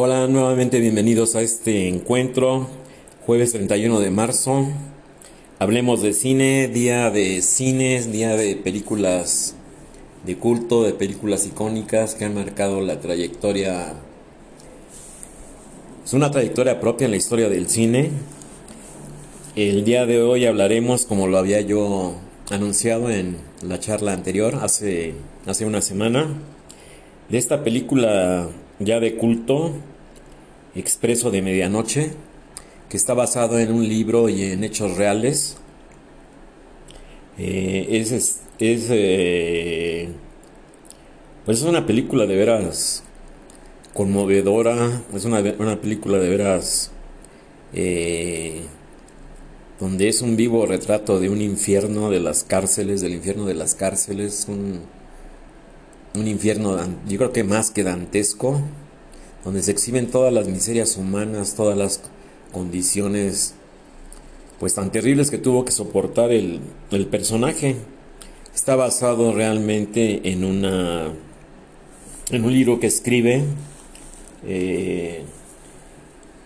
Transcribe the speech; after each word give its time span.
Hola, 0.00 0.28
nuevamente 0.28 0.78
bienvenidos 0.78 1.34
a 1.34 1.42
este 1.42 1.88
encuentro, 1.88 2.68
jueves 3.26 3.50
31 3.50 3.98
de 3.98 4.12
marzo. 4.12 4.68
Hablemos 5.58 6.02
de 6.02 6.12
cine, 6.12 6.68
día 6.68 7.10
de 7.10 7.42
cines, 7.42 8.12
día 8.12 8.36
de 8.36 8.54
películas 8.54 9.56
de 10.24 10.36
culto, 10.36 10.84
de 10.84 10.92
películas 10.92 11.46
icónicas 11.46 12.14
que 12.14 12.24
han 12.24 12.34
marcado 12.34 12.80
la 12.80 13.00
trayectoria. 13.00 13.94
Es 16.04 16.12
una 16.12 16.30
trayectoria 16.30 16.78
propia 16.78 17.06
en 17.06 17.10
la 17.10 17.16
historia 17.16 17.48
del 17.48 17.68
cine. 17.68 18.12
El 19.56 19.84
día 19.84 20.06
de 20.06 20.22
hoy 20.22 20.46
hablaremos, 20.46 21.06
como 21.06 21.26
lo 21.26 21.38
había 21.38 21.60
yo 21.60 22.14
anunciado 22.50 23.10
en 23.10 23.36
la 23.62 23.80
charla 23.80 24.12
anterior, 24.12 24.60
hace, 24.62 25.14
hace 25.44 25.64
una 25.64 25.82
semana, 25.82 26.28
de 27.28 27.36
esta 27.36 27.64
película 27.64 28.48
ya 28.78 29.00
de 29.00 29.16
culto, 29.16 29.72
Expreso 30.74 31.30
de 31.30 31.42
Medianoche, 31.42 32.12
que 32.88 32.96
está 32.96 33.14
basado 33.14 33.58
en 33.58 33.72
un 33.72 33.88
libro 33.88 34.28
y 34.28 34.44
en 34.44 34.64
hechos 34.64 34.96
reales. 34.96 35.56
Eh, 37.38 37.88
es, 37.90 38.12
es, 38.12 38.86
eh, 38.90 40.08
pues 41.44 41.58
es 41.58 41.64
una 41.64 41.86
película 41.86 42.26
de 42.26 42.36
veras 42.36 43.02
conmovedora, 43.94 45.02
es 45.14 45.24
una, 45.24 45.40
una 45.58 45.80
película 45.80 46.18
de 46.18 46.28
veras 46.28 46.92
eh, 47.72 48.62
donde 49.80 50.08
es 50.08 50.22
un 50.22 50.36
vivo 50.36 50.66
retrato 50.66 51.20
de 51.20 51.28
un 51.28 51.40
infierno 51.40 52.10
de 52.10 52.20
las 52.20 52.44
cárceles, 52.44 53.00
del 53.00 53.14
infierno 53.14 53.44
de 53.46 53.54
las 53.54 53.74
cárceles, 53.74 54.46
un, 54.48 54.80
un 56.14 56.26
infierno, 56.26 56.76
yo 57.08 57.18
creo 57.18 57.32
que 57.32 57.44
más 57.44 57.70
que 57.70 57.84
dantesco, 57.84 58.60
donde 59.44 59.62
se 59.62 59.70
exhiben 59.70 60.10
todas 60.10 60.32
las 60.32 60.48
miserias 60.48 60.96
humanas, 60.96 61.54
todas 61.54 61.76
las 61.76 62.02
condiciones 62.52 63.54
pues 64.58 64.74
tan 64.74 64.90
terribles 64.90 65.30
que 65.30 65.38
tuvo 65.38 65.64
que 65.64 65.72
soportar 65.72 66.32
el, 66.32 66.60
el 66.90 67.06
personaje. 67.06 67.76
Está 68.54 68.74
basado 68.74 69.32
realmente 69.32 70.32
en 70.32 70.44
una 70.44 71.12
en 72.30 72.44
un 72.44 72.52
libro 72.52 72.78
que 72.78 72.88
escribe 72.88 73.44
eh, 74.46 75.22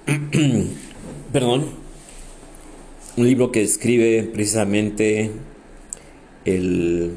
perdón 1.32 1.66
un 3.16 3.26
libro 3.26 3.50
que 3.50 3.62
escribe 3.62 4.22
precisamente 4.22 5.32
el 6.44 7.16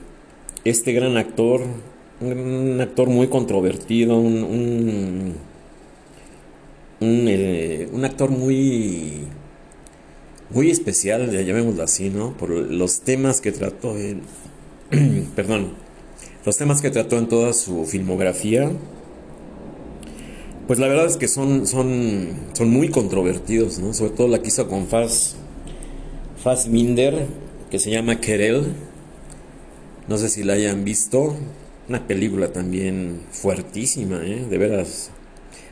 este 0.63 0.93
gran 0.93 1.17
actor 1.17 1.61
un 2.21 2.80
actor 2.81 3.09
muy 3.09 3.27
controvertido, 3.27 4.17
un, 4.17 4.44
un, 4.44 5.33
un, 7.02 7.25
eh, 7.27 7.89
un, 7.91 8.05
actor 8.05 8.30
muy, 8.30 9.27
muy 10.49 10.71
especial, 10.71 11.30
llamémoslo 11.31 11.83
así, 11.83 12.09
¿no? 12.09 12.36
Por 12.38 12.49
los 12.49 13.02
temas 13.02 13.41
que 13.41 13.52
trató 13.52 13.97
en, 13.97 14.21
perdón, 15.36 15.73
los 16.45 16.58
temas 16.58 16.81
que 16.81 16.91
trató 16.91 17.17
en 17.17 17.27
toda 17.27 17.53
su 17.53 17.86
filmografía. 17.86 18.71
Pues 20.67 20.80
la 20.80 20.88
verdad 20.88 21.05
es 21.05 21.17
que 21.17 21.27
son, 21.27 21.67
son, 21.67 22.30
son 22.53 22.69
muy 22.69 22.89
controvertidos, 22.89 23.77
¿no? 23.77 23.93
Sobre 23.93 24.11
todo 24.11 24.27
la 24.27 24.41
que 24.41 24.47
hizo 24.47 24.67
con 24.67 24.88
Faz, 24.88 25.36
Minder, 26.67 27.27
que 27.69 27.77
se 27.77 27.91
llama 27.91 28.19
Kerel. 28.19 28.73
No 30.08 30.17
sé 30.17 30.30
si 30.30 30.43
la 30.43 30.53
hayan 30.53 30.83
visto. 30.83 31.36
Una 31.88 32.08
película 32.08 32.52
también 32.52 33.22
fuertísima, 33.31 34.25
¿eh? 34.25 34.45
De 34.50 34.58
veras. 34.58 35.11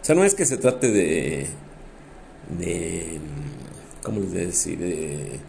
O 0.01 0.05
sea, 0.05 0.13
no 0.13 0.23
es 0.23 0.35
que 0.35 0.45
se 0.45 0.57
trate 0.57 0.91
de. 0.91 1.47
de. 2.59 3.19
¿Cómo 4.03 4.21
decir? 4.21 4.77
De 4.77 5.39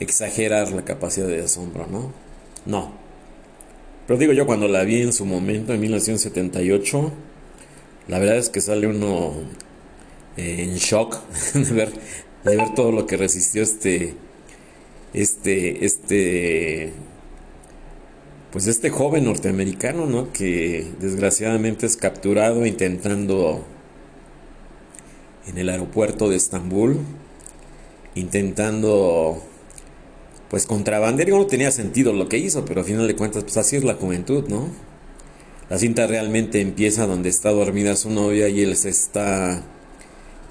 exagerar 0.00 0.72
la 0.72 0.84
capacidad 0.84 1.26
de 1.26 1.42
asombro, 1.42 1.86
¿no? 1.88 2.12
No. 2.64 2.92
Pero 4.06 4.18
digo 4.18 4.32
yo, 4.32 4.46
cuando 4.46 4.66
la 4.68 4.84
vi 4.84 5.02
en 5.02 5.12
su 5.12 5.26
momento, 5.26 5.74
en 5.74 5.80
1978, 5.80 7.12
la 8.08 8.18
verdad 8.18 8.38
es 8.38 8.48
que 8.48 8.62
sale 8.62 8.86
uno 8.86 9.34
en 10.38 10.76
shock 10.76 11.18
de 11.52 11.74
ver, 11.74 11.92
de 12.44 12.56
ver 12.56 12.74
todo 12.74 12.92
lo 12.92 13.06
que 13.06 13.18
resistió 13.18 13.62
este. 13.62 14.14
Este. 15.12 15.84
Este 15.84 16.94
pues 18.58 18.66
este 18.66 18.90
joven 18.90 19.26
norteamericano, 19.26 20.06
¿no? 20.06 20.32
Que 20.32 20.84
desgraciadamente 20.98 21.86
es 21.86 21.96
capturado 21.96 22.66
intentando 22.66 23.64
en 25.46 25.58
el 25.58 25.68
aeropuerto 25.68 26.28
de 26.28 26.34
Estambul, 26.34 26.98
intentando 28.16 29.40
pues 30.50 30.66
contrabandear, 30.66 31.28
no 31.28 31.46
tenía 31.46 31.70
sentido 31.70 32.12
lo 32.12 32.28
que 32.28 32.38
hizo, 32.38 32.64
pero 32.64 32.80
a 32.80 32.84
final 32.84 33.06
de 33.06 33.14
cuentas 33.14 33.44
pues 33.44 33.56
así 33.58 33.76
es 33.76 33.84
la 33.84 33.94
juventud, 33.94 34.48
¿no? 34.48 34.70
La 35.70 35.78
cinta 35.78 36.08
realmente 36.08 36.60
empieza 36.60 37.06
donde 37.06 37.28
está 37.28 37.50
dormida 37.50 37.94
su 37.94 38.10
novia 38.10 38.48
y 38.48 38.62
él 38.62 38.74
se 38.74 38.88
está 38.88 39.62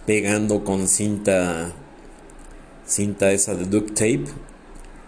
pegando 0.05 0.63
con 0.63 0.87
cinta 0.87 1.73
cinta 2.85 3.33
esa 3.33 3.53
de 3.53 3.65
duct 3.65 3.89
tape, 3.89 4.27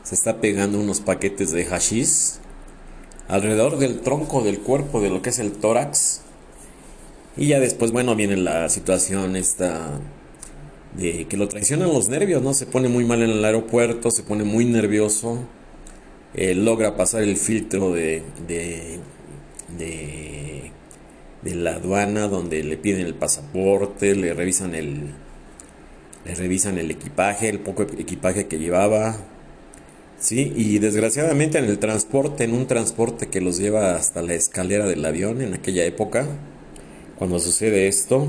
se 0.03 0.15
está 0.15 0.41
pegando 0.41 0.81
unos 0.81 0.99
paquetes 0.99 1.51
de 1.51 1.63
hashish 1.63 2.39
alrededor 3.29 3.77
del 3.77 4.01
tronco 4.01 4.41
del 4.41 4.59
cuerpo, 4.59 4.99
de 4.99 5.09
lo 5.09 5.21
que 5.21 5.29
es 5.29 5.39
el 5.39 5.53
tórax. 5.53 6.21
Y 7.37 7.47
ya 7.47 7.59
después, 7.59 7.91
bueno, 7.91 8.15
viene 8.15 8.35
la 8.35 8.67
situación 8.67 9.37
esta 9.37 9.99
de 10.97 11.25
que 11.27 11.37
lo 11.37 11.47
traicionan 11.47 11.93
los 11.93 12.09
nervios, 12.09 12.41
¿no? 12.41 12.53
Se 12.53 12.65
pone 12.65 12.89
muy 12.89 13.05
mal 13.05 13.21
en 13.21 13.29
el 13.29 13.45
aeropuerto, 13.45 14.11
se 14.11 14.23
pone 14.23 14.43
muy 14.43 14.65
nervioso, 14.65 15.45
eh, 16.33 16.55
logra 16.55 16.97
pasar 16.97 17.21
el 17.21 17.37
filtro 17.37 17.93
de, 17.93 18.23
de, 18.47 18.99
de, 19.77 20.71
de, 21.43 21.55
la 21.55 21.75
aduana 21.75 22.27
donde 22.27 22.63
le 22.63 22.77
piden 22.77 23.05
el 23.05 23.13
pasaporte, 23.13 24.15
le 24.15 24.33
revisan 24.33 24.73
el, 24.73 25.13
le 26.25 26.35
revisan 26.35 26.79
el 26.79 26.89
equipaje, 26.89 27.49
el 27.49 27.59
poco 27.59 27.83
equipaje 27.83 28.47
que 28.47 28.57
llevaba, 28.57 29.17
Sí, 30.19 30.51
y 30.53 30.79
desgraciadamente 30.79 31.59
en 31.59 31.65
el 31.65 31.79
transporte, 31.79 32.43
en 32.43 32.53
un 32.53 32.67
transporte 32.67 33.27
que 33.29 33.39
los 33.39 33.57
lleva 33.57 33.95
hasta 33.95 34.21
la 34.21 34.33
escalera 34.33 34.85
del 34.85 35.05
avión 35.05 35.41
en 35.41 35.53
aquella 35.53 35.85
época, 35.85 36.27
cuando 37.17 37.39
sucede 37.39 37.87
esto, 37.87 38.27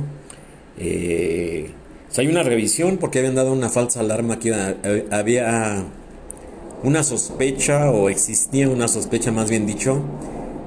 eh, 0.78 1.70
hay 2.16 2.26
una 2.28 2.44
revisión 2.44 2.98
porque 2.98 3.18
habían 3.18 3.34
dado 3.34 3.52
una 3.52 3.70
falsa 3.70 4.00
alarma 4.00 4.38
que 4.38 4.54
había 5.10 5.84
una 6.84 7.02
sospecha 7.02 7.90
o 7.90 8.08
existía 8.08 8.68
una 8.68 8.86
sospecha 8.86 9.32
más 9.32 9.50
bien 9.50 9.66
dicho 9.66 10.00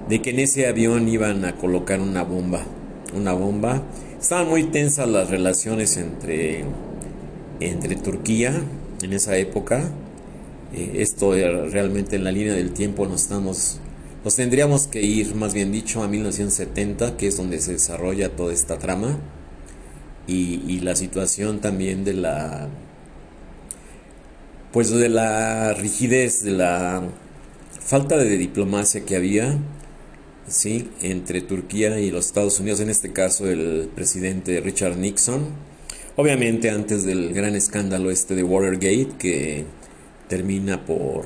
de 0.09 0.22
que 0.22 0.31
en 0.31 0.39
ese 0.39 0.67
avión 0.67 1.07
iban 1.07 1.45
a 1.45 1.56
colocar 1.56 2.01
una 2.01 2.23
bomba, 2.23 2.66
una 3.16 3.31
bomba. 3.31 3.81
Estaban 4.19 4.50
muy 4.50 4.63
tensas 4.66 5.07
las 5.07 5.29
relaciones 5.29 5.95
entre 5.95 6.66
entre 7.59 7.95
Turquía 7.95 8.62
en 9.01 9.13
esa 9.13 9.38
época 9.38 9.89
eh, 10.73 11.01
esto 11.01 11.34
realmente 11.34 12.16
en 12.16 12.23
la 12.23 12.31
línea 12.31 12.53
del 12.53 12.73
tiempo 12.73 13.06
nos 13.07 13.23
estamos 13.23 13.79
nos 14.23 14.35
tendríamos 14.38 14.88
que 14.88 15.01
ir 15.01 15.35
más 15.35 15.53
bien 15.53 15.72
dicho 15.72 16.01
a 16.01 16.07
1970 16.07 17.17
que 17.17 17.28
es 17.28 17.38
donde 17.38 17.59
se 17.59 17.73
desarrolla 17.73 18.29
toda 18.29 18.53
esta 18.53 18.79
trama 18.79 19.19
y, 20.25 20.79
la 20.79 20.95
situación 20.95 21.59
también 21.59 22.06
de 22.06 22.13
la 22.13 22.69
pues 24.72 24.89
de 24.89 25.09
la 25.09 25.73
rigidez 25.73 26.44
de 26.44 26.51
la 26.51 27.03
falta 27.79 28.17
de 28.17 28.38
diplomacia 28.38 29.06
que 29.06 29.16
había 29.17 29.57
sí 30.47 30.89
entre 31.01 31.42
Turquía 31.42 32.00
y 32.00 32.09
los 32.12 32.27
Estados 32.27 32.59
Unidos 32.59 32.80
en 32.80 32.89
este 32.89 33.12
caso 33.12 33.50
el 33.50 33.89
presidente 33.94 34.59
Richard 34.62 34.97
Nixon. 34.97 35.47
Obviamente 36.15 36.69
antes 36.69 37.03
del 37.03 37.33
gran 37.33 37.56
escándalo 37.56 38.12
este 38.12 38.36
de 38.36 38.44
Watergate 38.44 39.09
que 39.18 39.65
termina 40.27 40.85
por, 40.85 41.25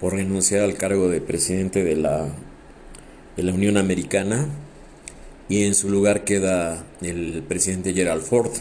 por 0.00 0.14
renunciar 0.14 0.62
al 0.62 0.76
cargo 0.76 1.08
de 1.08 1.20
presidente 1.20 1.84
de 1.84 1.96
la, 1.96 2.28
de 3.36 3.42
la 3.42 3.52
Unión 3.52 3.76
Americana 3.76 4.46
y 5.48 5.64
en 5.64 5.74
su 5.74 5.90
lugar 5.90 6.24
queda 6.24 6.84
el 7.02 7.42
presidente 7.46 7.92
Gerald 7.92 8.22
Ford. 8.22 8.52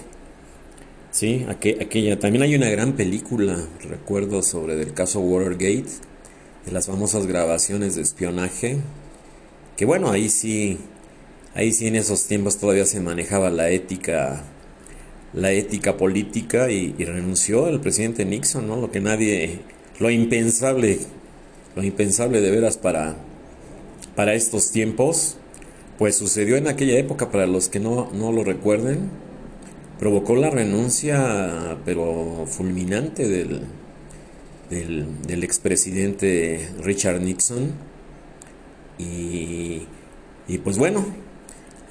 Sí, 1.11 1.45
aquella, 1.49 2.19
también 2.19 2.43
hay 2.43 2.55
una 2.55 2.69
gran 2.69 2.93
película, 2.93 3.57
recuerdo, 3.87 4.43
sobre 4.43 4.79
el 4.81 4.93
caso 4.93 5.19
Watergate, 5.21 5.89
de 6.65 6.71
las 6.71 6.87
famosas 6.87 7.25
grabaciones 7.25 7.95
de 7.95 8.01
espionaje, 8.01 8.77
que 9.75 9.85
bueno, 9.85 10.11
ahí 10.11 10.29
sí, 10.29 10.77
ahí 11.55 11.71
sí 11.73 11.87
en 11.87 11.95
esos 11.95 12.25
tiempos 12.25 12.57
todavía 12.57 12.85
se 12.85 12.99
manejaba 12.99 13.49
la 13.49 13.69
ética 13.69 14.43
la 15.33 15.51
ética 15.51 15.97
política 15.97 16.71
y, 16.71 16.93
renunció 17.03 17.67
el 17.67 17.79
presidente 17.79 18.25
Nixon, 18.25 18.67
¿no? 18.67 18.75
Lo 18.77 18.91
que 18.91 18.99
nadie, 18.99 19.59
lo 19.99 20.09
impensable, 20.09 20.99
lo 21.75 21.83
impensable 21.83 22.41
de 22.41 22.51
veras 22.51 22.77
para, 22.77 23.15
para 24.15 24.33
estos 24.33 24.71
tiempos, 24.71 25.37
pues 25.97 26.15
sucedió 26.15 26.57
en 26.57 26.67
aquella 26.67 26.97
época, 26.97 27.31
para 27.31 27.45
los 27.45 27.69
que 27.69 27.79
no, 27.79 28.09
no 28.13 28.31
lo 28.31 28.43
recuerden, 28.43 29.09
provocó 29.99 30.35
la 30.35 30.49
renuncia, 30.49 31.77
pero 31.85 32.45
fulminante 32.47 33.27
del, 33.27 33.61
del, 34.69 35.43
expresidente 35.43 36.69
Richard 36.81 37.21
Nixon. 37.21 37.73
Y, 38.97 39.83
y 40.47 40.57
pues 40.59 40.77
bueno, 40.77 41.05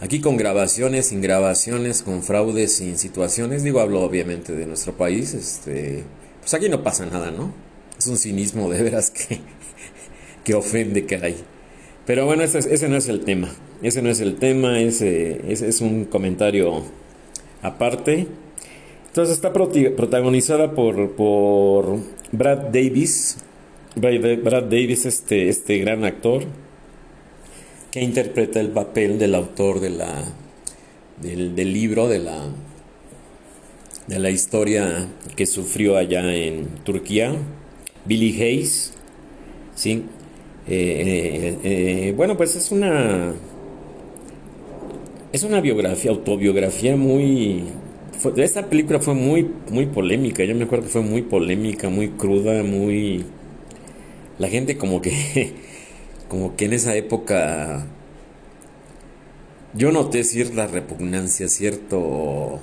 aquí 0.00 0.20
con 0.20 0.36
grabaciones, 0.36 1.06
sin 1.06 1.20
grabaciones, 1.20 2.02
con 2.02 2.22
fraudes, 2.22 2.76
sin 2.76 2.98
situaciones, 2.98 3.62
digo, 3.62 3.80
hablo 3.80 4.02
obviamente 4.02 4.54
de 4.54 4.66
nuestro 4.66 4.92
país, 4.92 5.34
este, 5.34 6.04
pues 6.40 6.54
aquí 6.54 6.68
no 6.68 6.82
pasa 6.82 7.06
nada, 7.06 7.30
¿no? 7.30 7.52
Es 7.98 8.06
un 8.06 8.16
cinismo 8.16 8.70
de 8.70 8.82
veras 8.82 9.10
que, 9.10 9.40
que 10.44 10.54
ofende, 10.54 11.06
hay. 11.22 11.36
Pero 12.06 12.24
bueno, 12.24 12.42
ese, 12.42 12.58
ese, 12.58 12.88
no 12.88 12.96
es 12.96 13.08
el 13.08 13.20
tema. 13.20 13.52
Ese 13.82 14.00
no 14.00 14.08
es 14.08 14.20
el 14.20 14.36
tema, 14.36 14.80
ese, 14.80 15.52
ese 15.52 15.68
es 15.68 15.80
un 15.80 16.06
comentario 16.06 16.84
aparte. 17.60 18.26
Entonces 19.08 19.34
está 19.34 19.52
protagonizada 19.52 20.72
por, 20.72 21.12
por 21.12 21.98
Brad 22.32 22.70
Davis. 22.72 23.38
Brad 23.94 24.62
Davis, 24.64 25.06
este, 25.06 25.48
este 25.48 25.78
gran 25.78 26.04
actor, 26.04 26.44
que 27.90 28.00
interpreta 28.00 28.60
el 28.60 28.70
papel 28.70 29.18
del 29.18 29.34
autor 29.34 29.80
de 29.80 29.90
la, 29.90 30.24
del, 31.20 31.54
del 31.54 31.72
libro, 31.72 32.08
de 32.08 32.18
la, 32.18 32.44
de 34.06 34.18
la 34.18 34.30
historia 34.30 35.06
que 35.36 35.46
sufrió 35.46 35.96
allá 35.96 36.34
en 36.34 36.66
Turquía, 36.84 37.34
Billy 38.04 38.40
Hayes. 38.42 38.92
¿sí? 39.74 40.04
Eh, 40.66 41.56
eh, 41.64 42.08
eh, 42.08 42.14
bueno, 42.16 42.36
pues 42.36 42.54
es 42.56 42.70
una. 42.72 43.32
Es 45.32 45.42
una 45.42 45.60
biografía, 45.60 46.10
autobiografía 46.10 46.96
muy. 46.96 47.64
esta 48.36 48.68
película 48.68 48.98
fue 49.00 49.14
muy, 49.14 49.48
muy 49.70 49.86
polémica. 49.86 50.44
Yo 50.44 50.54
me 50.54 50.64
acuerdo 50.64 50.86
que 50.86 50.90
fue 50.90 51.02
muy 51.02 51.22
polémica, 51.22 51.88
muy 51.88 52.08
cruda, 52.10 52.62
muy. 52.62 53.24
La 54.38 54.48
gente 54.48 54.76
como 54.76 55.00
que. 55.00 55.54
Como 56.28 56.56
que 56.56 56.66
en 56.66 56.74
esa 56.74 56.94
época. 56.94 57.86
Yo 59.74 59.92
noté 59.92 60.24
cierta 60.24 60.66
repugnancia, 60.66 61.48
cierto. 61.48 62.60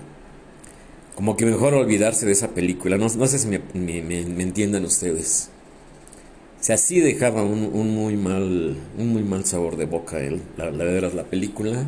Como 1.15 1.37
que 1.37 1.45
mejor 1.45 1.73
olvidarse 1.73 2.25
de 2.25 2.33
esa 2.33 2.49
película. 2.49 2.97
No, 2.97 3.09
sé 3.09 3.39
si 3.39 3.47
me, 3.47 4.41
entiendan 4.41 4.85
ustedes. 4.85 5.49
O 6.59 6.63
sea, 6.63 6.77
sí 6.77 6.99
dejaba 6.99 7.43
un, 7.43 7.93
muy 7.93 8.17
mal 8.17 8.77
un 8.97 9.09
muy 9.09 9.23
mal 9.23 9.45
sabor 9.45 9.77
de 9.77 9.85
boca 9.85 10.17
la, 10.57 10.71
la 10.71 10.83
verdad 10.83 11.13
la 11.13 11.23
película. 11.25 11.85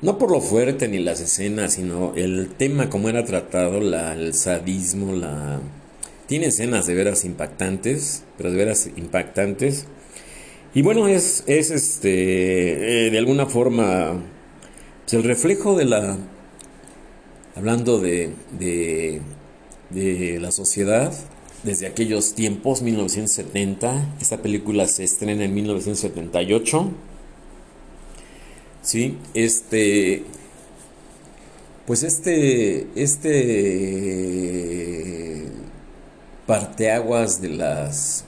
No 0.00 0.16
por 0.16 0.30
lo 0.30 0.40
fuerte 0.40 0.86
ni 0.86 0.98
las 0.98 1.20
escenas, 1.20 1.72
sino 1.74 2.14
el 2.14 2.50
tema 2.56 2.88
como 2.88 3.08
era 3.08 3.24
tratado, 3.24 3.80
la, 3.80 4.14
el 4.14 4.32
sadismo, 4.32 5.12
la... 5.12 5.60
Tiene 6.28 6.46
escenas 6.46 6.86
de 6.86 6.94
veras 6.94 7.24
impactantes, 7.24 8.22
pero 8.36 8.52
de 8.52 8.56
veras 8.56 8.88
impactantes. 8.94 9.86
Y 10.74 10.82
bueno, 10.82 11.08
es, 11.08 11.44
es 11.46 11.70
este, 11.70 13.06
eh, 13.06 13.10
de 13.10 13.18
alguna 13.18 13.46
forma, 13.46 14.22
pues 15.02 15.14
el 15.14 15.24
reflejo 15.24 15.76
de 15.76 15.84
la, 15.86 16.18
hablando 17.56 17.98
de, 17.98 18.32
de, 18.58 19.20
de 19.90 20.38
la 20.40 20.50
sociedad, 20.50 21.12
desde 21.62 21.86
aquellos 21.86 22.34
tiempos, 22.34 22.82
1970. 22.82 24.16
Esta 24.20 24.42
película 24.42 24.86
se 24.86 25.04
estrena 25.04 25.44
en 25.44 25.54
1978. 25.54 26.90
Sí, 28.82 29.16
este. 29.34 30.24
Pues 31.86 32.02
este. 32.02 32.86
Este. 32.94 33.38
Parteaguas 36.46 37.40
de 37.42 37.48
las. 37.50 38.24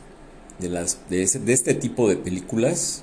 De, 0.61 0.69
las, 0.69 0.99
de, 1.09 1.23
este 1.23 1.75
tipo 1.75 2.09
de 2.09 2.17
películas. 2.17 3.03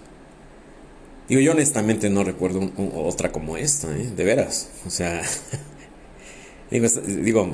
Digo, 1.27 1.41
yo 1.41 1.51
honestamente 1.51 2.09
no 2.09 2.23
recuerdo 2.23 2.71
otra 2.95 3.31
como 3.31 3.57
esta, 3.57 3.95
¿eh? 3.97 4.11
de 4.15 4.23
veras. 4.23 4.69
O 4.85 4.89
sea, 4.89 5.21
digo, 6.71 7.49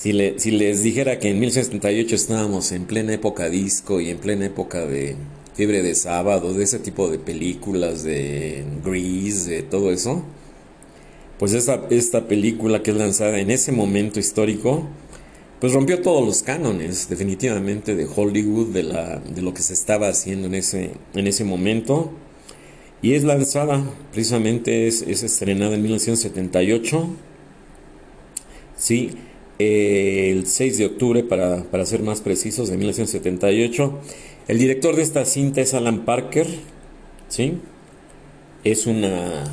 si, 0.00 0.12
les 0.12 0.82
dijera 0.82 1.18
que 1.18 1.28
en 1.28 1.40
1978 1.40 2.14
estábamos 2.14 2.72
en 2.72 2.86
plena 2.86 3.12
época 3.12 3.50
disco 3.50 4.00
y 4.00 4.08
en 4.08 4.16
plena 4.16 4.46
época 4.46 4.86
de 4.86 5.16
fiebre 5.54 5.82
de 5.82 5.94
sábado, 5.94 6.54
de 6.54 6.64
ese 6.64 6.78
tipo 6.78 7.10
de 7.10 7.18
películas, 7.18 8.02
de 8.02 8.64
Grease, 8.82 9.50
de 9.50 9.62
todo 9.62 9.92
eso, 9.92 10.24
pues 11.38 11.52
esta, 11.52 11.86
esta 11.90 12.28
película 12.28 12.82
que 12.82 12.92
es 12.92 12.96
lanzada 12.96 13.40
en 13.40 13.50
ese 13.50 13.72
momento 13.72 14.18
histórico, 14.20 14.88
pues 15.60 15.74
rompió 15.74 16.00
todos 16.00 16.24
los 16.24 16.42
cánones 16.42 17.08
definitivamente 17.10 17.94
de 17.94 18.06
Hollywood, 18.06 18.68
de, 18.68 18.82
la, 18.82 19.18
de 19.18 19.42
lo 19.42 19.52
que 19.52 19.62
se 19.62 19.74
estaba 19.74 20.08
haciendo 20.08 20.46
en 20.46 20.54
ese, 20.54 20.92
en 21.14 21.26
ese 21.26 21.44
momento. 21.44 22.12
Y 23.02 23.12
es 23.12 23.24
lanzada, 23.24 23.82
precisamente 24.12 24.86
es, 24.86 25.02
es 25.02 25.22
estrenada 25.22 25.74
en 25.74 25.82
1978. 25.82 27.08
Sí, 28.76 29.10
el 29.58 30.46
6 30.46 30.78
de 30.78 30.86
octubre, 30.86 31.22
para, 31.22 31.64
para, 31.64 31.84
ser 31.84 32.02
más 32.02 32.22
precisos, 32.22 32.70
de 32.70 32.78
1978. 32.78 33.98
El 34.48 34.58
director 34.58 34.96
de 34.96 35.02
esta 35.02 35.26
cinta 35.26 35.60
es 35.60 35.74
Alan 35.74 36.06
Parker, 36.06 36.46
¿sí? 37.28 37.58
Es 38.64 38.86
una, 38.86 39.44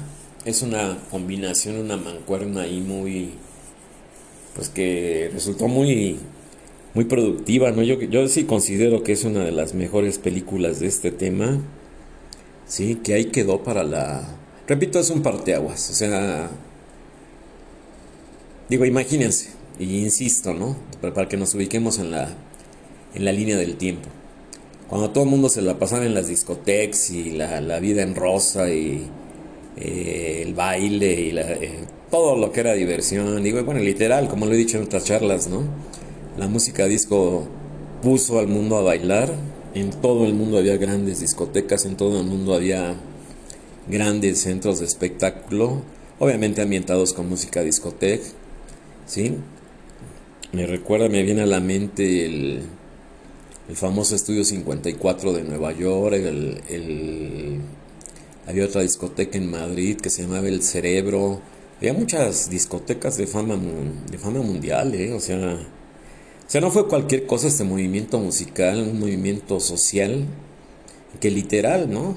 es 0.45 0.61
una 0.61 0.97
combinación, 1.11 1.77
una 1.77 1.97
mancuerna 1.97 2.61
ahí 2.61 2.79
muy, 2.79 3.31
pues 4.57 4.69
que 4.69 5.29
resultó 5.31 5.67
muy, 5.67 6.17
muy 6.95 7.05
productiva, 7.05 7.69
¿no? 7.71 7.83
Yo, 7.83 8.01
yo 8.01 8.27
sí 8.27 8.45
considero 8.45 9.03
que 9.03 9.11
es 9.11 9.23
una 9.23 9.45
de 9.45 9.51
las 9.51 9.75
mejores 9.75 10.17
películas 10.17 10.79
de 10.79 10.87
este 10.87 11.11
tema, 11.11 11.61
¿sí? 12.65 12.95
Que 12.95 13.13
ahí 13.13 13.25
quedó 13.25 13.63
para 13.63 13.83
la... 13.83 14.35
Repito, 14.67 14.99
es 14.99 15.11
un 15.11 15.21
parteaguas, 15.21 15.91
o 15.91 15.93
sea... 15.93 16.49
Digo, 18.67 18.83
imagínense, 18.83 19.51
y 19.77 19.99
insisto, 19.99 20.55
¿no? 20.55 20.75
Para 20.99 21.29
que 21.29 21.37
nos 21.37 21.53
ubiquemos 21.53 21.99
en 21.99 22.09
la, 22.09 22.35
en 23.13 23.25
la 23.25 23.31
línea 23.31 23.57
del 23.57 23.75
tiempo. 23.75 24.09
Cuando 24.89 25.11
todo 25.11 25.23
el 25.25 25.29
mundo 25.29 25.49
se 25.49 25.61
la 25.61 25.77
pasaba 25.77 26.03
en 26.03 26.15
las 26.15 26.29
discotecas 26.29 27.11
y 27.11 27.29
la, 27.29 27.61
la 27.61 27.79
vida 27.79 28.01
en 28.01 28.15
rosa 28.15 28.71
y 28.71 29.07
eh, 29.77 30.41
el 30.43 30.55
baile 30.55 31.13
y 31.13 31.31
la, 31.31 31.41
eh, 31.43 31.85
todo 32.11 32.35
lo 32.37 32.51
que 32.51 32.61
era 32.61 32.73
diversión, 32.73 33.43
digo, 33.43 33.63
bueno, 33.63 33.81
literal, 33.81 34.27
como 34.29 34.45
lo 34.45 34.53
he 34.53 34.57
dicho 34.57 34.77
en 34.77 34.83
otras 34.83 35.05
charlas, 35.05 35.47
¿no? 35.47 35.63
La 36.37 36.47
música 36.47 36.85
disco 36.85 37.47
puso 38.01 38.39
al 38.39 38.47
mundo 38.47 38.77
a 38.77 38.81
bailar, 38.81 39.33
en 39.73 39.91
todo 39.91 40.25
el 40.25 40.33
mundo 40.33 40.57
había 40.57 40.77
grandes 40.77 41.19
discotecas, 41.19 41.85
en 41.85 41.97
todo 41.97 42.19
el 42.19 42.25
mundo 42.27 42.53
había 42.53 42.95
grandes 43.89 44.41
centros 44.41 44.79
de 44.79 44.85
espectáculo, 44.85 45.81
obviamente 46.19 46.61
ambientados 46.61 47.13
con 47.13 47.27
música 47.29 47.61
discoteca, 47.61 48.25
¿sí? 49.05 49.35
Me 50.53 50.65
recuerda, 50.65 51.09
me 51.09 51.23
viene 51.23 51.41
a 51.41 51.45
la 51.45 51.59
mente 51.59 52.25
el, 52.25 52.61
el 53.67 53.75
famoso 53.75 54.15
Estudio 54.15 54.45
54 54.45 55.33
de 55.33 55.43
Nueva 55.43 55.73
York, 55.73 56.15
el, 56.15 57.59
había 58.47 58.65
otra 58.65 58.81
discoteca 58.81 59.37
en 59.37 59.51
Madrid 59.51 59.97
que 59.97 60.09
se 60.09 60.21
llamaba 60.21 60.47
El 60.47 60.63
Cerebro, 60.63 61.41
había 61.77 61.93
muchas 61.93 62.49
discotecas 62.49 63.17
de 63.17 63.27
fama, 63.27 63.57
de 64.09 64.17
fama 64.17 64.41
mundial, 64.41 64.95
¿eh? 64.95 65.13
o 65.13 65.19
sea, 65.19 65.37
o 65.37 66.49
sea, 66.49 66.61
no 66.61 66.71
fue 66.71 66.87
cualquier 66.87 67.25
cosa 67.25 67.47
este 67.47 67.63
movimiento 67.63 68.19
musical, 68.19 68.81
un 68.81 68.99
movimiento 68.99 69.59
social, 69.59 70.25
que 71.19 71.29
literal, 71.29 71.91
¿no? 71.91 72.15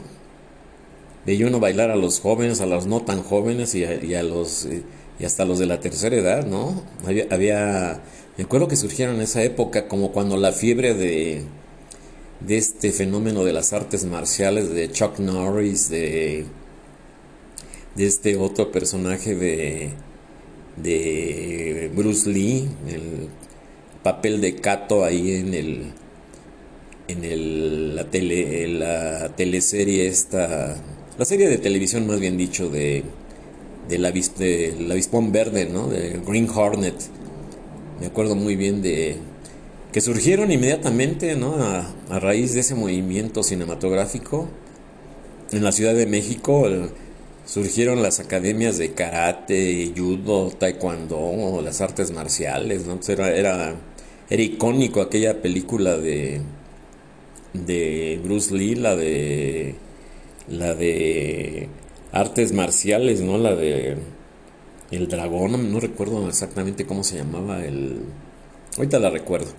Veía 1.27 1.47
uno 1.47 1.61
bailar 1.61 1.91
a 1.91 1.97
los 1.97 2.21
jóvenes, 2.21 2.61
a 2.61 2.67
los 2.67 2.87
no 2.87 3.03
tan 3.03 3.23
jóvenes 3.23 3.75
y 3.75 3.85
a, 3.85 4.23
los... 4.23 4.67
Eh, 4.67 4.83
y 5.19 5.27
hasta 5.27 5.45
los 5.45 5.59
de 5.59 5.67
la 5.67 5.81
tercera 5.81 6.17
edad, 6.17 6.47
¿no? 6.47 6.83
Había, 7.05 7.27
había 7.31 8.01
me 8.41 8.45
acuerdo 8.45 8.69
que 8.69 8.77
surgieron 8.77 9.17
en 9.17 9.21
esa 9.21 9.43
época 9.43 9.87
como 9.87 10.13
cuando 10.13 10.39
la 10.39 10.53
fiebre 10.53 10.95
de, 10.95 11.43
de 12.41 12.57
este 12.57 12.91
fenómeno 12.91 13.45
de 13.45 13.53
las 13.53 13.75
artes 13.75 14.07
marciales 14.07 14.71
de 14.71 14.91
Chuck 14.91 15.19
Norris, 15.19 15.91
de, 15.91 16.47
de 17.95 18.07
este 18.07 18.37
otro 18.37 18.71
personaje 18.71 19.35
de, 19.35 19.91
de 20.77 21.91
Bruce 21.95 22.29
Lee, 22.31 22.69
el 22.89 23.29
papel 24.03 24.41
de 24.41 24.57
Kato 24.57 25.05
ahí 25.05 25.33
en 25.33 25.55
el 25.55 25.93
en 27.09 27.25
el, 27.25 27.97
la 27.97 28.05
tele 28.05 28.69
la 28.69 29.35
teleserie 29.35 30.07
esta 30.07 30.77
la 31.19 31.25
serie 31.25 31.49
de 31.49 31.59
televisión 31.59 32.07
más 32.07 32.21
bien 32.21 32.37
dicho 32.37 32.71
de 32.71 33.03
de 33.89 33.99
la, 33.99 34.13
de 34.13 34.77
la 34.79 34.95
avispón 34.95 35.33
verde, 35.33 35.67
¿no? 35.67 35.89
De 35.89 36.21
Green 36.25 36.49
Hornet 36.49 36.95
me 38.01 38.07
acuerdo 38.07 38.35
muy 38.35 38.57
bien 38.57 38.81
de 38.81 39.19
que 39.93 40.01
surgieron 40.01 40.51
inmediatamente 40.51 41.37
¿no? 41.37 41.57
a, 41.57 42.19
raíz 42.19 42.55
de 42.55 42.61
ese 42.61 42.75
movimiento 42.75 43.43
cinematográfico 43.43 44.49
en 45.53 45.63
la 45.63 45.73
Ciudad 45.73 45.95
de 45.95 46.07
México. 46.07 46.67
Surgieron 47.51 48.01
las 48.01 48.21
academias 48.21 48.79
de 48.79 48.93
karate, 48.93 49.93
judo, 49.97 50.51
taekwondo, 50.51 51.61
las 51.65 51.81
artes 51.81 52.13
marciales, 52.13 52.87
¿no? 52.87 53.01
era, 53.09 53.35
era, 53.35 53.75
era 54.29 54.43
icónico 54.43 55.01
aquella 55.01 55.43
película 55.43 55.97
de, 55.97 56.43
de 57.53 58.21
Bruce 58.23 58.55
Lee, 58.55 58.77
la 58.77 58.95
de 58.95 59.75
la 60.49 60.75
de 60.75 61.69
artes 62.13 62.53
marciales, 62.53 63.21
¿no? 63.21 63.37
La 63.37 63.57
de 63.57 63.97
el 64.93 65.09
dragón, 65.09 65.73
no 65.73 65.81
recuerdo 65.81 66.29
exactamente 66.29 66.87
cómo 66.87 67.03
se 67.03 67.17
llamaba 67.17 67.65
el 67.65 67.99
ahorita 68.77 69.01
la 69.01 69.11
recuerdo. 69.11 69.51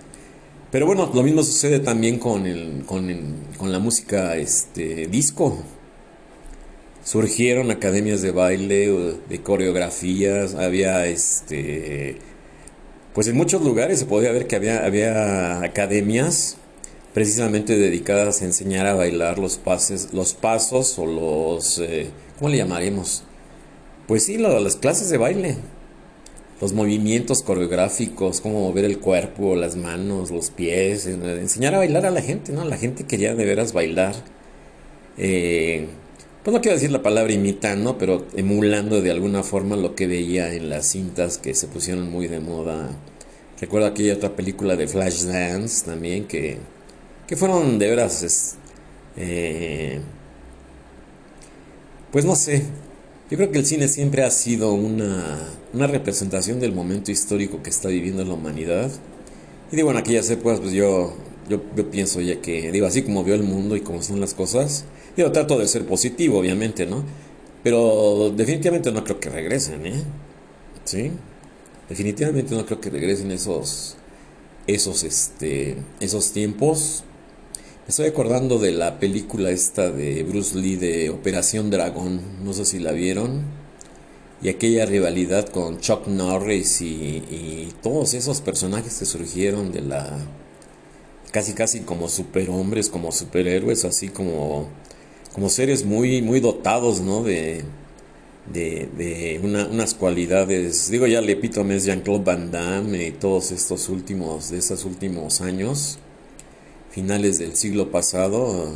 Pero 0.72 0.86
bueno, 0.86 1.12
lo 1.14 1.24
mismo 1.24 1.44
sucede 1.44 1.80
también 1.80 2.20
con 2.20 2.48
el, 2.48 2.86
con, 2.86 3.10
con 3.58 3.70
la 3.70 3.80
música 3.80 4.38
este 4.38 5.08
disco. 5.08 5.62
Surgieron 7.04 7.72
academias 7.72 8.22
de 8.22 8.32
baile, 8.32 9.18
de 9.28 9.42
coreografías, 9.42 10.56
había 10.56 11.08
este 11.08 12.20
pues 13.14 13.28
en 13.28 13.36
muchos 13.36 13.62
lugares 13.62 14.00
se 14.00 14.06
podía 14.06 14.32
ver 14.32 14.48
que 14.48 14.56
había, 14.56 14.86
había 14.86 15.62
academias 15.64 16.58
precisamente 17.14 17.78
dedicadas 17.78 18.42
a 18.42 18.46
enseñar 18.46 18.88
a 18.88 18.94
bailar 18.94 19.38
los 19.38 19.58
pases, 19.58 20.14
los 20.14 20.34
pasos 20.34 20.98
o 20.98 21.06
los, 21.06 21.80
eh, 21.80 22.08
¿cómo 22.40 22.50
le 22.50 22.58
llamaremos? 22.58 23.24
Pues 24.08 24.24
sí, 24.24 24.38
las 24.38 24.78
clases 24.78 25.10
de 25.10 25.18
baile, 25.18 25.58
los 26.62 26.72
movimientos 26.72 27.44
coreográficos, 27.44 28.40
cómo 28.40 28.62
mover 28.62 28.86
el 28.86 29.00
cuerpo, 29.00 29.58
las 29.58 29.76
manos, 29.76 30.32
los 30.32 30.50
pies, 30.50 31.06
enseñar 31.06 31.76
a 31.76 31.80
bailar 31.80 32.06
a 32.06 32.12
la 32.12 32.22
gente, 32.22 32.54
¿no? 32.54 32.64
La 32.64 32.78
gente 32.78 33.04
quería 33.04 33.36
de 33.36 33.46
veras 33.46 33.74
bailar. 33.74 34.16
Eh, 35.18 35.88
pues 36.44 36.54
no 36.54 36.62
quiero 36.62 36.76
decir 36.76 36.92
la 36.92 37.04
palabra 37.04 37.34
imitando, 37.34 37.98
pero 37.98 38.26
emulando 38.36 39.02
de 39.02 39.12
alguna 39.12 39.44
forma 39.44 39.76
lo 39.76 39.96
que 39.96 40.08
veía 40.08 40.54
en 40.54 40.70
las 40.70 40.88
cintas 40.88 41.38
que 41.38 41.54
se 41.54 41.68
pusieron 41.68 42.10
muy 42.10 42.28
de 42.28 42.40
moda. 42.40 42.90
Recuerdo 43.60 43.88
aquella 43.88 44.16
otra 44.16 44.36
película 44.36 44.76
de 44.76 44.88
Flashdance 44.88 45.86
también 45.86 46.26
que 46.26 46.58
que 47.32 47.38
fueron 47.38 47.80
de 47.80 47.90
veras, 47.90 48.58
eh, 49.16 50.02
pues 52.12 52.26
no 52.26 52.36
sé, 52.36 52.64
yo 53.30 53.38
creo 53.38 53.52
que 53.52 53.60
el 53.60 53.66
cine 53.66 53.88
siempre 53.88 54.24
ha 54.24 54.30
sido 54.30 54.74
una, 54.74 55.38
una 55.74 55.88
representación 55.88 56.60
del 56.60 56.74
momento 56.74 57.10
histórico 57.10 57.64
que 57.64 57.70
está 57.70 57.88
viviendo 57.88 58.26
la 58.26 58.34
humanidad. 58.34 58.92
Y 59.72 59.78
digo, 59.78 59.92
en 59.92 59.96
aquellas 59.96 60.30
épocas, 60.30 60.60
pues 60.60 60.74
yo, 60.74 61.14
yo, 61.48 61.62
pienso 61.90 62.20
ya 62.20 62.42
que, 62.42 62.70
digo, 62.74 62.86
así 62.86 63.02
como 63.04 63.24
veo 63.24 63.36
el 63.36 63.44
mundo 63.44 63.78
y 63.78 63.80
cómo 63.80 64.04
son 64.04 64.20
las 64.20 64.34
cosas, 64.34 64.84
digo, 65.16 65.32
trato 65.32 65.58
de 65.58 65.68
ser 65.68 65.86
positivo, 65.86 66.40
obviamente, 66.40 66.86
¿no? 66.86 67.04
Pero 67.64 68.32
definitivamente 68.36 68.92
no 68.92 69.04
creo 69.04 69.20
que 69.20 69.30
regresen, 69.30 69.86
¿eh? 69.86 70.04
¿Sí? 70.84 71.12
Definitivamente 71.90 72.56
no 72.56 72.66
creo 72.66 72.82
que 72.82 72.90
regresen 72.90 73.32
esos, 73.32 73.98
esos, 74.68 75.04
este, 75.04 75.78
esos 76.00 76.32
tiempos 76.32 77.04
estoy 77.92 78.08
acordando 78.08 78.58
de 78.58 78.72
la 78.72 79.00
película 79.00 79.50
esta 79.50 79.92
de 79.92 80.24
Bruce 80.24 80.58
Lee 80.58 80.78
de 80.78 81.10
Operación 81.10 81.70
Dragón, 81.70 82.22
no 82.42 82.54
sé 82.54 82.64
si 82.64 82.80
la 82.80 82.94
vieron, 82.94 83.44
y 84.42 84.48
aquella 84.48 84.86
rivalidad 84.86 85.50
con 85.50 85.80
Chuck 85.82 86.08
Norris 86.08 86.82
y, 86.82 87.74
todos 87.82 88.14
esos 88.14 88.42
personajes 88.42 89.00
que 89.00 89.06
surgieron 89.06 89.72
de 89.72 89.82
la 89.82 90.20
casi 91.32 91.54
casi 91.54 91.82
como 91.82 92.08
superhombres, 92.08 92.90
como 92.90 93.12
superhéroes, 93.12 93.84
así 93.86 94.08
como 94.08 94.70
como 95.34 95.50
seres 95.50 95.86
muy 95.86 96.22
muy 96.22 96.40
dotados, 96.40 97.02
¿no? 97.02 97.24
De 97.24 97.64
de, 98.52 99.40
unas 99.44 99.94
cualidades, 99.94 100.90
digo 100.90 101.08
ya 101.08 101.20
el 101.20 101.30
epítome 101.30 101.76
es 101.76 101.86
Jean-Claude 101.86 102.24
Van 102.24 102.52
Damme 102.52 103.08
y 103.08 103.12
todos 103.12 103.52
estos 103.52 103.90
últimos, 103.90 104.50
de 104.50 104.58
esos 104.58 104.86
últimos 104.86 105.42
años, 105.42 106.00
finales 106.90 107.40
del 107.40 107.56
siglo 107.56 107.92
pasado, 107.92 108.74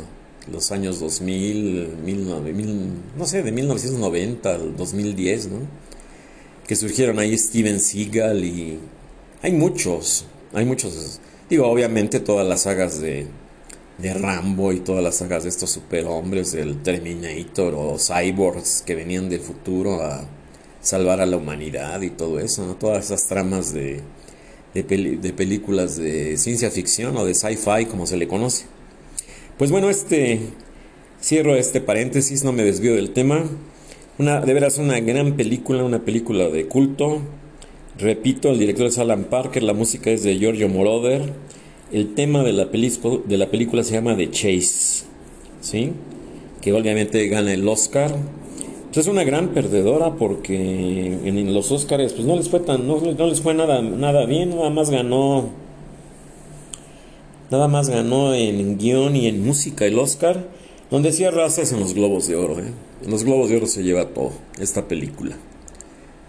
los 0.50 0.70
años 0.70 1.00
2000, 1.00 1.96
no 3.16 3.26
sé, 3.26 3.42
de 3.42 3.52
1990 3.52 4.54
al 4.54 4.76
2010, 4.76 5.48
¿no? 5.48 5.58
Que 6.66 6.76
surgieron 6.76 7.18
ahí 7.18 7.36
Steven 7.36 7.80
Seagal 7.80 8.44
y 8.44 8.78
hay 9.42 9.52
muchos, 9.52 10.24
hay 10.52 10.64
muchos, 10.64 11.20
digo, 11.50 11.66
obviamente 11.66 12.20
todas 12.20 12.46
las 12.46 12.62
sagas 12.62 13.00
de, 13.00 13.26
de 13.98 14.14
Rambo 14.14 14.72
y 14.72 14.80
todas 14.80 15.02
las 15.02 15.16
sagas 15.16 15.44
de 15.44 15.48
estos 15.48 15.70
superhombres, 15.70 16.54
el 16.54 16.82
Terminator 16.82 17.74
o 17.74 17.96
Cyborgs 17.98 18.82
que 18.84 18.94
venían 18.94 19.28
del 19.28 19.40
futuro 19.40 20.02
a 20.02 20.28
salvar 20.80 21.20
a 21.20 21.26
la 21.26 21.36
humanidad 21.36 22.00
y 22.02 22.10
todo 22.10 22.38
eso, 22.38 22.66
¿no? 22.66 22.74
Todas 22.74 23.06
esas 23.06 23.26
tramas 23.26 23.72
de 23.72 24.02
de, 24.82 25.32
películas 25.32 25.96
de 25.96 26.36
ciencia 26.36 26.70
ficción 26.70 27.16
o 27.16 27.24
de 27.24 27.34
sci-fi 27.34 27.86
como 27.86 28.06
se 28.06 28.16
le 28.16 28.28
conoce. 28.28 28.66
Pues 29.58 29.70
bueno, 29.70 29.88
este 29.88 30.40
cierro 31.20 31.56
este 31.56 31.80
paréntesis, 31.80 32.44
no 32.44 32.52
me 32.52 32.64
desvío 32.64 32.94
del 32.94 33.12
tema. 33.12 33.44
Una, 34.18 34.40
de 34.40 34.54
veras 34.54 34.78
una 34.78 35.00
gran 35.00 35.36
película, 35.36 35.84
una 35.84 36.04
película 36.04 36.48
de 36.48 36.66
culto. 36.66 37.22
Repito, 37.98 38.50
el 38.50 38.58
director 38.58 38.86
es 38.86 38.98
Alan 38.98 39.24
Parker, 39.24 39.62
la 39.62 39.72
música 39.72 40.10
es 40.10 40.22
de 40.22 40.38
Giorgio 40.38 40.68
Moroder. 40.68 41.32
El 41.92 42.14
tema 42.14 42.42
de 42.42 42.52
la, 42.52 42.66
de 42.66 43.36
la 43.36 43.50
película 43.50 43.82
se 43.82 43.94
llama 43.94 44.16
The 44.16 44.30
Chase, 44.30 45.04
¿sí? 45.60 45.92
que 46.60 46.72
obviamente 46.72 47.28
gana 47.28 47.52
el 47.52 47.66
Oscar 47.68 48.12
es 49.00 49.08
una 49.08 49.24
gran 49.24 49.48
perdedora 49.48 50.14
porque 50.14 51.18
en 51.24 51.52
los 51.52 51.70
Oscars 51.70 52.12
pues 52.14 52.26
no 52.26 52.36
les 52.36 52.48
fue 52.48 52.60
tan 52.60 52.86
no, 52.86 53.00
les 53.00 53.40
fue 53.40 53.54
nada 53.54 53.82
nada 53.82 54.24
bien, 54.26 54.50
nada 54.50 54.70
más 54.70 54.90
ganó 54.90 55.50
nada 57.50 57.68
más 57.68 57.88
ganó 57.90 58.34
en 58.34 58.78
guion 58.78 59.16
y 59.16 59.26
en 59.26 59.44
música 59.44 59.84
el 59.84 59.98
Oscar, 59.98 60.48
donde 60.90 61.12
sí 61.12 61.24
arrasas 61.24 61.72
en 61.72 61.80
los 61.80 61.94
Globos 61.94 62.26
de 62.26 62.36
Oro, 62.36 62.58
¿eh? 62.58 62.72
En 63.04 63.10
los 63.10 63.24
Globos 63.24 63.50
de 63.50 63.58
Oro 63.58 63.66
se 63.66 63.82
lleva 63.82 64.08
todo 64.08 64.32
esta 64.58 64.88
película. 64.88 65.36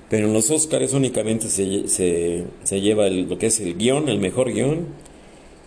Pero 0.10 0.28
en 0.28 0.34
los 0.34 0.52
Oscars 0.52 0.94
únicamente 0.94 1.50
se, 1.50 1.88
se, 1.88 2.82
lleva 2.82 3.10
lo 3.10 3.38
que 3.38 3.48
es 3.48 3.60
el 3.60 3.78
guion, 3.78 4.10
el 4.10 4.20
mejor 4.20 4.54
guion 4.54 4.86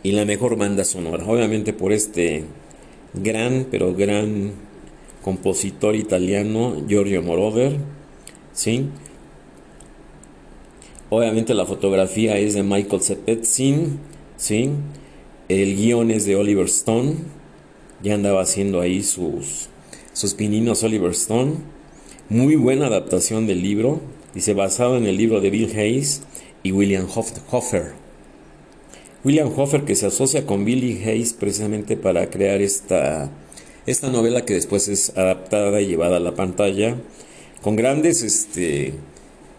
y 0.02 0.12
la 0.12 0.24
mejor 0.24 0.56
banda 0.56 0.84
sonora. 0.84 1.24
Obviamente 1.26 1.72
por 1.72 1.92
este 1.92 2.44
gran, 3.14 3.66
pero 3.70 3.94
gran 3.94 4.52
compositor 5.22 5.94
italiano 5.94 6.84
Giorgio 6.88 7.22
Moroder, 7.22 7.76
¿sí? 8.52 8.86
Obviamente 11.10 11.54
la 11.54 11.66
fotografía 11.66 12.38
es 12.38 12.54
de 12.54 12.62
Michael 12.62 13.02
Zepetzin, 13.02 13.98
¿sí? 14.36 14.70
El 15.48 15.76
guion 15.76 16.10
es 16.10 16.24
de 16.24 16.36
Oliver 16.36 16.66
Stone, 16.66 17.16
ya 18.02 18.14
andaba 18.14 18.42
haciendo 18.42 18.80
ahí 18.80 19.02
sus, 19.02 19.68
sus 20.12 20.34
pininos 20.34 20.82
Oliver 20.84 21.10
Stone. 21.10 21.54
Muy 22.28 22.54
buena 22.54 22.86
adaptación 22.86 23.48
del 23.48 23.60
libro, 23.60 24.00
dice 24.34 24.54
basado 24.54 24.96
en 24.96 25.06
el 25.06 25.16
libro 25.16 25.40
de 25.40 25.50
Bill 25.50 25.76
Hayes 25.76 26.22
y 26.62 26.70
William 26.70 27.08
Hoffer. 27.50 27.92
William 29.24 29.52
Hoffer 29.54 29.84
que 29.84 29.94
se 29.94 30.06
asocia 30.06 30.46
con 30.46 30.64
Billy 30.64 31.02
Hayes 31.04 31.32
precisamente 31.34 31.96
para 31.96 32.30
crear 32.30 32.60
esta 32.60 33.30
esta 33.86 34.08
novela 34.08 34.44
que 34.44 34.54
después 34.54 34.88
es 34.88 35.16
adaptada 35.16 35.80
y 35.80 35.88
llevada 35.88 36.18
a 36.18 36.20
la 36.20 36.34
pantalla 36.34 36.96
con 37.62 37.76
grandes, 37.76 38.22
este, 38.22 38.94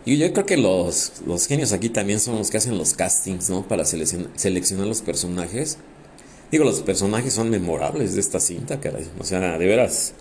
y 0.05 0.17
yo 0.17 0.33
creo 0.33 0.45
que 0.45 0.57
los, 0.57 1.21
los 1.27 1.47
genios 1.47 1.71
aquí 1.71 1.89
también 1.89 2.19
son 2.19 2.37
los 2.37 2.49
que 2.49 2.57
hacen 2.57 2.77
los 2.77 2.93
castings, 2.93 3.49
¿no? 3.49 3.67
Para 3.67 3.85
seleccionar, 3.85 4.87
los 4.87 5.01
personajes. 5.01 5.77
Digo, 6.51 6.65
los 6.65 6.81
personajes 6.81 7.33
son 7.33 7.49
memorables 7.49 8.15
de 8.15 8.21
esta 8.21 8.39
cinta, 8.39 8.79
caray. 8.79 9.07
O 9.19 9.23
sea, 9.23 9.57
de 9.57 9.65
veras, 9.65 10.13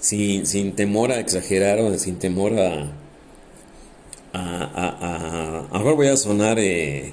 sin, 0.00 0.46
sin 0.46 0.74
temor 0.74 1.10
a 1.10 1.20
exagerar 1.20 1.78
o 1.80 1.98
sin 1.98 2.16
temor 2.16 2.58
a... 2.58 2.92
A, 4.34 4.40
a, 4.40 5.68
a, 5.70 5.78
a 5.78 5.82
voy 5.92 6.06
a 6.06 6.16
sonar 6.16 6.58
eh, 6.58 7.12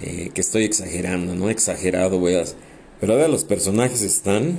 eh, 0.00 0.30
que 0.34 0.40
estoy 0.40 0.64
exagerando, 0.64 1.34
no 1.34 1.50
exagerado, 1.50 2.18
a... 2.26 2.44
Pero 3.00 3.12
ahora 3.12 3.28
los 3.28 3.44
personajes 3.44 4.02
están 4.02 4.56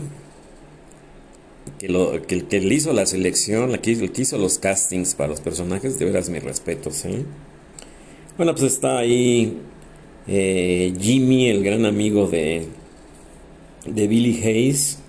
que, 1.80 1.90
lo, 1.90 2.22
que, 2.26 2.46
que 2.46 2.60
le 2.60 2.76
hizo 2.76 2.94
la 2.94 3.06
selección, 3.06 3.72
el 3.72 3.80
que 3.80 4.22
hizo 4.22 4.38
los 4.38 4.58
castings 4.58 5.16
para 5.16 5.30
los 5.30 5.42
personajes, 5.42 6.00
de 6.00 6.06
veras 6.06 6.30
mi 6.30 6.40
respeto, 6.40 6.92
¿sí? 6.92 7.26
Bueno, 8.38 8.54
pues 8.54 8.74
está 8.74 9.00
ahí 9.00 9.58
eh, 10.28 10.94
Jimmy, 11.00 11.50
el 11.50 11.64
gran 11.64 11.86
amigo 11.86 12.28
de, 12.28 12.68
de 13.86 14.08
Billy 14.08 14.42
Hayes, 14.44 15.00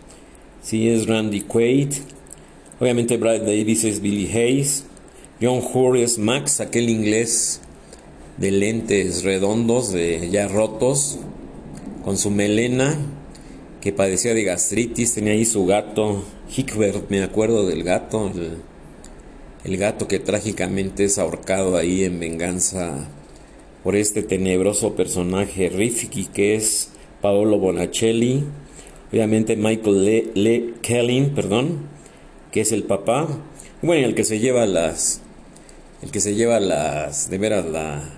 sí, 0.62 0.88
es 0.88 1.06
Randy 1.06 1.42
Quaid, 1.42 1.92
obviamente 2.80 3.16
Brad 3.16 3.40
Davis 3.40 3.84
es 3.84 4.00
Billy 4.00 4.30
Hayes, 4.30 4.84
John 5.40 5.60
Hoare 5.60 6.02
es 6.02 6.18
Max, 6.18 6.60
aquel 6.60 6.88
inglés 6.88 7.60
de 8.38 8.50
lentes 8.52 9.24
redondos, 9.24 9.92
de 9.92 10.30
ya 10.30 10.48
rotos, 10.48 11.18
con 12.04 12.16
su 12.16 12.30
melena, 12.30 12.96
que 13.80 13.92
padecía 13.92 14.34
de 14.34 14.44
gastritis, 14.44 15.14
tenía 15.14 15.32
ahí 15.32 15.44
su 15.44 15.66
gato 15.66 16.24
Hickbert, 16.56 17.10
me 17.10 17.22
acuerdo 17.22 17.66
del 17.66 17.84
gato, 17.84 18.32
el 19.64 19.76
gato 19.76 20.08
que 20.08 20.18
trágicamente 20.18 21.04
es 21.04 21.18
ahorcado 21.18 21.76
ahí 21.76 22.04
en 22.04 22.18
venganza 22.20 23.08
por 23.82 23.96
este 23.96 24.22
tenebroso 24.22 24.94
personaje 24.94 25.68
Rifki 25.68 26.26
que 26.26 26.54
es 26.54 26.90
Paolo 27.20 27.58
Bonacelli, 27.58 28.44
obviamente 29.12 29.56
Michael 29.56 30.04
Le, 30.04 30.30
Le 30.34 30.74
Kellin, 30.80 31.34
perdón, 31.34 31.88
que 32.52 32.60
es 32.60 32.72
el 32.72 32.84
papá, 32.84 33.28
bueno, 33.82 34.06
el 34.06 34.14
que 34.14 34.24
se 34.24 34.38
lleva 34.38 34.66
las, 34.66 35.20
el 36.02 36.10
que 36.10 36.20
se 36.20 36.34
lleva 36.34 36.60
las, 36.60 37.30
de 37.30 37.38
veras 37.38 37.66
la, 37.66 38.17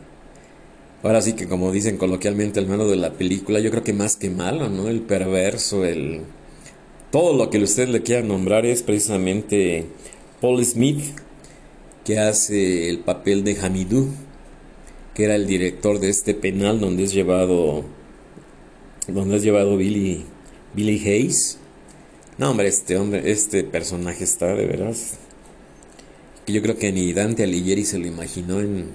ahora 1.03 1.23
sí 1.23 1.35
que 1.35 1.49
como 1.49 1.73
dicen 1.73 1.97
coloquialmente 1.97 2.61
el 2.61 2.67
mano 2.67 2.87
de 2.87 2.97
la 2.97 3.13
película, 3.13 3.61
yo 3.61 3.71
creo 3.71 3.85
que 3.85 3.93
más 3.93 4.17
que 4.17 4.31
malo, 4.31 4.69
¿no? 4.69 4.89
El 4.89 5.01
perverso, 5.01 5.85
el, 5.85 6.23
todo 7.11 7.37
lo 7.37 7.51
que 7.51 7.59
usted 7.59 7.89
le 7.89 8.03
quiera 8.03 8.23
nombrar 8.23 8.67
es 8.67 8.83
precisamente 8.83 9.87
Paul 10.41 10.65
Smith, 10.65 11.03
que 12.05 12.19
hace 12.19 12.89
el 12.89 13.01
papel 13.01 13.45
de 13.45 13.59
Hamidou, 13.61 14.09
que 15.15 15.25
era 15.25 15.35
el 15.35 15.47
director 15.47 16.01
de 16.01 16.09
este 16.09 16.35
penal 16.35 16.81
donde 16.81 17.05
es 17.05 17.13
llevado, 17.13 17.85
donde 19.07 19.37
es 19.37 19.43
llevado 19.43 19.77
Billy, 19.77 20.25
Billy 20.75 20.99
Hayes. 21.07 21.59
No, 22.39 22.51
hombre, 22.51 22.69
este 22.69 22.97
hombre, 22.97 23.31
este 23.31 23.65
personaje 23.65 24.25
está 24.25 24.55
de 24.55 24.67
veras 24.67 25.19
yo 26.51 26.63
creo 26.63 26.77
que 26.77 26.93
ni 26.93 27.13
Dante 27.13 27.45
Alighieri 27.45 27.85
se 27.85 27.99
lo 27.99 28.07
imaginó 28.07 28.61
en, 28.61 28.89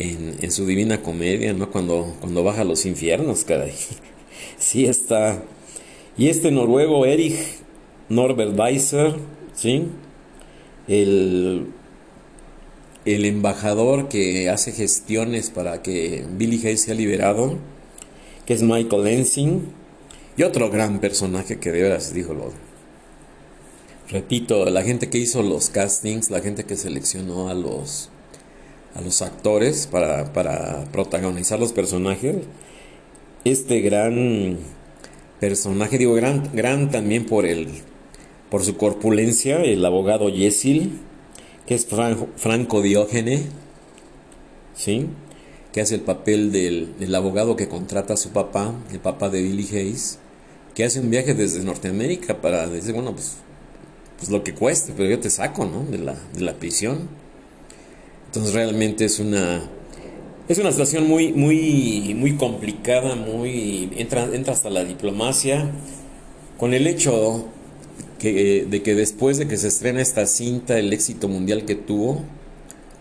en, 0.00 0.50
su 0.50 0.66
divina 0.66 1.02
comedia, 1.02 1.52
¿no? 1.52 1.70
Cuando, 1.70 2.16
cuando 2.20 2.42
baja 2.42 2.62
a 2.62 2.64
los 2.64 2.86
infiernos, 2.86 3.44
caray. 3.44 3.74
Sí 4.58 4.86
está. 4.86 5.42
Y 6.16 6.28
este 6.28 6.50
noruego, 6.50 7.06
Erich 7.06 7.36
Norbert 8.08 8.58
Weiser, 8.58 9.14
¿sí? 9.54 9.84
El, 10.88 11.68
el 13.04 13.24
embajador 13.24 14.08
que 14.08 14.50
hace 14.50 14.72
gestiones 14.72 15.50
para 15.50 15.82
que 15.82 16.26
Billy 16.32 16.56
Hayes 16.66 16.82
sea 16.82 16.94
liberado, 16.94 17.58
que 18.46 18.54
es 18.54 18.62
Michael 18.62 19.06
Ensing, 19.06 19.62
y 20.36 20.42
otro 20.42 20.70
gran 20.70 21.00
personaje 21.00 21.58
que 21.58 21.72
de 21.72 21.82
veras 21.82 22.12
dijo 22.12 22.34
lo. 22.34 22.52
Repito, 24.08 24.64
la 24.66 24.82
gente 24.82 25.08
que 25.08 25.18
hizo 25.18 25.42
los 25.42 25.70
castings, 25.70 26.30
la 26.30 26.40
gente 26.40 26.64
que 26.64 26.76
seleccionó 26.76 27.48
a 27.48 27.54
los 27.54 28.09
a 28.94 29.00
los 29.00 29.22
actores 29.22 29.86
para, 29.86 30.32
para 30.32 30.84
protagonizar 30.92 31.58
los 31.58 31.72
personajes, 31.72 32.36
este 33.44 33.80
gran 33.80 34.58
personaje, 35.38 35.98
digo 35.98 36.14
gran, 36.14 36.50
gran 36.52 36.90
también 36.90 37.26
por 37.26 37.46
el 37.46 37.68
por 38.50 38.64
su 38.64 38.76
corpulencia, 38.76 39.62
el 39.62 39.84
abogado 39.84 40.28
Yesil, 40.28 40.98
que 41.66 41.76
es 41.76 41.86
Franco 41.86 42.82
Diógene, 42.82 43.44
¿sí? 44.74 45.06
que 45.72 45.80
hace 45.80 45.94
el 45.94 46.00
papel 46.00 46.50
del, 46.50 46.98
del, 46.98 47.14
abogado 47.14 47.54
que 47.54 47.68
contrata 47.68 48.14
a 48.14 48.16
su 48.16 48.30
papá, 48.30 48.74
el 48.92 48.98
papá 48.98 49.30
de 49.30 49.40
Billy 49.40 49.68
Hayes, 49.72 50.18
que 50.74 50.84
hace 50.84 50.98
un 50.98 51.10
viaje 51.10 51.34
desde 51.34 51.62
Norteamérica 51.62 52.40
para 52.40 52.66
decir, 52.66 52.92
bueno, 52.92 53.12
pues, 53.12 53.36
pues 54.18 54.30
lo 54.30 54.42
que 54.42 54.52
cueste, 54.52 54.92
pero 54.96 55.08
yo 55.08 55.20
te 55.20 55.30
saco, 55.30 55.64
¿no? 55.64 55.84
De 55.84 55.98
la, 55.98 56.16
de 56.34 56.40
la 56.40 56.54
prisión. 56.54 57.08
Entonces 58.30 58.54
realmente 58.54 59.04
es 59.04 59.18
una 59.18 59.60
es 60.48 60.58
una 60.58 60.70
situación 60.70 61.08
muy 61.08 61.32
muy 61.32 62.14
muy 62.16 62.36
complicada, 62.36 63.16
muy 63.16 63.90
entra 63.96 64.28
entra 64.32 64.52
hasta 64.52 64.70
la 64.70 64.84
diplomacia 64.84 65.68
con 66.56 66.72
el 66.72 66.86
hecho 66.86 67.48
que, 68.20 68.66
de 68.70 68.82
que 68.82 68.94
después 68.94 69.36
de 69.38 69.48
que 69.48 69.56
se 69.56 69.66
estrena 69.66 70.00
esta 70.00 70.26
cinta, 70.26 70.78
el 70.78 70.92
éxito 70.92 71.26
mundial 71.26 71.64
que 71.64 71.74
tuvo, 71.74 72.22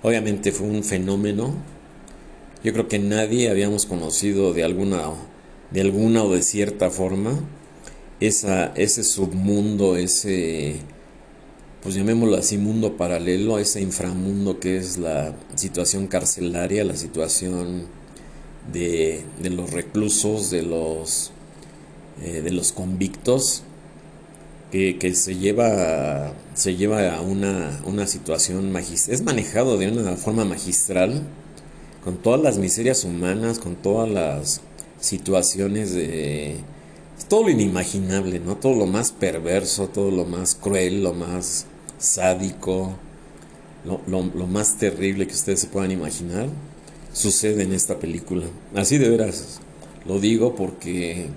obviamente 0.02 0.52
fue 0.52 0.66
un 0.66 0.84
fenómeno. 0.84 1.54
Yo 2.64 2.74
creo 2.74 2.88
que 2.88 2.98
nadie 2.98 3.52
habíamos 3.52 3.86
conocido 3.86 4.54
de 4.54 4.64
alguna, 4.64 5.12
de 5.70 5.82
alguna 5.82 6.24
o 6.24 6.34
de 6.34 6.42
cierta 6.42 6.90
forma 6.90 7.40
esa, 8.20 8.74
ese 8.76 9.04
submundo, 9.04 9.96
ese, 9.96 10.78
pues 11.82 11.96
llamémoslo 11.96 12.36
así, 12.36 12.58
mundo 12.58 12.98
paralelo, 12.98 13.60
ese 13.60 13.82
inframundo 13.82 14.60
que 14.60 14.78
es 14.78 14.98
la 14.98 15.36
situación 15.56 16.08
carcelaria, 16.08 16.84
la 16.84 16.96
situación 16.96 17.88
de, 18.72 19.24
de 19.42 19.50
los 19.50 19.72
reclusos, 19.72 20.52
de 20.52 20.64
los, 20.64 21.32
eh, 22.22 22.42
de 22.42 22.52
los 22.52 22.72
convictos 22.74 23.64
que, 24.72 25.14
se 25.16 25.36
lleva 25.36 26.34
se 26.54 26.76
lleva 26.76 27.16
a 27.16 27.22
una, 27.22 27.82
una 27.86 28.06
situación 28.06 28.72
magistral, 28.72 29.16
es 29.16 29.24
manejado 29.24 29.78
de 29.78 29.88
una 29.90 30.16
forma 30.16 30.46
magistral, 30.46 31.24
con 32.04 32.18
todas 32.18 32.42
las 32.42 32.58
miserias 32.58 33.04
humanas, 33.04 33.60
con 33.60 33.76
todas 33.76 34.10
las 34.10 34.62
situaciones 35.00 35.94
de 35.94 36.58
todo 37.28 37.44
lo 37.44 37.50
inimaginable, 37.50 38.40
¿no? 38.40 38.58
Todo 38.58 38.76
lo 38.76 38.86
más 38.86 39.12
perverso, 39.12 39.88
todo 39.88 40.12
lo 40.12 40.26
más 40.26 40.56
cruel, 40.56 41.04
lo 41.04 41.14
más 41.14 41.66
sádico, 42.00 42.96
lo, 43.86 44.02
lo 44.08 44.48
más 44.48 44.78
terrible 44.78 45.28
que 45.28 45.34
ustedes 45.34 45.60
se 45.60 45.68
puedan 45.68 45.92
imaginar, 45.92 46.48
sucede 47.14 47.64
en 47.64 47.74
esta 47.74 48.00
película. 48.00 48.46
Así 48.76 48.98
de 48.98 49.10
veras, 49.10 49.60
lo 50.06 50.20
digo 50.20 50.56
porque 50.56 51.28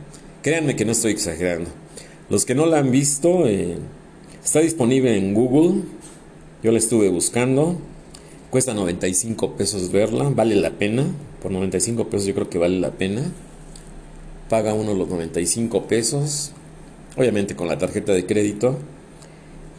créanme 0.43 0.77
que 0.77 0.85
no 0.85 0.93
estoy 0.93 1.13
exagerando. 1.13 1.71
Los 2.31 2.45
que 2.45 2.55
no 2.55 2.67
la 2.67 2.79
han 2.79 2.91
visto, 2.91 3.47
eh, 3.47 3.77
está 4.43 4.61
disponible 4.61 5.17
en 5.17 5.35
Google. 5.35 5.83
Yo 6.63 6.73
la 6.73 6.79
estuve 6.79 7.09
buscando. 7.09 7.77
Cuesta 8.51 8.75
95 8.75 9.57
pesos 9.57 9.91
verla. 9.93 10.31
Vale 10.31 10.55
la 10.57 10.71
pena. 10.71 11.05
Por 11.43 11.51
95 11.51 12.09
pesos 12.09 12.27
yo 12.27 12.35
creo 12.35 12.49
que 12.49 12.59
vale 12.59 12.79
la 12.81 12.93
pena. 12.93 13.23
Paga 14.49 14.75
uno 14.75 14.95
los 14.95 15.09
95 15.09 15.87
pesos. 15.87 16.53
Obviamente 17.17 17.57
con 17.57 17.69
la 17.69 17.79
tarjeta 17.79 18.13
de 18.13 18.25
crédito. 18.25 18.79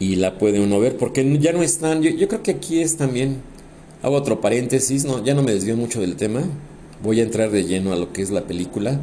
Y 0.04 0.16
la 0.16 0.36
puede 0.36 0.60
uno 0.60 0.78
ver 0.80 0.98
porque 0.98 1.38
ya 1.38 1.52
no 1.52 1.62
están. 1.62 2.02
Yo, 2.02 2.28
creo 2.28 2.42
que 2.42 2.50
aquí 2.50 2.82
es 2.82 2.98
también. 2.98 3.38
Hago 4.02 4.16
otro 4.16 4.42
paréntesis. 4.42 5.06
No, 5.06 5.24
ya 5.24 5.32
no 5.32 5.42
me 5.42 5.54
desvío 5.54 5.78
mucho 5.78 6.02
del 6.02 6.16
tema. 6.16 6.42
Voy 7.02 7.20
a 7.20 7.22
entrar 7.22 7.50
de 7.50 7.64
lleno 7.64 7.90
a 7.90 7.96
lo 7.96 8.12
que 8.12 8.20
es 8.20 8.28
la 8.28 8.42
película. 8.42 9.00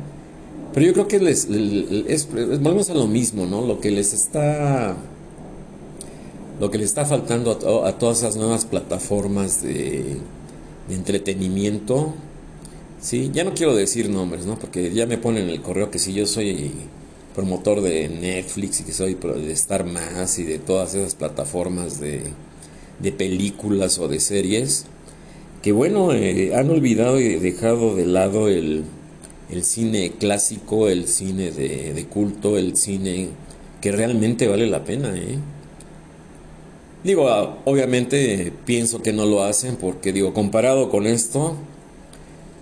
Pero 0.76 0.86
yo 0.86 0.94
creo 0.94 1.08
que 1.08 1.20
les, 1.20 1.48
es, 2.08 2.28
volvemos 2.32 2.92
a 2.92 2.94
lo 2.94 3.08
mismo, 3.08 3.48
¿no? 3.48 3.66
Lo 3.66 3.80
que 3.80 3.90
les 3.90 4.14
está 4.14 4.96
lo 6.60 6.70
que 6.70 6.78
le 6.78 6.84
está 6.84 7.06
faltando 7.06 7.84
a, 7.84 7.98
todas 7.98 8.20
esas 8.20 8.36
nuevas 8.36 8.66
plataformas 8.66 9.64
de, 9.64 10.18
entretenimiento, 10.92 12.14
sí, 13.00 13.32
ya 13.34 13.44
no 13.44 13.56
quiero 13.56 13.76
decir 13.76 14.10
nombres, 14.10 14.46
¿no? 14.46 14.60
Porque 14.60 14.94
ya 14.94 15.08
me 15.08 15.18
ponen 15.18 15.46
en 15.46 15.50
el 15.50 15.64
correo 15.64 15.90
que 15.90 15.98
si 15.98 16.14
yo 16.14 16.28
soy 16.28 16.72
promotor 17.34 17.82
de 17.82 18.10
Netflix 18.10 18.82
y 18.82 18.84
que 18.84 18.92
soy 18.92 19.16
de 19.16 19.52
Star 19.54 19.86
Más 19.86 20.40
y 20.40 20.44
de 20.44 20.60
todas 20.60 20.94
esas 20.96 21.16
plataformas 21.16 22.00
de, 22.00 22.22
de 23.00 23.12
películas 23.12 24.00
o 24.00 24.08
de 24.08 24.20
series, 24.20 24.86
que 25.62 25.72
bueno, 25.72 26.14
eh, 26.14 26.56
han 26.56 26.70
olvidado 26.70 27.20
y 27.20 27.36
dejado 27.36 27.96
de 27.96 28.06
lado 28.06 28.48
el 28.48 28.86
el 29.52 29.64
cine 29.66 30.14
clásico, 30.18 30.88
el 30.88 31.08
cine 31.08 31.52
de, 31.52 32.06
culto, 32.10 32.58
el 32.58 32.78
cine 32.78 33.30
que 33.82 33.92
realmente 33.92 34.48
vale 34.48 34.66
la 34.68 34.86
pena. 34.86 35.14
¿eh? 35.16 35.38
Digo, 37.04 37.28
ah, 37.30 37.58
obviamente 37.66 38.54
pienso 38.66 39.02
que 39.02 39.12
no 39.12 39.26
lo 39.26 39.44
hacen 39.44 39.76
porque 39.76 40.14
digo, 40.14 40.34
comparado 40.34 40.90
con 40.90 41.06
esto, 41.06 41.56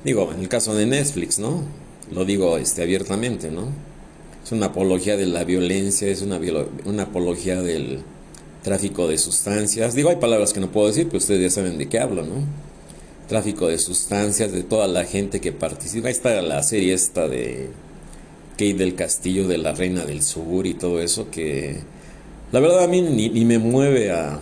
digo, 0.03 0.31
en 0.33 0.39
el 0.39 0.49
caso 0.49 0.73
de 0.73 0.87
Netflix, 0.87 1.37
¿no? 1.37 1.61
Lo 2.11 2.25
digo 2.25 2.57
este, 2.57 2.81
abiertamente, 2.81 3.51
¿no? 3.51 3.67
Es 4.49 4.53
una 4.53 4.65
apología 4.65 5.15
de 5.15 5.27
la 5.27 5.43
violencia, 5.43 6.07
es 6.07 6.23
una, 6.23 6.39
una 6.85 7.03
apología 7.03 7.61
del 7.61 7.99
tráfico 8.63 9.07
de 9.07 9.19
sustancias. 9.19 9.93
Digo, 9.93 10.09
hay 10.09 10.15
palabras 10.15 10.53
que 10.53 10.59
no 10.59 10.71
puedo 10.71 10.87
decir, 10.87 11.05
pero 11.05 11.19
ustedes 11.19 11.39
ya 11.39 11.49
saben 11.51 11.77
de 11.77 11.87
qué 11.87 11.99
hablo, 11.99 12.23
¿no? 12.23 12.47
tráfico 13.27 13.67
de 13.67 13.77
sustancias, 13.77 14.51
de 14.51 14.63
toda 14.63 14.87
la 14.87 15.05
gente 15.05 15.39
que 15.39 15.51
participa. 15.51 16.07
Ahí 16.07 16.13
está 16.13 16.41
la 16.41 16.63
serie 16.63 16.93
esta 16.95 17.27
de 17.27 17.69
Kate 18.53 18.73
del 18.73 18.95
Castillo, 18.95 19.47
de 19.47 19.59
la 19.59 19.73
Reina 19.73 20.03
del 20.03 20.23
Sur 20.23 20.65
y 20.65 20.73
todo 20.73 20.99
eso, 20.99 21.29
que 21.29 21.81
la 22.51 22.59
verdad 22.59 22.85
a 22.85 22.87
mí 22.87 23.03
ni, 23.03 23.45
me 23.45 23.59
mueve 23.59 24.11
a 24.11 24.39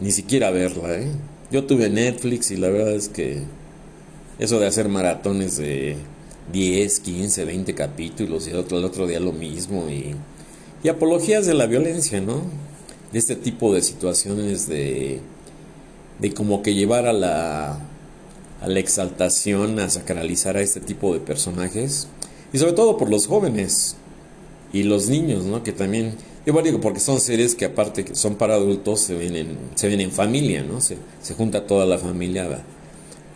ni 0.00 0.12
siquiera 0.12 0.52
verla. 0.52 0.94
¿eh? 0.94 1.08
Yo 1.50 1.64
tuve 1.64 1.90
Netflix 1.90 2.52
y 2.52 2.56
la 2.56 2.68
verdad 2.68 2.94
es 2.94 3.08
que 3.08 3.42
eso 4.38 4.60
de 4.60 4.68
hacer 4.68 4.88
maratones 4.88 5.56
de 5.56 5.96
10, 6.52 7.00
15, 7.00 7.44
20 7.44 7.74
capítulos 7.74 8.46
y 8.46 8.50
el 8.50 8.56
otro, 8.56 8.78
el 8.78 8.84
otro 8.84 9.06
día 9.06 9.20
lo 9.20 9.32
mismo 9.32 9.88
y, 9.88 10.14
y 10.82 10.88
apologías 10.88 11.46
de 11.46 11.54
la 11.54 11.66
violencia, 11.66 12.20
¿no? 12.20 12.42
De 13.12 13.18
este 13.18 13.36
tipo 13.36 13.74
de 13.74 13.82
situaciones 13.82 14.68
de, 14.68 15.20
de 16.18 16.34
como 16.34 16.62
que 16.62 16.74
llevar 16.74 17.06
a 17.06 17.12
la 17.12 17.80
a 18.60 18.68
la 18.68 18.78
exaltación, 18.78 19.78
a 19.80 19.88
sacralizar 19.88 20.56
a 20.56 20.60
este 20.60 20.80
tipo 20.80 21.14
de 21.14 21.20
personajes. 21.20 22.08
Y 22.52 22.58
sobre 22.58 22.72
todo 22.72 22.96
por 22.96 23.10
los 23.10 23.26
jóvenes 23.26 23.96
y 24.72 24.82
los 24.82 25.08
niños, 25.08 25.44
¿no? 25.44 25.62
Que 25.62 25.72
también, 25.72 26.14
Yo 26.46 26.60
digo 26.62 26.80
porque 26.80 27.00
son 27.00 27.20
series 27.20 27.54
que 27.54 27.66
aparte 27.66 28.04
que 28.04 28.14
son 28.14 28.34
para 28.34 28.54
adultos 28.54 29.00
se 29.00 29.14
ven 29.14 29.36
en, 29.36 29.58
se 29.74 29.88
ven 29.88 30.00
en 30.00 30.10
familia, 30.10 30.62
¿no? 30.62 30.80
Se, 30.80 30.96
se 31.22 31.34
junta 31.34 31.66
toda 31.66 31.86
la 31.86 31.98
familia, 31.98 32.64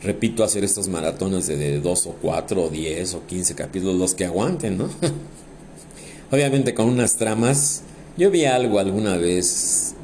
repito, 0.04 0.44
hacer 0.44 0.62
estos 0.62 0.88
maratones 0.88 1.46
de, 1.46 1.56
de 1.56 1.80
dos 1.80 2.06
o 2.06 2.14
cuatro 2.20 2.64
o 2.64 2.68
diez 2.68 3.14
o 3.14 3.26
quince 3.26 3.54
capítulos, 3.54 3.96
los 3.96 4.14
que 4.14 4.24
aguanten, 4.26 4.78
¿no? 4.78 4.88
Obviamente 6.30 6.74
con 6.74 6.88
unas 6.88 7.16
tramas. 7.16 7.82
Yo 8.16 8.30
vi 8.30 8.44
algo 8.44 8.78
alguna 8.78 9.16
vez 9.16 9.94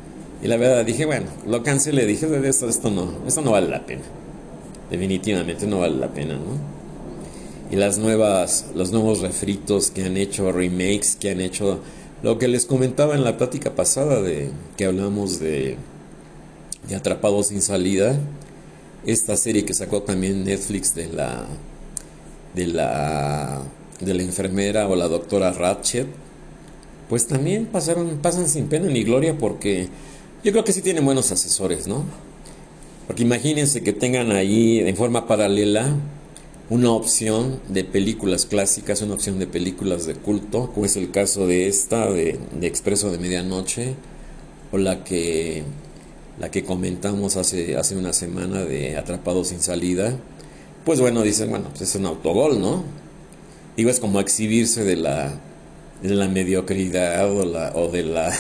y 0.43 0.49
la 0.49 0.57
verdad 0.57 0.85
dije, 0.85 1.05
bueno, 1.05 1.27
lo 1.47 1.63
cancelé, 1.63 2.07
dije, 2.07 2.27
esto, 2.49 2.69
esto 2.69 2.91
no, 2.91 3.13
esto 3.27 3.43
no 3.43 3.53
vale 3.53 3.69
la 3.69 3.85
pena. 3.85 4.03
Definitivamente 4.91 5.67
no 5.67 5.81
vale 5.81 5.97
la 5.97 6.09
pena, 6.09 6.35
¿no? 6.35 6.81
Y 7.71 7.77
las 7.77 7.99
nuevas, 7.99 8.67
los 8.75 8.91
nuevos 8.91 9.21
refritos 9.21 9.91
que 9.91 10.05
han 10.05 10.17
hecho, 10.17 10.51
remakes 10.51 11.17
que 11.21 11.31
han 11.31 11.41
hecho, 11.41 11.81
lo 12.23 12.39
que 12.39 12.49
les 12.49 12.65
comentaba 12.65 13.15
en 13.15 13.23
la 13.23 13.37
plática 13.37 13.75
pasada 13.75 14.23
de 14.23 14.51
que 14.77 14.87
hablamos 14.87 15.39
de, 15.39 15.77
de 16.89 16.97
Atrapados 16.97 17.49
sin 17.49 17.63
salida, 17.63 18.19
esta 19.07 19.37
serie 19.37 19.65
que 19.65 19.75
sacó 19.75 20.03
también 20.03 20.45
Netflix 20.45 20.95
de 20.95 21.09
la 21.09 21.47
de 22.55 22.67
la 22.67 23.63
de 24.01 24.15
la 24.15 24.23
enfermera 24.23 24.89
o 24.89 24.97
la 24.97 25.09
doctora 25.09 25.53
Ratchet, 25.53 26.07
pues 27.09 27.27
también 27.27 27.67
pasaron 27.67 28.19
pasan 28.23 28.49
sin 28.49 28.67
pena 28.67 28.89
ni 28.89 29.05
gloria 29.05 29.37
porque 29.37 29.89
yo 30.43 30.53
creo 30.53 30.65
que 30.65 30.73
sí 30.73 30.83
tienen 30.83 31.05
buenos 31.05 31.33
asesores, 31.33 31.87
¿no? 31.87 32.05
Porque 33.07 33.23
imagínense 33.23 33.83
que 33.83 33.93
tengan 33.93 34.33
ahí 34.33 34.79
en 34.79 34.97
forma 34.97 35.27
paralela 35.27 35.97
una 36.71 36.93
opción 36.93 37.61
de 37.69 37.83
películas 37.83 38.47
clásicas, 38.47 39.03
una 39.03 39.15
opción 39.15 39.41
de 39.41 39.49
películas 39.49 40.07
de 40.07 40.15
culto, 40.15 40.71
como 40.73 40.87
es 40.87 40.97
el 40.97 41.11
caso 41.11 41.49
de 41.49 41.67
esta, 41.67 42.09
de, 42.09 42.39
Expreso 42.63 43.11
de 43.11 43.19
Medianoche, 43.19 43.97
o 44.71 44.79
la 44.79 45.03
que, 45.03 45.65
la 46.41 46.51
que 46.51 46.65
comentamos 46.65 47.37
hace, 47.37 47.77
hace 47.77 47.97
una 47.97 48.15
semana 48.15 48.65
de 48.65 48.97
Atrapados 48.97 49.49
sin 49.49 49.61
salida. 49.61 50.17
Pues 50.87 50.99
bueno, 50.99 51.23
dicen, 51.23 51.51
bueno, 51.51 51.67
pues 51.69 51.83
es 51.83 51.95
un 51.97 52.07
autogol, 52.07 52.59
¿no? 52.59 52.83
Digo, 53.77 53.91
es 53.91 54.01
como 54.01 54.21
exhibirse 54.21 54.83
de 54.83 54.97
la, 54.97 55.35
de 56.03 56.15
la 56.15 56.29
mediocridad 56.29 57.31
o, 57.31 57.89
de 57.91 58.03
la... 58.05 58.33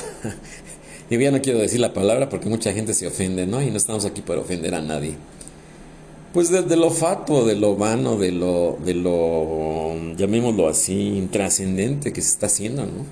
Yo 1.10 1.20
ya 1.20 1.30
no 1.30 1.42
quiero 1.42 1.58
decir 1.58 1.80
la 1.80 1.92
palabra 1.92 2.30
porque 2.30 2.48
mucha 2.48 2.72
gente 2.72 2.94
se 2.94 3.06
ofende, 3.06 3.46
¿no? 3.46 3.60
Y 3.62 3.70
no 3.70 3.76
estamos 3.76 4.06
aquí 4.06 4.22
para 4.22 4.40
ofender 4.40 4.74
a 4.74 4.80
nadie. 4.80 5.16
Pues 6.32 6.50
de, 6.50 6.76
lo 6.76 6.90
fatuo, 6.90 7.44
de 7.44 7.56
lo 7.56 7.76
vano, 7.76 8.16
de 8.16 8.32
lo, 8.32 8.78
de 8.82 8.94
lo, 8.94 10.16
llamémoslo 10.16 10.68
así, 10.68 11.18
intrascendente 11.18 12.12
que 12.12 12.22
se 12.22 12.30
está 12.30 12.46
haciendo, 12.46 12.86
¿no? 12.86 13.04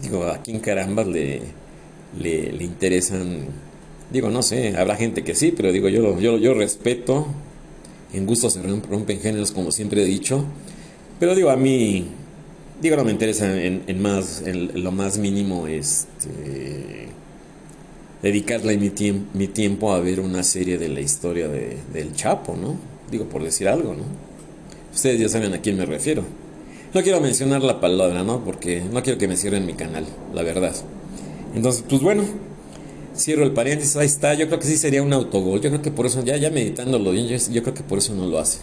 Digo, 0.00 0.24
¿a 0.24 0.38
quién 0.38 0.60
caramba 0.60 1.04
le, 1.04 1.42
le, 2.18 2.52
le, 2.52 2.64
interesan? 2.64 3.46
Digo, 4.10 4.30
no 4.30 4.42
sé, 4.42 4.76
habrá 4.76 4.96
gente 4.96 5.22
que 5.22 5.34
sí, 5.34 5.52
pero 5.56 5.72
digo, 5.72 5.88
yo, 5.88 6.18
yo, 6.18 6.38
yo 6.38 6.54
respeto, 6.54 7.26
en 8.12 8.26
gusto 8.26 8.50
se 8.50 8.60
rompen 8.62 9.20
géneros, 9.20 9.52
como 9.52 9.70
siempre 9.70 10.02
he 10.02 10.06
dicho, 10.06 10.44
pero 11.20 11.34
digo, 11.34 11.50
a 11.50 11.56
mí, 11.56 12.06
digo, 12.80 12.96
no 12.96 13.04
me 13.04 13.12
interesa 13.12 13.62
en, 13.62 14.02
más, 14.02 14.42
en 14.44 14.82
lo 14.82 14.90
más 14.90 15.18
mínimo, 15.18 15.66
este 15.66 17.08
dedicarle 18.22 18.76
mi, 18.76 18.92
mi 19.32 19.48
tiempo 19.48 19.92
a 19.92 20.00
ver 20.00 20.20
una 20.20 20.42
serie 20.42 20.76
de 20.78 20.88
la 20.88 21.00
historia 21.00 21.48
de, 21.48 21.78
del 21.92 22.14
Chapo, 22.14 22.56
¿no? 22.56 22.76
Digo, 23.10 23.24
por 23.24 23.42
decir 23.42 23.68
algo, 23.68 23.94
¿no? 23.94 24.04
Ustedes 24.92 25.20
ya 25.20 25.28
saben 25.28 25.54
a 25.54 25.60
quién 25.60 25.76
me 25.76 25.86
refiero. 25.86 26.22
No 26.92 27.02
quiero 27.02 27.20
mencionar 27.20 27.62
la 27.62 27.80
palabra, 27.80 28.22
¿no? 28.24 28.44
Porque 28.44 28.82
no 28.82 29.02
quiero 29.02 29.18
que 29.18 29.28
me 29.28 29.36
cierren 29.36 29.64
mi 29.64 29.74
canal, 29.74 30.04
la 30.34 30.42
verdad. 30.42 30.74
Entonces, 31.54 31.84
pues 31.88 32.02
bueno, 32.02 32.24
cierro 33.16 33.44
el 33.44 33.52
paréntesis, 33.52 33.96
ahí 33.96 34.06
está. 34.06 34.34
Yo 34.34 34.46
creo 34.46 34.58
que 34.58 34.66
sí 34.66 34.76
sería 34.76 35.02
un 35.02 35.12
autogol. 35.12 35.60
Yo 35.60 35.70
creo 35.70 35.82
que 35.82 35.90
por 35.90 36.06
eso, 36.06 36.24
ya, 36.24 36.36
ya 36.36 36.50
meditándolo 36.50 37.12
bien, 37.12 37.26
yo, 37.28 37.62
creo 37.62 37.74
que 37.74 37.82
por 37.82 37.98
eso 37.98 38.14
no 38.14 38.26
lo 38.26 38.38
hace. 38.38 38.58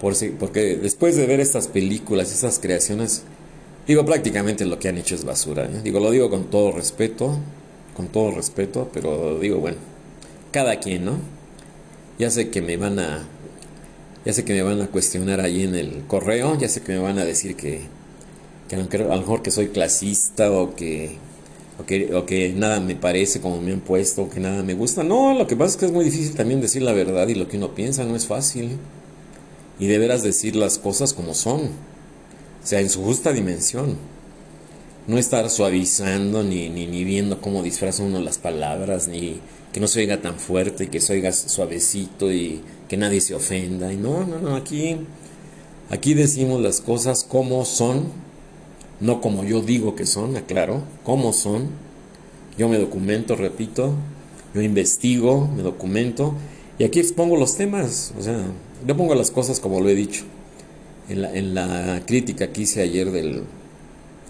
Por 0.00 0.14
porque 0.38 0.76
después 0.76 1.16
de 1.16 1.26
ver 1.26 1.40
estas 1.40 1.66
películas, 1.66 2.32
estas 2.32 2.58
creaciones, 2.58 3.22
digo, 3.86 4.04
prácticamente 4.04 4.64
lo 4.64 4.78
que 4.78 4.88
han 4.88 4.98
hecho 4.98 5.14
es 5.14 5.24
basura. 5.24 5.64
¿eh? 5.64 5.80
Digo, 5.82 6.00
lo 6.00 6.10
digo 6.10 6.30
con 6.30 6.44
todo 6.44 6.72
respeto, 6.72 7.38
con 7.96 8.08
todo 8.08 8.30
respeto, 8.30 8.90
pero 8.92 9.38
digo, 9.40 9.58
bueno, 9.58 9.78
cada 10.52 10.78
quien, 10.78 11.04
¿no? 11.04 11.18
Ya 12.18 12.30
sé 12.30 12.50
que 12.50 12.62
me 12.62 12.76
van 12.76 12.98
a 12.98 13.26
ya 14.24 14.32
sé 14.32 14.44
que 14.44 14.52
me 14.52 14.62
van 14.62 14.82
a 14.82 14.88
cuestionar 14.88 15.40
ahí 15.40 15.62
en 15.62 15.74
el 15.74 16.02
correo, 16.06 16.58
ya 16.58 16.68
sé 16.68 16.82
que 16.82 16.92
me 16.92 16.98
van 16.98 17.18
a 17.18 17.24
decir 17.24 17.56
que, 17.56 17.82
que 18.68 18.76
a 18.76 18.78
lo 18.78 19.16
mejor 19.16 19.42
que 19.42 19.50
soy 19.50 19.68
clasista 19.68 20.52
o 20.52 20.74
que, 20.74 21.16
o 21.78 22.26
que, 22.26 22.52
nada 22.56 22.80
me 22.80 22.96
parece 22.96 23.40
como 23.40 23.60
me 23.60 23.72
han 23.72 23.80
puesto, 23.80 24.22
o 24.22 24.30
que 24.30 24.40
nada 24.40 24.62
me 24.62 24.74
gusta. 24.74 25.04
No, 25.04 25.34
lo 25.34 25.46
que 25.46 25.56
pasa 25.56 25.70
es 25.70 25.76
que 25.76 25.86
es 25.86 25.92
muy 25.92 26.04
difícil 26.04 26.34
también 26.34 26.60
decir 26.60 26.82
la 26.82 26.92
verdad 26.92 27.28
y 27.28 27.34
lo 27.34 27.48
que 27.48 27.56
uno 27.56 27.74
piensa 27.74 28.04
no 28.04 28.16
es 28.16 28.26
fácil. 28.26 28.78
Y 29.78 29.86
deberás 29.86 30.22
decir 30.22 30.56
las 30.56 30.78
cosas 30.78 31.12
como 31.12 31.34
son, 31.34 31.60
o 31.60 32.66
sea, 32.66 32.80
en 32.80 32.90
su 32.90 33.02
justa 33.02 33.32
dimensión 33.32 33.96
no 35.06 35.16
estar 35.16 35.48
suavizando 35.48 36.42
ni, 36.42 36.68
ni, 36.68 36.86
ni 36.86 37.02
viendo 37.02 37.40
cómo 37.40 37.62
disfraza 37.62 38.02
uno 38.02 38.20
las 38.20 38.38
palabras, 38.38 39.08
ni 39.08 39.40
que 39.72 39.80
no 39.80 39.88
se 39.88 40.00
oiga 40.00 40.20
tan 40.20 40.38
fuerte, 40.38 40.84
y 40.84 40.86
que 40.88 41.00
se 41.00 41.14
oiga 41.14 41.32
suavecito 41.32 42.30
y 42.30 42.60
que 42.88 42.96
nadie 42.96 43.20
se 43.20 43.34
ofenda. 43.34 43.92
Y 43.92 43.96
no, 43.96 44.26
no, 44.26 44.38
no, 44.38 44.54
aquí, 44.54 44.98
aquí 45.88 46.12
decimos 46.12 46.60
las 46.60 46.82
cosas 46.82 47.24
como 47.24 47.64
son, 47.64 48.12
no 49.00 49.20
como 49.20 49.44
yo 49.44 49.60
digo 49.60 49.94
que 49.94 50.06
son, 50.06 50.36
aclaro, 50.36 50.82
como 51.04 51.32
son. 51.32 51.68
Yo 52.56 52.68
me 52.68 52.78
documento, 52.78 53.36
repito, 53.36 53.94
yo 54.54 54.62
investigo, 54.62 55.48
me 55.54 55.62
documento 55.62 56.34
y 56.78 56.84
aquí 56.84 57.00
expongo 57.00 57.36
los 57.36 57.56
temas, 57.56 58.14
o 58.18 58.22
sea, 58.22 58.40
yo 58.86 58.96
pongo 58.96 59.14
las 59.16 59.32
cosas 59.32 59.58
como 59.58 59.80
lo 59.80 59.88
he 59.88 59.94
dicho. 59.94 60.24
En 61.08 61.22
la, 61.22 61.34
en 61.34 61.54
la 61.54 62.02
crítica 62.06 62.52
que 62.52 62.62
hice 62.62 62.82
ayer 62.82 63.10
del, 63.10 63.42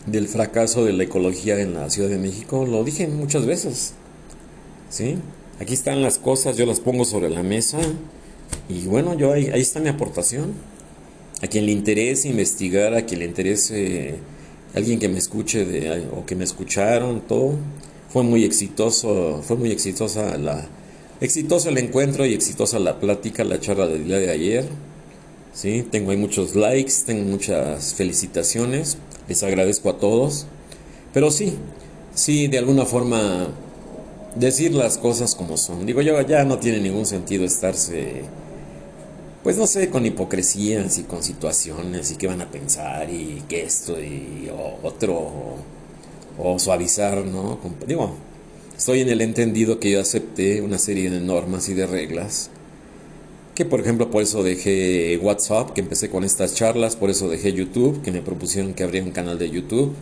del 0.07 0.28
fracaso 0.28 0.85
de 0.85 0.92
la 0.92 1.04
ecología 1.04 1.61
en 1.61 1.74
la 1.74 1.90
Ciudad 1.90 2.09
de 2.09 2.18
México, 2.18 2.64
lo 2.66 2.85
dije 2.85 3.09
muchas 3.09 3.44
veces. 3.46 3.94
¿Sí? 4.88 5.18
Aquí 5.61 5.74
están 5.74 6.02
las 6.02 6.18
cosas, 6.18 6.57
yo 6.57 6.64
las 6.64 6.81
pongo 6.81 7.04
sobre 7.04 7.28
la 7.28 7.42
mesa 7.42 7.78
y 8.68 8.87
bueno, 8.87 9.14
yo 9.14 9.33
ahí, 9.33 9.48
ahí 9.52 9.61
está 9.61 9.81
mi 9.81 9.88
aportación. 9.88 10.52
A 11.42 11.46
quien 11.46 11.66
le 11.66 11.72
interese 11.72 12.28
investigar, 12.28 12.94
a 12.94 13.02
quien 13.02 13.20
le 13.20 13.26
interese 13.26 14.14
alguien 14.74 14.98
que 14.98 15.09
me 15.09 15.18
escuche 15.18 15.64
de, 15.64 16.07
o 16.16 16.24
que 16.26 16.37
me 16.37 16.44
escucharon, 16.44 17.20
todo. 17.22 17.57
Fue 18.11 18.22
muy 18.22 18.44
exitoso, 18.44 19.42
fue 19.42 19.57
muy 19.57 19.70
exitosa 19.70 20.38
la 20.38 20.66
exitoso 21.20 21.68
el 21.68 21.78
encuentro 21.78 22.24
y 22.26 22.35
exitosa 22.35 22.78
la 22.78 23.00
plática, 23.00 23.44
la 23.44 23.61
charla 23.61 23.87
del 23.87 24.04
día 24.04 24.18
de 24.18 24.31
ayer. 24.31 24.64
¿Sí? 25.52 25.85
Tengo 25.90 26.12
ahí 26.12 26.16
muchos 26.16 26.54
likes, 26.54 26.92
tengo 27.04 27.24
muchas 27.24 27.94
felicitaciones. 27.94 28.98
Les 29.28 29.42
agradezco 29.42 29.90
a 29.90 29.98
todos. 29.98 30.46
Pero 31.12 31.31
sí, 31.31 31.54
sí, 32.14 32.46
de 32.48 32.59
alguna 32.59 32.85
forma 32.85 33.48
decir 34.37 34.72
las 34.74 34.98
cosas 34.98 35.35
como 35.35 35.57
son. 35.57 35.87
Digo, 35.87 36.00
yo 36.02 36.20
ya 36.22 36.44
no 36.44 36.59
tiene 36.59 36.81
ningún 36.81 37.07
sentido 37.07 37.44
estarse, 37.44 38.22
pues 39.42 39.57
no 39.57 39.66
sé, 39.66 39.88
con 39.90 40.05
hipocresías 40.05 40.98
y 40.98 41.05
con 41.05 41.22
situaciones 41.22 42.11
y 42.11 42.16
qué 42.16 42.27
van 42.27 42.42
a 42.42 42.51
pensar 42.51 43.09
y 43.11 43.42
que 43.48 43.62
esto 43.62 44.01
y 44.01 44.51
otro, 44.83 45.57
o, 46.38 46.59
suavizar, 46.59 47.24
¿no? 47.24 47.59
Digo, 47.87 48.14
estoy 48.77 49.01
en 49.01 49.09
el 49.09 49.20
entendido 49.20 49.81
que 49.81 49.92
yo 49.92 50.01
acepté 50.01 50.61
una 50.61 50.79
serie 50.79 51.11
de 51.11 51.20
normas 51.20 51.68
y 51.68 51.74
de 51.74 51.87
reglas 51.87 52.51
que 53.59 53.64
por 53.64 53.81
ejemplo 53.81 54.09
por 54.09 54.22
eso 54.22 54.44
dejé 54.44 55.18
WhatsApp, 55.20 55.72
que 55.72 55.81
empecé 55.81 56.09
con 56.09 56.22
estas 56.22 56.55
charlas, 56.55 56.94
por 56.94 57.11
eso 57.11 57.29
dejé 57.29 57.53
YouTube, 57.53 58.03
que 58.03 58.12
me 58.12 58.22
propusieron 58.22 58.72
que 58.72 58.85
abriera 58.85 59.05
un 59.05 59.11
canal 59.11 59.37
de 59.37 59.51
YouTube, 59.51 59.94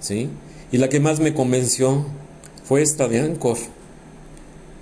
¿sí? 0.00 0.28
Y 0.70 0.76
la 0.76 0.90
que 0.90 1.00
más 1.00 1.18
me 1.18 1.32
convenció 1.32 2.04
fue 2.62 2.82
esta 2.82 3.08
de 3.08 3.20
Anchor 3.20 3.56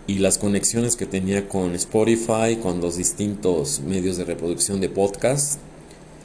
y 0.09 0.19
las 0.19 0.39
conexiones 0.39 0.97
que 0.97 1.05
tenía 1.05 1.49
con 1.49 1.75
Spotify, 1.75 2.57
con 2.61 2.81
los 2.81 2.97
distintos 2.97 3.81
medios 3.81 4.17
de 4.17 4.25
reproducción 4.25 4.81
de 4.81 4.89
podcast. 4.89 5.61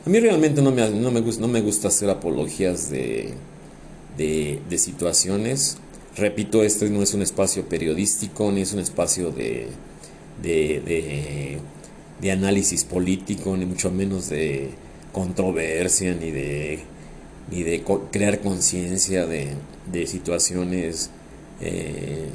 A 0.06 0.10
mí 0.10 0.22
realmente 0.22 0.62
no 0.62 0.72
me, 0.72 0.90
no 0.90 1.12
me, 1.12 1.22
no 1.22 1.48
me 1.50 1.62
gusta 1.62 1.90
hacer 1.90 2.10
apologías 2.10 2.90
de, 2.90 3.34
de, 4.18 4.78
situaciones. 4.78 5.78
Repito, 6.16 6.64
este 6.64 6.90
no 6.90 7.04
es 7.04 7.14
un 7.14 7.24
espacio 7.24 7.68
periodístico, 7.68 8.54
ni 8.54 8.62
es 8.62 8.72
un 8.72 8.80
espacio 8.80 9.32
de, 9.32 9.68
de, 10.42 11.60
de 12.22 12.32
análisis 12.32 12.86
político, 12.86 13.58
ni 13.58 13.66
mucho 13.66 13.92
menos 13.92 14.30
de 14.30 14.70
controversia, 15.12 16.16
ni 16.16 16.32
de, 16.32 16.80
ni 17.52 17.64
de 17.64 17.84
crear 18.12 18.40
conciencia 18.40 19.26
de, 19.26 19.50
de, 19.92 20.08
situaciones. 20.08 21.10
Eh, 21.60 22.30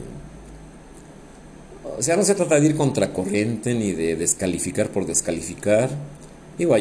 o 1.99 2.03
sea, 2.03 2.17
no 2.17 2.23
se 2.23 2.35
trata 2.35 2.61
de 2.61 2.67
ir 2.67 2.77
contracorriente 2.77 3.75
ni 3.75 3.93
de 3.93 4.17
descalificar 4.17 4.89
por 4.91 5.07
descalificar. 5.07 5.91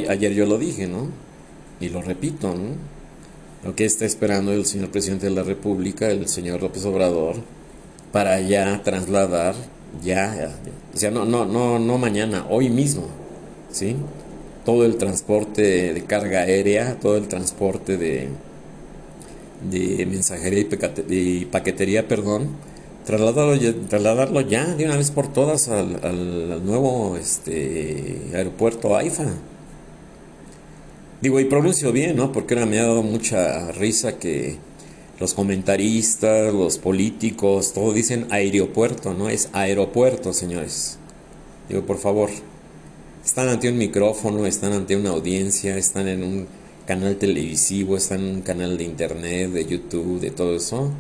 Ayer 0.10 0.34
yo 0.34 0.46
lo 0.46 0.58
dije, 0.58 0.88
¿no? 0.88 1.10
Y 1.80 1.90
lo 1.90 2.02
repito, 2.02 2.54
¿no? 2.54 2.98
lo 3.64 3.76
que 3.76 3.86
está 3.86 4.06
esperando 4.06 4.54
el 4.54 4.66
señor 4.66 4.90
presidente 4.92 5.26
de 5.26 5.36
la 5.36 5.44
República, 5.44 6.10
el 6.10 6.28
señor 6.28 6.62
López 6.62 6.86
Obrador, 6.86 7.36
para 8.12 8.40
ya 8.40 8.82
trasladar, 8.84 9.56
ya, 10.04 10.56
o 10.94 10.98
sea, 10.98 11.12
no, 11.12 11.26
no, 11.26 11.46
no, 11.46 11.80
no 11.80 11.98
mañana, 11.98 12.46
hoy 12.50 12.70
mismo, 12.70 13.08
¿sí? 13.72 13.96
Todo 14.66 14.86
el 14.86 14.98
transporte 14.98 15.94
de 15.94 16.04
carga 16.04 16.42
aérea, 16.42 16.98
todo 17.00 17.18
el 17.18 17.28
transporte 17.28 17.98
de, 17.98 18.30
de 19.70 20.06
mensajería 20.06 20.66
y, 21.10 21.46
paquetería, 21.46 22.08
perdón, 22.08 22.50
trasladarlo 23.08 23.56
ya, 23.56 23.74
trasladarlo 23.88 24.42
ya 24.42 24.66
de 24.76 24.86
una 24.86 24.98
vez 24.98 25.12
por 25.12 25.32
todas 25.32 25.70
al, 25.70 26.66
nuevo 26.66 27.16
este, 27.16 28.20
aeropuerto 28.34 28.98
AIFA. 28.98 29.28
Digo, 31.22 31.40
y 31.40 31.46
pronuncio 31.46 31.94
bien, 31.94 32.18
¿no? 32.18 32.34
Porque 32.34 32.54
ahora 32.54 32.66
me 32.66 32.80
ha 32.80 32.84
dado 32.84 33.04
mucha 33.04 33.72
risa 33.72 34.20
que 34.20 34.58
los 35.22 35.34
comentaristas, 35.34 36.54
los 36.54 36.78
políticos, 36.80 37.72
todos 37.74 37.96
dicen 37.96 38.28
aeropuerto, 38.30 39.14
¿no? 39.14 39.30
Es 39.30 39.50
aeropuerto, 39.54 40.34
señores. 40.34 41.00
Digo, 41.70 41.84
por 41.86 41.98
favor, 42.00 42.30
están 43.24 43.48
ante 43.48 43.70
un 43.70 43.78
micrófono, 43.78 44.46
están 44.46 44.74
ante 44.74 44.98
una 44.98 45.12
audiencia, 45.12 45.78
están 45.78 46.10
en 46.10 46.24
un 46.24 46.48
canal 46.86 47.16
televisivo, 47.16 47.96
están 47.96 48.20
en 48.20 48.36
un 48.36 48.42
canal 48.42 48.78
de 48.78 48.84
internet, 48.84 49.52
de 49.52 49.66
YouTube, 49.66 50.20
de 50.20 50.32
todo 50.32 50.58
eso. 50.58 50.92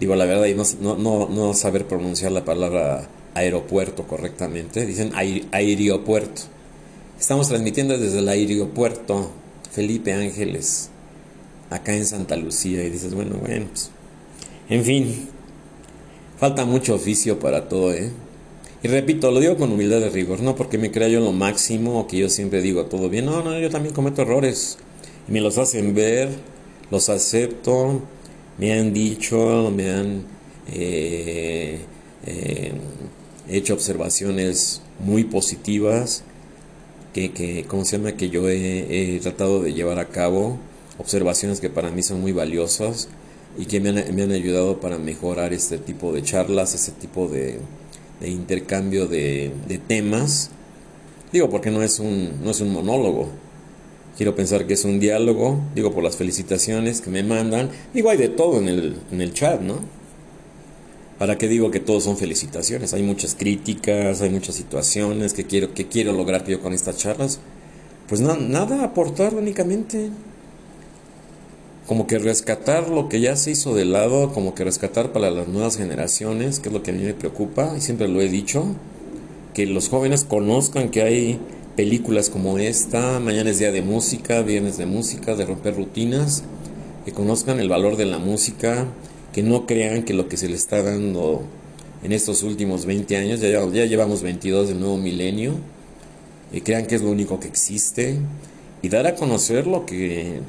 Digo, 0.00 0.14
la 0.14 0.26
verdad, 0.26 0.46
y 0.46 0.54
no, 0.54 0.96
no, 0.96 1.28
no 1.28 1.54
saber 1.54 1.86
pronunciar 1.86 2.32
la 2.32 2.44
palabra 2.44 3.08
aeropuerto 3.34 4.06
correctamente, 4.06 4.86
dicen 4.86 5.12
aeropuerto. 5.52 6.42
Estamos 7.18 7.48
transmitiendo 7.48 7.98
desde 7.98 8.20
el 8.20 8.28
aeropuerto 8.28 9.30
Felipe 9.72 10.12
Ángeles, 10.12 10.90
acá 11.70 11.94
en 11.94 12.06
Santa 12.06 12.36
Lucía, 12.36 12.84
y 12.84 12.90
dices, 12.90 13.14
bueno, 13.14 13.36
bueno, 13.36 13.66
pues, 13.70 13.90
en 14.68 14.84
fin, 14.84 15.28
falta 16.38 16.64
mucho 16.64 16.94
oficio 16.94 17.38
para 17.38 17.68
todo, 17.68 17.92
¿eh? 17.92 18.10
Y 18.82 18.86
repito, 18.86 19.32
lo 19.32 19.40
digo 19.40 19.56
con 19.56 19.72
humildad 19.72 19.98
de 19.98 20.10
rigor, 20.10 20.40
no 20.40 20.54
porque 20.54 20.78
me 20.78 20.92
crea 20.92 21.08
yo 21.08 21.18
lo 21.18 21.32
máximo 21.32 21.98
o 21.98 22.06
que 22.06 22.18
yo 22.18 22.28
siempre 22.28 22.62
digo 22.62 22.84
todo 22.84 23.08
bien, 23.08 23.26
no, 23.26 23.42
no, 23.42 23.58
yo 23.58 23.70
también 23.70 23.92
cometo 23.92 24.22
errores, 24.22 24.78
y 25.26 25.32
me 25.32 25.40
los 25.40 25.58
hacen 25.58 25.94
ver, 25.94 26.28
los 26.92 27.08
acepto, 27.08 28.02
me 28.58 28.78
han 28.78 28.92
dicho, 28.92 29.72
me 29.74 29.90
han 29.90 30.24
eh, 30.72 31.78
eh, 32.26 32.72
hecho 33.48 33.74
observaciones 33.74 34.82
muy 34.98 35.24
positivas, 35.24 36.24
que, 37.14 37.32
que, 37.32 37.64
¿cómo 37.66 37.84
se 37.84 37.96
llama? 37.96 38.12
que 38.12 38.30
yo 38.30 38.48
he, 38.48 39.18
tratado 39.22 39.62
de 39.62 39.72
llevar 39.72 39.98
a 39.98 40.08
cabo, 40.08 40.58
observaciones 40.98 41.60
que 41.60 41.70
para 41.70 41.90
mí 41.90 42.02
son 42.02 42.20
muy 42.20 42.32
valiosas 42.32 43.08
y 43.56 43.66
que 43.66 43.80
me 43.80 43.90
han, 43.90 44.14
me 44.14 44.22
han 44.22 44.32
ayudado 44.32 44.80
para 44.80 44.98
mejorar 44.98 45.52
este 45.52 45.78
tipo 45.78 46.12
de 46.12 46.22
charlas, 46.22 46.74
ese 46.74 46.92
tipo 46.92 47.28
de, 47.28 47.60
de 48.20 48.28
intercambio 48.28 49.06
de, 49.06 49.52
de, 49.66 49.78
temas. 49.78 50.50
Digo, 51.32 51.48
porque 51.48 51.70
no 51.70 51.82
es, 51.82 51.98
un, 51.98 52.42
no 52.42 52.50
es 52.50 52.60
un 52.60 52.72
monólogo. 52.72 53.28
Quiero 54.18 54.34
pensar 54.34 54.66
que 54.66 54.74
es 54.74 54.84
un 54.84 54.98
diálogo, 54.98 55.60
digo, 55.76 55.92
por 55.92 56.02
las 56.02 56.16
felicitaciones 56.16 57.00
que 57.00 57.08
me 57.08 57.22
mandan. 57.22 57.70
Digo, 57.94 58.10
hay 58.10 58.18
de 58.18 58.28
todo 58.28 58.58
en 58.58 58.66
el, 58.66 58.96
en 59.12 59.20
el 59.20 59.32
chat, 59.32 59.60
¿no? 59.60 59.76
¿Para 61.20 61.38
qué 61.38 61.46
digo 61.46 61.70
que 61.70 61.78
todos 61.78 62.02
son 62.02 62.16
felicitaciones? 62.16 62.94
Hay 62.94 63.04
muchas 63.04 63.36
críticas, 63.36 64.20
hay 64.20 64.30
muchas 64.30 64.56
situaciones 64.56 65.34
que 65.34 65.44
quiero, 65.44 65.72
que 65.72 65.86
quiero 65.86 66.12
lograr 66.12 66.44
yo 66.48 66.60
con 66.60 66.72
estas 66.72 66.96
charlas. 66.96 67.38
Pues 68.08 68.20
nada, 68.20 68.82
aportar 68.82 69.36
únicamente. 69.36 70.10
Como 71.86 72.08
que 72.08 72.18
rescatar 72.18 72.88
lo 72.88 73.08
que 73.08 73.20
ya 73.20 73.36
se 73.36 73.52
hizo 73.52 73.72
de 73.72 73.84
lado, 73.84 74.32
como 74.32 74.52
que 74.52 74.64
rescatar 74.64 75.12
para 75.12 75.30
las 75.30 75.46
nuevas 75.46 75.76
generaciones, 75.76 76.58
que 76.58 76.70
es 76.70 76.72
lo 76.72 76.82
que 76.82 76.90
a 76.90 76.94
mí 76.94 77.04
me 77.04 77.14
preocupa, 77.14 77.72
y 77.76 77.80
siempre 77.80 78.08
lo 78.08 78.20
he 78.20 78.28
dicho, 78.28 78.64
que 79.54 79.64
los 79.66 79.88
jóvenes 79.88 80.24
conozcan 80.24 80.90
que 80.90 81.02
hay 81.02 81.40
películas 81.78 82.28
como 82.28 82.58
esta, 82.58 83.20
mañana 83.20 83.50
es 83.50 83.60
día 83.60 83.70
de 83.70 83.82
música, 83.82 84.42
viernes 84.42 84.78
de 84.78 84.86
música, 84.86 85.36
de 85.36 85.46
romper 85.46 85.76
rutinas, 85.76 86.42
que 87.04 87.12
conozcan 87.12 87.60
el 87.60 87.68
valor 87.68 87.96
de 87.96 88.04
la 88.04 88.18
música, 88.18 88.88
que 89.32 89.44
no 89.44 89.64
crean 89.64 90.02
que 90.02 90.12
lo 90.12 90.28
que 90.28 90.36
se 90.36 90.48
le 90.48 90.56
está 90.56 90.82
dando 90.82 91.44
en 92.02 92.10
estos 92.10 92.42
últimos 92.42 92.84
20 92.84 93.16
años, 93.16 93.40
ya, 93.40 93.84
llevamos 93.84 94.22
22 94.22 94.70
del 94.70 94.80
nuevo 94.80 94.96
milenio, 94.96 95.52
y 96.52 96.62
crean 96.62 96.84
que 96.84 96.96
es 96.96 97.02
lo 97.02 97.10
único 97.10 97.38
que 97.38 97.46
existe, 97.46 98.16
y 98.82 98.88
dar 98.88 99.06
a 99.06 99.14
conocer 99.14 99.68
lo 99.68 99.86
que... 99.86 100.40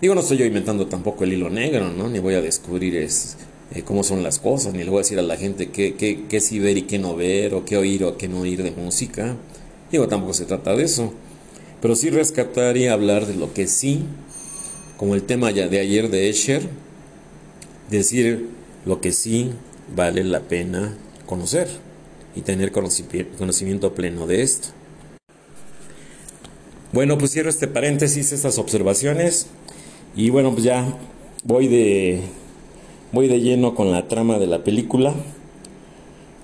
Digo, 0.00 0.14
no 0.14 0.22
estoy 0.22 0.38
yo 0.38 0.46
inventando 0.46 0.86
tampoco 0.86 1.24
el 1.24 1.34
hilo 1.34 1.50
negro, 1.50 1.90
¿no? 1.90 2.08
Ni 2.08 2.20
voy 2.20 2.36
a 2.36 2.40
descubrir 2.40 2.96
es, 2.96 3.36
eh, 3.74 3.82
cómo 3.82 4.02
son 4.02 4.22
las 4.22 4.38
cosas, 4.38 4.72
ni 4.72 4.82
le 4.82 4.88
voy 4.88 5.00
a 5.00 5.02
decir 5.02 5.18
a 5.18 5.22
la 5.22 5.36
gente 5.36 5.68
qué, 5.68 5.92
qué, 5.92 6.24
qué 6.26 6.40
sí 6.40 6.58
ver 6.58 6.78
y 6.78 6.82
qué 6.84 6.98
no 6.98 7.16
ver, 7.16 7.52
o 7.52 7.66
qué 7.66 7.76
oír 7.76 8.02
o 8.02 8.16
qué 8.16 8.28
no 8.28 8.40
oír 8.40 8.62
de 8.62 8.70
música. 8.70 9.36
Digo, 9.90 10.08
tampoco 10.08 10.34
se 10.34 10.44
trata 10.44 10.76
de 10.76 10.84
eso. 10.84 11.12
Pero 11.80 11.96
sí 11.96 12.10
rescatar 12.10 12.76
y 12.76 12.86
hablar 12.86 13.26
de 13.26 13.34
lo 13.34 13.52
que 13.54 13.66
sí, 13.66 14.04
como 14.96 15.14
el 15.14 15.22
tema 15.22 15.50
ya 15.50 15.68
de 15.68 15.80
ayer 15.80 16.10
de 16.10 16.28
Escher, 16.28 16.68
decir 17.90 18.48
lo 18.84 19.00
que 19.00 19.12
sí 19.12 19.50
vale 19.94 20.24
la 20.24 20.40
pena 20.40 20.96
conocer 21.26 21.68
y 22.34 22.42
tener 22.42 22.70
conocimiento 22.72 23.94
pleno 23.94 24.26
de 24.26 24.42
esto. 24.42 24.68
Bueno, 26.92 27.18
pues 27.18 27.32
cierro 27.32 27.50
este 27.50 27.68
paréntesis, 27.68 28.32
estas 28.32 28.58
observaciones 28.58 29.46
y 30.16 30.30
bueno, 30.30 30.52
pues 30.52 30.64
ya 30.64 30.98
voy 31.44 31.68
de 31.68 32.20
voy 33.12 33.28
de 33.28 33.40
lleno 33.40 33.74
con 33.74 33.92
la 33.92 34.08
trama 34.08 34.38
de 34.38 34.46
la 34.46 34.64
película. 34.64 35.14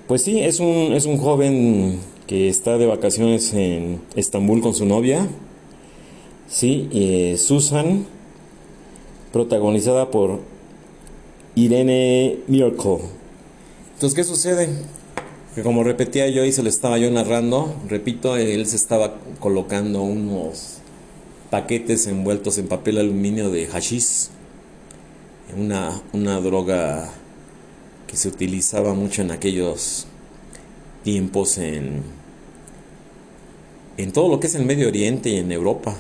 Pues 0.07 0.23
sí, 0.23 0.41
es 0.41 0.61
un 0.61 0.93
es 0.95 1.05
un 1.05 1.19
joven 1.19 1.99
que 2.27 2.49
está 2.49 2.77
de 2.77 2.87
vacaciones 2.87 3.55
en 3.55 4.01
Estambul 4.17 4.61
con 4.61 4.75
su 4.75 4.85
novia. 4.85 5.29
Sí, 6.49 6.89
eh, 6.93 7.37
Susan, 7.39 8.07
protagonizada 9.33 10.11
por 10.11 10.41
Irene 11.55 12.41
Miracle. 12.49 12.99
Entonces, 13.95 14.15
¿qué 14.15 14.25
sucede? 14.25 14.69
Que 15.55 15.63
como 15.63 15.85
repetía 15.85 16.29
yo 16.29 16.45
y 16.45 16.53
se 16.53 16.63
le 16.63 16.69
estaba 16.69 16.99
yo 16.99 17.11
narrando, 17.11 17.75
repito, 17.89 18.37
él 18.37 18.67
se 18.67 18.77
estaba 18.77 19.15
colocando 19.41 20.03
unos 20.03 20.79
paquetes 21.51 22.07
envueltos 22.07 22.59
en 22.59 22.67
papel 22.67 22.99
aluminio 22.99 23.51
de 23.51 23.67
hashish, 23.67 24.29
una, 25.57 26.03
una 26.13 26.41
droga 26.41 27.11
que 28.07 28.17
se 28.17 28.29
utilizaba 28.29 28.95
mucho 28.95 29.23
en 29.23 29.31
aquellos 29.31 30.07
tiempos 31.07 31.57
en, 31.59 32.03
en 33.97 34.11
todo 34.11 34.29
lo 34.29 34.41
que 34.41 34.49
es 34.49 34.57
el 34.57 34.67
Medio 34.67 34.89
Oriente 34.89 35.29
y 35.31 35.37
en 35.37 35.53
Europa. 35.53 35.97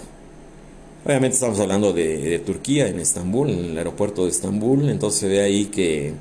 Obviamente 1.04 1.34
estamos 1.34 1.60
hablando 1.60 1.92
de, 1.92 2.40
Turquía, 2.44 2.88
en 2.88 2.98
Estambul, 2.98 3.50
en 3.50 3.64
el 3.66 3.78
aeropuerto 3.78 4.24
de 4.24 4.32
Estambul, 4.32 4.88
entonces 4.90 5.20
se 5.20 5.28
ve 5.28 5.42
ahí 5.42 5.66
que 5.66 6.12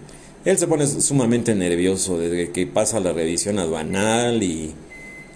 él 0.45 0.58
se 0.60 0.67
pone 0.67 0.86
sumamente 0.86 1.56
nervioso 1.56 2.19
desde 2.19 2.52
que 2.52 2.67
pasa 2.67 3.00
la 3.00 3.12
revisión 3.12 3.58
aduanal 3.58 4.43
y 4.43 4.76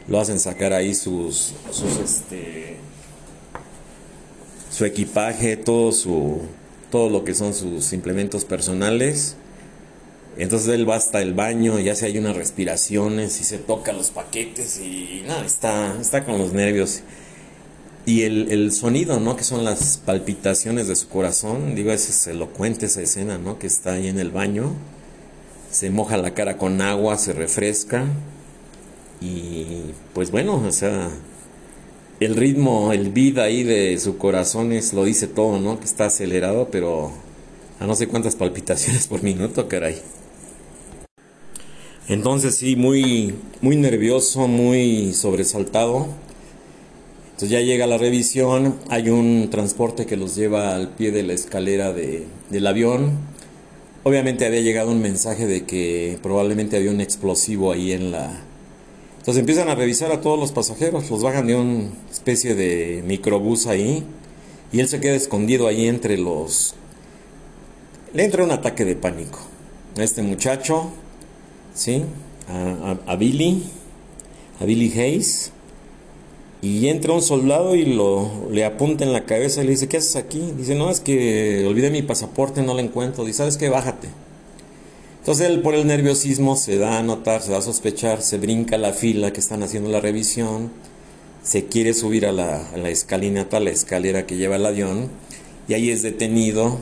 lo 0.07 0.19
hacen 0.19 0.39
sacar 0.39 0.71
ahí 0.71 0.93
sus, 0.93 1.55
sus 1.71 1.97
este, 1.97 2.75
su 4.69 4.85
equipaje, 4.85 5.57
todo 5.57 5.91
su 5.91 6.41
todo 6.91 7.09
lo 7.09 7.23
que 7.23 7.33
son 7.33 7.55
sus 7.55 7.93
implementos 7.93 8.45
personales. 8.45 9.35
Entonces 10.37 10.69
él 10.69 10.89
va 10.89 10.95
hasta 10.95 11.21
el 11.21 11.33
baño 11.33 11.79
y 11.79 11.89
hace 11.89 12.05
ahí 12.05 12.17
unas 12.17 12.35
respiraciones 12.35 13.41
y 13.41 13.43
se 13.43 13.57
toca 13.57 13.91
los 13.91 14.11
paquetes 14.11 14.79
y 14.79 15.23
nada, 15.27 15.45
está, 15.45 15.99
está 15.99 16.23
con 16.23 16.37
los 16.37 16.53
nervios. 16.53 17.01
Y 18.05 18.23
el, 18.23 18.51
el, 18.51 18.71
sonido, 18.71 19.19
¿no? 19.19 19.35
Que 19.35 19.43
son 19.43 19.63
las 19.65 19.97
palpitaciones 19.97 20.87
de 20.87 20.95
su 20.95 21.09
corazón. 21.09 21.75
Digo, 21.75 21.91
es 21.91 22.27
elocuente 22.27 22.87
esa 22.87 23.01
escena, 23.01 23.37
¿no? 23.37 23.59
Que 23.59 23.67
está 23.67 23.93
ahí 23.93 24.07
en 24.07 24.19
el 24.19 24.31
baño. 24.31 24.73
Se 25.69 25.89
moja 25.89 26.17
la 26.17 26.33
cara 26.33 26.57
con 26.57 26.81
agua, 26.81 27.17
se 27.17 27.33
refresca. 27.33 28.05
Y 29.21 29.93
pues 30.13 30.31
bueno, 30.31 30.63
o 30.65 30.71
sea, 30.71 31.09
el 32.19 32.35
ritmo, 32.35 32.93
el 32.93 33.11
beat 33.11 33.37
ahí 33.37 33.63
de 33.63 33.97
su 33.99 34.17
corazón 34.17 34.71
es, 34.71 34.93
lo 34.93 35.03
dice 35.03 35.27
todo, 35.27 35.59
¿no? 35.59 35.79
Que 35.79 35.85
está 35.85 36.05
acelerado, 36.05 36.69
pero 36.71 37.11
a 37.79 37.85
no 37.85 37.95
sé 37.95 38.07
cuántas 38.07 38.35
palpitaciones 38.35 39.07
por 39.07 39.23
minuto, 39.23 39.67
caray. 39.67 40.01
Entonces 42.09 42.55
sí, 42.55 42.75
muy, 42.75 43.35
muy 43.61 43.77
nervioso, 43.77 44.47
muy 44.47 45.13
sobresaltado 45.13 46.07
entonces 47.39 47.57
ya 47.57 47.65
llega 47.65 47.87
la 47.87 47.97
revisión, 47.97 48.75
hay 48.89 49.09
un 49.09 49.47
transporte 49.49 50.05
que 50.05 50.17
los 50.17 50.35
lleva 50.35 50.75
al 50.75 50.89
pie 50.89 51.13
de 51.13 51.23
la 51.23 51.31
escalera 51.31 51.93
de, 51.93 52.25
del 52.49 52.67
avión. 52.67 53.11
Obviamente 54.03 54.45
había 54.45 54.59
llegado 54.59 54.91
un 54.91 55.01
mensaje 55.01 55.47
de 55.47 55.63
que 55.63 56.19
probablemente 56.21 56.75
había 56.75 56.91
un 56.91 56.99
explosivo 56.99 57.71
ahí 57.71 57.93
en 57.93 58.11
la... 58.11 58.43
Entonces 59.19 59.39
empiezan 59.39 59.69
a 59.69 59.75
revisar 59.75 60.11
a 60.11 60.19
todos 60.19 60.37
los 60.37 60.51
pasajeros, 60.51 61.09
los 61.09 61.23
bajan 61.23 61.47
de 61.47 61.55
una 61.55 61.89
especie 62.11 62.55
de 62.55 63.03
microbús 63.07 63.67
ahí 63.67 64.03
Y 64.73 64.81
él 64.81 64.89
se 64.89 64.99
queda 64.99 65.15
escondido 65.15 65.67
ahí 65.67 65.87
entre 65.87 66.17
los... 66.17 66.75
Le 68.13 68.25
entra 68.25 68.43
un 68.43 68.51
ataque 68.51 68.83
de 68.83 68.97
pánico 68.97 69.39
a 69.97 70.03
este 70.03 70.23
muchacho, 70.23 70.91
¿sí? 71.79 72.03
A, 73.07 73.15
Billy, 73.15 73.63
a 74.59 74.65
Billy 74.65 74.91
Hayes. 74.99 75.51
Y 76.61 76.89
entra 76.89 77.13
un 77.13 77.21
soldado 77.21 77.73
y 77.75 77.85
lo, 77.85 78.49
le 78.51 78.65
apunta 78.65 79.05
en 79.05 79.13
la 79.13 79.23
cabeza 79.23 79.63
y 79.63 79.65
le 79.65 79.71
dice, 79.71 79.87
¿qué 79.87 79.95
haces 79.95 80.17
aquí? 80.17 80.51
Dice, 80.57 80.75
no, 80.75 80.89
es 80.89 80.99
que 80.99 81.65
olvidé 81.65 81.89
mi 81.89 82.01
pasaporte, 82.01 82.61
no 82.61 82.73
lo 82.73 82.81
encuentro. 82.81 83.23
Dice, 83.23 83.37
¿sabes 83.37 83.55
qué? 83.55 83.69
Bájate. 83.69 84.09
Entonces 85.19 85.47
él 85.47 85.61
por 85.61 85.73
el 85.73 85.87
nerviosismo 85.87 86.57
se 86.57 86.77
da 86.77 86.99
a 86.99 87.03
notar, 87.03 87.41
se 87.41 87.51
da 87.51 87.59
a 87.59 87.61
sospechar, 87.61 88.21
se 88.21 88.37
brinca 88.37 88.77
la 88.77 88.91
fila 88.91 89.31
que 89.31 89.39
están 89.39 89.63
haciendo 89.63 89.89
la 89.89 90.01
revisión, 90.01 90.71
se 91.43 91.65
quiere 91.65 91.93
subir 91.93 92.25
a 92.25 92.33
la, 92.33 92.69
a 92.71 92.77
la 92.77 92.89
escalinata, 92.89 93.57
a 93.57 93.59
la 93.61 93.69
escalera 93.69 94.25
que 94.25 94.35
lleva 94.35 94.57
el 94.57 94.65
avión, 94.65 95.09
y 95.67 95.75
ahí 95.75 95.91
es 95.91 96.01
detenido, 96.01 96.79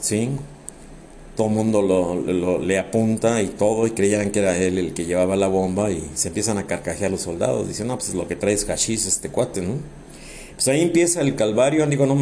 ¿sí? 0.00 0.30
Todo 1.36 1.48
el 1.48 1.54
mundo 1.54 1.82
lo, 1.82 2.58
le 2.58 2.78
apunta 2.78 3.42
y 3.42 3.48
todo, 3.48 3.86
y 3.86 3.90
creían 3.90 4.30
que 4.30 4.38
era 4.38 4.56
él 4.56 4.78
el 4.78 4.94
que 4.94 5.04
llevaba 5.04 5.36
la 5.36 5.48
bomba, 5.48 5.90
y 5.90 6.02
se 6.14 6.28
empiezan 6.28 6.58
a 6.58 6.66
carcajear 6.66 7.10
los 7.10 7.20
soldados, 7.22 7.68
dicen, 7.68 7.86
no, 7.86 7.98
pues 7.98 8.14
lo 8.14 8.26
que 8.26 8.36
trae 8.36 8.54
es 8.54 8.64
hashish 8.64 9.06
este 9.06 9.28
cuate, 9.28 9.60
¿no? 9.60 9.74
Pues 10.54 10.68
ahí 10.68 10.80
empieza 10.80 11.20
el 11.20 11.34
calvario, 11.34 11.86
digo, 11.86 12.06
no, 12.06 12.16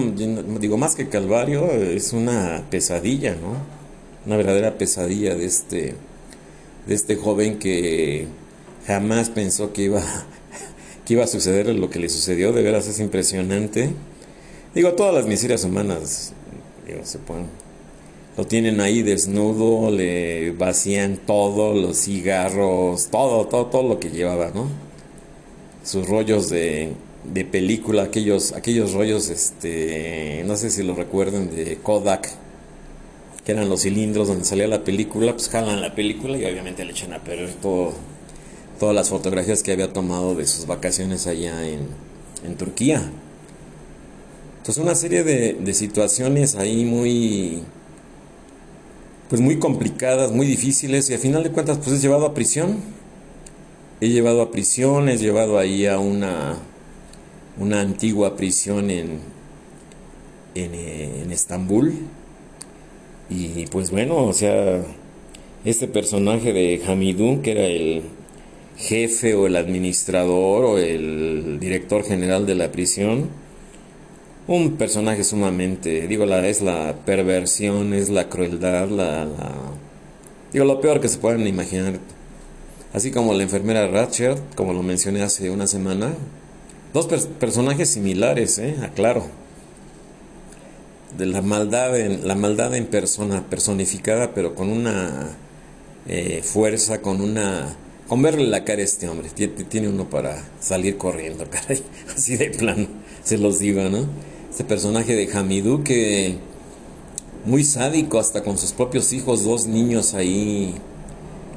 digo 0.58 0.76
más 0.76 0.96
que 0.96 1.08
calvario, 1.08 1.70
es 1.70 2.12
una 2.12 2.64
pesadilla, 2.70 3.36
¿no? 3.36 3.56
Una 4.26 4.36
verdadera 4.36 4.76
pesadilla 4.76 5.36
de 5.36 5.44
este, 5.44 5.94
de 6.86 6.94
este 6.94 7.14
joven 7.14 7.60
que 7.60 8.26
jamás 8.86 9.30
pensó 9.30 9.72
que 9.72 9.82
iba 9.82 10.02
que 11.04 11.14
iba 11.14 11.24
a 11.24 11.26
suceder 11.26 11.66
lo 11.74 11.90
que 11.90 11.98
le 11.98 12.08
sucedió, 12.08 12.52
de 12.52 12.62
veras 12.62 12.88
es 12.88 12.98
impresionante. 12.98 13.90
Digo, 14.74 14.92
todas 14.94 15.14
las 15.14 15.26
miserias 15.26 15.64
humanas, 15.64 16.32
digo, 16.86 17.00
se 17.04 17.18
pueden, 17.18 17.46
lo 18.36 18.46
tienen 18.46 18.80
ahí 18.80 19.02
desnudo, 19.02 19.90
le 19.90 20.52
vacían 20.52 21.18
todo, 21.18 21.74
los 21.74 21.98
cigarros, 21.98 23.08
todo, 23.08 23.46
todo, 23.46 23.66
todo 23.66 23.82
lo 23.88 24.00
que 24.00 24.10
llevaba, 24.10 24.50
¿no? 24.54 24.68
Sus 25.84 26.08
rollos 26.08 26.48
de, 26.48 26.92
de 27.32 27.44
película, 27.44 28.04
aquellos, 28.04 28.52
aquellos 28.52 28.92
rollos, 28.92 29.28
este, 29.28 30.42
no 30.46 30.56
sé 30.56 30.70
si 30.70 30.82
lo 30.82 30.94
recuerden, 30.94 31.54
de 31.54 31.76
Kodak, 31.76 32.30
que 33.44 33.52
eran 33.52 33.68
los 33.68 33.82
cilindros 33.82 34.28
donde 34.28 34.44
salía 34.44 34.66
la 34.66 34.82
película, 34.82 35.32
pues 35.32 35.48
jalan 35.48 35.80
la 35.80 35.94
película 35.94 36.36
y 36.38 36.44
obviamente 36.44 36.84
le 36.84 36.92
echan 36.92 37.12
a 37.12 37.18
perder 37.22 37.52
todo 37.54 37.92
todas 38.78 38.94
las 38.94 39.08
fotografías 39.08 39.62
que 39.62 39.72
había 39.72 39.92
tomado 39.92 40.34
de 40.34 40.46
sus 40.46 40.66
vacaciones 40.66 41.26
allá 41.26 41.66
en, 41.66 41.86
en 42.44 42.56
Turquía. 42.56 43.02
Entonces 44.58 44.82
una 44.82 44.94
serie 44.94 45.22
de, 45.22 45.54
de, 45.54 45.74
situaciones 45.74 46.56
ahí 46.56 46.84
muy 46.84 47.62
pues 49.28 49.40
muy 49.40 49.58
complicadas, 49.58 50.32
muy 50.32 50.46
difíciles 50.46 51.10
y 51.10 51.14
al 51.14 51.20
final 51.20 51.42
de 51.42 51.50
cuentas 51.50 51.78
pues 51.78 51.92
es 51.92 52.02
llevado 52.02 52.26
a 52.26 52.34
prisión. 52.34 52.78
He 54.00 54.08
llevado 54.08 54.42
a 54.42 54.50
prisión, 54.50 55.08
he 55.08 55.16
llevado 55.16 55.58
ahí 55.58 55.86
a 55.86 55.98
una 55.98 56.58
una 57.58 57.80
antigua 57.80 58.36
prisión 58.36 58.90
en 58.90 59.20
en, 60.54 60.74
en 60.74 61.30
Estambul 61.32 61.94
y 63.30 63.66
pues 63.66 63.90
bueno, 63.90 64.16
o 64.24 64.32
sea, 64.32 64.84
este 65.64 65.88
personaje 65.88 66.52
de 66.52 66.82
Hamidun 66.86 67.42
que 67.42 67.52
era 67.52 67.66
el 67.66 68.02
jefe 68.76 69.34
o 69.34 69.46
el 69.46 69.56
administrador 69.56 70.64
o 70.64 70.78
el 70.78 71.58
director 71.60 72.04
general 72.04 72.46
de 72.46 72.54
la 72.54 72.72
prisión. 72.72 73.28
Un 74.46 74.76
personaje 74.76 75.24
sumamente, 75.24 76.06
digo, 76.06 76.26
la, 76.26 76.46
es 76.46 76.60
la 76.60 76.96
perversión, 77.06 77.94
es 77.94 78.10
la 78.10 78.28
crueldad, 78.28 78.88
la, 78.90 79.26
digo, 80.52 80.66
lo 80.66 80.82
peor 80.82 81.00
que 81.00 81.08
se 81.08 81.16
pueden 81.16 81.46
imaginar. 81.46 81.98
Así 82.92 83.10
como 83.10 83.32
la 83.32 83.42
enfermera 83.42 83.88
Ratchet, 83.88 84.38
como 84.54 84.74
lo 84.74 84.82
mencioné 84.82 85.22
hace 85.22 85.48
una 85.50 85.66
semana. 85.66 86.12
Dos 86.92 87.06
personajes 87.40 87.88
similares, 87.88 88.58
¿eh? 88.58 88.76
aclaro. 88.82 89.26
De 91.16 91.24
la 91.24 91.40
maldad, 91.40 91.98
en, 91.98 92.28
la 92.28 92.34
maldad 92.34 92.74
en 92.74 92.86
persona, 92.86 93.44
personificada, 93.48 94.34
pero 94.34 94.54
con 94.54 94.68
una 94.68 95.30
eh, 96.06 96.42
fuerza, 96.44 97.00
con 97.00 97.22
una 97.22 97.76
con 98.08 98.20
verle 98.20 98.46
la 98.46 98.64
cara 98.64 98.82
a 98.82 98.84
este 98.84 99.08
hombre, 99.08 99.30
tiene 99.30 99.88
uno 99.88 100.10
para 100.10 100.44
salir 100.60 100.98
corriendo, 100.98 101.46
caray, 101.50 101.82
así 102.14 102.36
de 102.36 102.50
plano, 102.50 102.86
se 103.22 103.38
los 103.38 103.58
digo, 103.58 103.88
¿no? 103.88 104.06
Este 104.54 104.62
personaje 104.62 105.16
de 105.16 105.28
Hamidou 105.32 105.82
que 105.82 106.36
muy 107.44 107.64
sádico 107.64 108.20
hasta 108.20 108.44
con 108.44 108.56
sus 108.56 108.70
propios 108.70 109.12
hijos, 109.12 109.42
dos 109.42 109.66
niños 109.66 110.14
ahí 110.14 110.76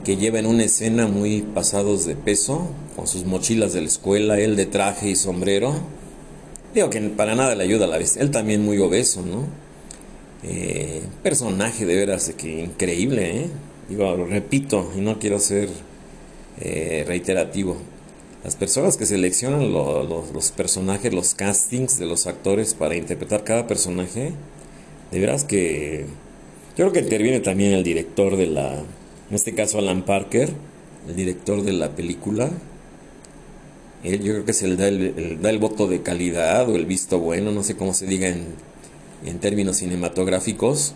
que 0.03 0.17
llevan 0.17 0.47
una 0.47 0.63
escena 0.63 1.05
muy 1.05 1.43
pasados 1.43 2.07
de 2.07 2.15
peso, 2.15 2.67
con 2.95 3.05
sus 3.05 3.23
mochilas 3.23 3.73
de 3.73 3.81
la 3.81 3.87
escuela, 3.87 4.39
él 4.39 4.55
de 4.55 4.65
traje 4.65 5.11
y 5.11 5.15
sombrero. 5.15 5.75
Digo 6.73 6.89
que 6.89 6.99
para 7.01 7.35
nada 7.35 7.53
le 7.53 7.65
ayuda 7.65 7.85
a 7.85 7.87
la 7.87 7.99
vez, 7.99 8.17
él 8.17 8.31
también 8.31 8.65
muy 8.65 8.79
obeso, 8.79 9.21
¿no? 9.21 9.43
Eh, 10.41 11.03
personaje 11.21 11.85
de 11.85 11.95
veras 11.95 12.33
que 12.35 12.63
increíble, 12.63 13.41
¿eh? 13.41 13.49
Digo, 13.89 14.25
repito, 14.25 14.91
y 14.97 15.01
no 15.01 15.19
quiero 15.19 15.37
ser 15.37 15.69
eh, 16.59 17.05
reiterativo. 17.07 17.77
Las 18.43 18.55
personas 18.55 18.97
que 18.97 19.05
seleccionan 19.05 19.73
los 19.73 20.51
personajes, 20.51 21.13
los 21.13 21.33
castings 21.33 21.97
de 21.97 22.05
los 22.05 22.27
actores 22.27 22.73
para 22.73 22.95
interpretar 22.95 23.43
cada 23.43 23.67
personaje, 23.67 24.31
de 25.11 25.19
veras 25.19 25.43
que 25.43 26.05
yo 26.77 26.85
creo 26.85 26.91
que 26.91 26.99
interviene 26.99 27.39
también 27.39 27.73
el 27.73 27.83
director 27.83 28.37
de 28.37 28.45
la, 28.45 28.73
en 28.75 29.35
este 29.35 29.55
caso 29.55 29.79
Alan 29.79 30.03
Parker, 30.03 30.49
el 31.07 31.15
director 31.15 31.63
de 31.63 31.73
la 31.73 31.95
película. 31.95 32.51
Él 34.03 34.21
yo 34.21 34.33
creo 34.33 34.45
que 34.45 34.51
es 34.51 34.61
el 34.61 34.77
da 34.77 34.87
el, 34.87 35.41
da 35.41 35.49
el 35.49 35.57
voto 35.57 35.87
de 35.87 36.03
calidad 36.03 36.69
o 36.69 36.75
el 36.75 36.85
visto 36.85 37.19
bueno, 37.19 37.51
no 37.51 37.63
sé 37.63 37.75
cómo 37.75 37.93
se 37.93 38.05
diga 38.05 38.27
en, 38.27 38.45
en 39.25 39.39
términos 39.39 39.77
cinematográficos, 39.77 40.93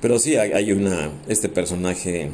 pero 0.00 0.18
sí 0.18 0.36
hay, 0.36 0.52
hay 0.52 0.72
una, 0.72 1.10
este 1.28 1.50
personaje 1.50 2.30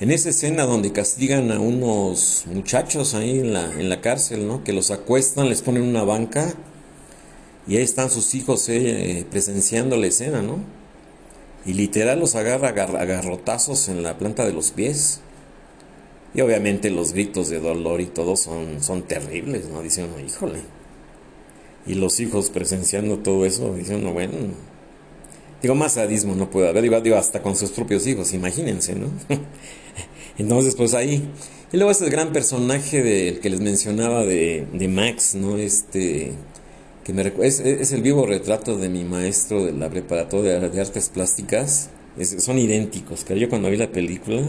en 0.00 0.10
esa 0.12 0.30
escena 0.30 0.64
donde 0.64 0.92
castigan 0.92 1.50
a 1.50 1.58
unos 1.58 2.44
muchachos 2.46 3.14
ahí 3.14 3.40
en 3.40 3.52
la, 3.52 3.64
en 3.72 3.88
la 3.88 4.00
cárcel, 4.00 4.46
¿no? 4.46 4.62
Que 4.62 4.72
los 4.72 4.90
acuestan, 4.90 5.48
les 5.48 5.62
ponen 5.62 5.82
una 5.82 6.04
banca 6.04 6.54
y 7.66 7.76
ahí 7.76 7.82
están 7.82 8.08
sus 8.10 8.34
hijos 8.34 8.68
eh, 8.68 9.26
presenciando 9.30 9.96
la 9.96 10.06
escena, 10.06 10.40
¿no? 10.40 10.58
Y 11.66 11.74
literal 11.74 12.20
los 12.20 12.34
agarra 12.34 12.68
a 12.68 13.04
garrotazos 13.04 13.88
en 13.88 14.02
la 14.02 14.16
planta 14.16 14.46
de 14.46 14.52
los 14.52 14.70
pies. 14.70 15.20
Y 16.34 16.40
obviamente 16.40 16.90
los 16.90 17.12
gritos 17.12 17.48
de 17.50 17.58
dolor 17.58 18.00
y 18.00 18.06
todo 18.06 18.36
son, 18.36 18.82
son 18.82 19.02
terribles, 19.02 19.66
¿no? 19.66 19.82
Dicen, 19.82 20.08
híjole. 20.24 20.60
Y 21.86 21.94
los 21.94 22.20
hijos 22.20 22.50
presenciando 22.50 23.18
todo 23.18 23.44
eso, 23.44 23.74
dicen, 23.74 24.10
bueno, 24.14 24.32
digo, 25.60 25.74
más 25.74 25.92
sadismo 25.94 26.34
no 26.34 26.50
puede 26.50 26.68
haber, 26.68 27.02
digo, 27.02 27.16
hasta 27.16 27.42
con 27.42 27.56
sus 27.56 27.70
propios 27.70 28.06
hijos, 28.06 28.32
imagínense, 28.32 28.94
¿no? 28.94 29.08
Entonces, 30.38 30.74
pues 30.76 30.94
ahí. 30.94 31.28
Y 31.72 31.76
luego 31.76 31.90
este 31.90 32.08
gran 32.08 32.32
personaje 32.32 33.02
del 33.02 33.40
que 33.40 33.50
les 33.50 33.60
mencionaba 33.60 34.24
de, 34.24 34.66
de 34.72 34.88
Max, 34.88 35.34
¿no? 35.34 35.58
Este. 35.58 36.32
Que 37.04 37.12
me 37.12 37.32
es, 37.42 37.60
es 37.60 37.92
el 37.92 38.02
vivo 38.02 38.26
retrato 38.26 38.76
de 38.76 38.88
mi 38.88 39.02
maestro 39.04 39.64
de 39.64 39.72
la 39.72 39.88
preparatoria 39.88 40.60
de 40.60 40.80
artes 40.80 41.08
plásticas. 41.08 41.90
son 42.38 42.58
idénticos. 42.58 43.24
Que 43.24 43.38
yo 43.38 43.48
cuando 43.48 43.70
vi 43.70 43.76
la 43.76 43.90
película, 43.90 44.42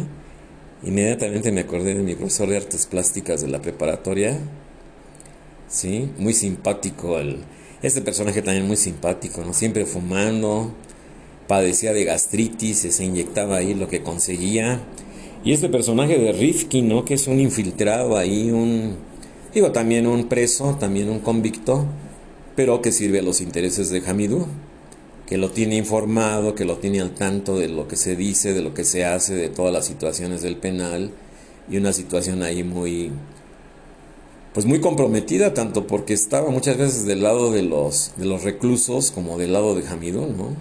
inmediatamente 0.84 1.52
me 1.52 1.62
acordé 1.62 1.94
de 1.94 2.04
mi 2.04 2.16
profesor 2.16 2.50
de 2.50 2.58
artes 2.58 2.86
plásticas 2.86 3.42
de 3.42 3.48
la 3.48 3.62
preparatoria. 3.62 4.38
Sí, 5.70 6.10
muy 6.18 6.34
simpático. 6.34 7.18
El, 7.18 7.38
este 7.82 8.02
personaje 8.02 8.42
también 8.42 8.68
muy 8.68 8.78
simpático, 8.78 9.42
¿no? 9.44 9.54
Siempre 9.54 9.86
fumando, 9.86 10.74
padecía 11.48 11.94
de 11.94 12.04
gastritis, 12.04 12.80
se 12.80 13.04
inyectaba 13.04 13.58
ahí 13.58 13.74
lo 13.74 13.88
que 13.88 14.04
conseguía. 14.04 14.82
Y 15.44 15.54
este 15.54 15.70
personaje 15.70 16.18
de 16.18 16.34
Rifkin, 16.34 16.90
¿no? 16.90 17.06
Que 17.06 17.14
es 17.14 17.28
un 17.28 17.40
infiltrado 17.40 18.18
ahí, 18.18 18.52
un... 18.52 18.98
Digo, 19.54 19.72
también 19.72 20.06
un 20.06 20.28
preso, 20.28 20.76
también 20.80 21.10
un 21.10 21.20
convicto, 21.20 21.86
pero 22.56 22.82
que 22.82 22.92
sirve 22.92 23.20
a 23.20 23.24
los 23.24 23.40
intereses 23.40 23.90
de 23.90 24.04
Hamidou, 24.06 24.46
que 25.26 25.38
lo 25.38 25.50
tiene 25.50 25.78
informado, 25.78 26.56
que 26.56 26.66
lo 26.66 26.78
tiene 26.78 27.00
al 27.00 27.16
tanto 27.16 27.58
de 27.58 27.70
lo 27.70 27.88
que 27.88 27.96
se 27.96 28.16
dice, 28.16 28.54
de 28.54 28.62
lo 28.62 28.74
que 28.74 28.84
se 28.84 29.06
hace, 29.06 29.34
de 29.34 29.50
todas 29.50 29.72
las 29.72 29.86
situaciones 29.86 30.42
del 30.42 30.58
penal, 30.58 31.12
y 31.70 31.78
una 31.78 31.94
situación 31.94 32.44
ahí 32.44 32.64
muy, 32.64 33.12
pues 34.54 34.66
muy 34.66 34.82
comprometida, 34.82 35.54
tanto 35.54 35.88
porque 35.88 36.14
estaba 36.14 36.52
muchas 36.52 36.78
veces 36.78 37.06
del 37.06 37.24
lado 37.24 37.52
de 37.52 37.64
los, 37.64 38.12
de 38.18 38.26
los 38.26 38.44
reclusos 38.44 39.12
como 39.12 39.38
del 39.38 39.54
lado 39.54 39.74
de 39.74 39.88
Hamidou, 39.88 40.28
¿no? 40.28 40.56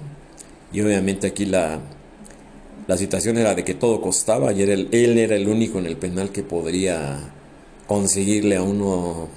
Y 0.72 0.82
obviamente 0.82 1.26
aquí 1.26 1.46
la, 1.46 1.80
la 2.88 2.96
situación 2.96 3.38
era 3.38 3.54
de 3.54 3.62
que 3.62 3.74
todo 3.74 4.00
costaba 4.00 4.52
y 4.52 4.62
él 4.62 4.88
era 5.18 5.36
el 5.36 5.46
único 5.46 5.78
en 5.78 5.86
el 5.86 5.96
penal 5.96 6.30
que 6.32 6.42
podría 6.42 7.20
conseguirle 7.86 8.56
a 8.56 8.62
uno 8.62 9.28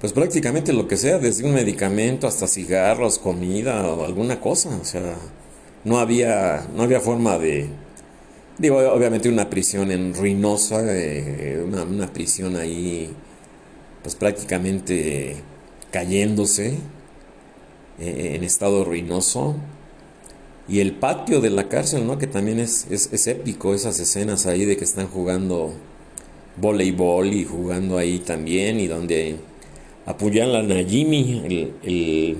pues 0.00 0.12
prácticamente 0.12 0.72
lo 0.72 0.86
que 0.86 0.96
sea, 0.96 1.18
desde 1.18 1.44
un 1.44 1.54
medicamento 1.54 2.26
hasta 2.26 2.46
cigarros, 2.46 3.18
comida 3.18 3.84
o 3.88 4.04
alguna 4.04 4.40
cosa, 4.40 4.78
o 4.80 4.84
sea, 4.84 5.16
no 5.84 5.98
había, 5.98 6.68
no 6.74 6.84
había 6.84 7.00
forma 7.00 7.36
de, 7.36 7.68
digo, 8.58 8.78
obviamente 8.78 9.28
una 9.28 9.50
prisión 9.50 9.90
en 9.90 10.14
ruinosa, 10.14 10.82
eh, 10.86 11.64
una, 11.66 12.12
prisión 12.12 12.56
ahí, 12.56 13.10
pues 14.02 14.14
prácticamente 14.14 15.36
cayéndose, 15.90 16.78
eh, 17.98 18.32
en 18.36 18.44
estado 18.44 18.84
ruinoso, 18.84 19.56
y 20.68 20.80
el 20.80 20.92
patio 20.92 21.40
de 21.40 21.50
la 21.50 21.68
cárcel, 21.68 22.06
¿no? 22.06 22.18
Que 22.18 22.26
también 22.26 22.60
es, 22.60 22.86
es, 22.90 23.26
épico, 23.26 23.74
esas 23.74 23.98
escenas 23.98 24.46
ahí 24.46 24.66
de 24.66 24.76
que 24.76 24.84
están 24.84 25.08
jugando 25.08 25.72
voleibol 26.60 27.32
y 27.32 27.44
jugando 27.44 27.96
ahí 27.96 28.18
también, 28.18 28.78
y 28.78 28.86
donde 28.86 29.36
apuñalan 30.04 30.70
a 30.70 30.84
Jimmy, 30.84 31.72
el, 31.82 32.36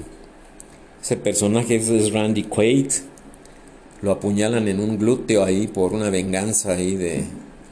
ese 1.02 1.16
personaje 1.16 1.76
es 1.76 2.12
Randy 2.12 2.44
Quaid, 2.44 2.92
lo 4.02 4.12
apuñalan 4.12 4.68
en 4.68 4.80
un 4.80 4.98
glúteo 4.98 5.42
ahí 5.42 5.66
por 5.66 5.92
una 5.92 6.10
venganza 6.10 6.72
ahí 6.72 6.96
de 6.96 7.24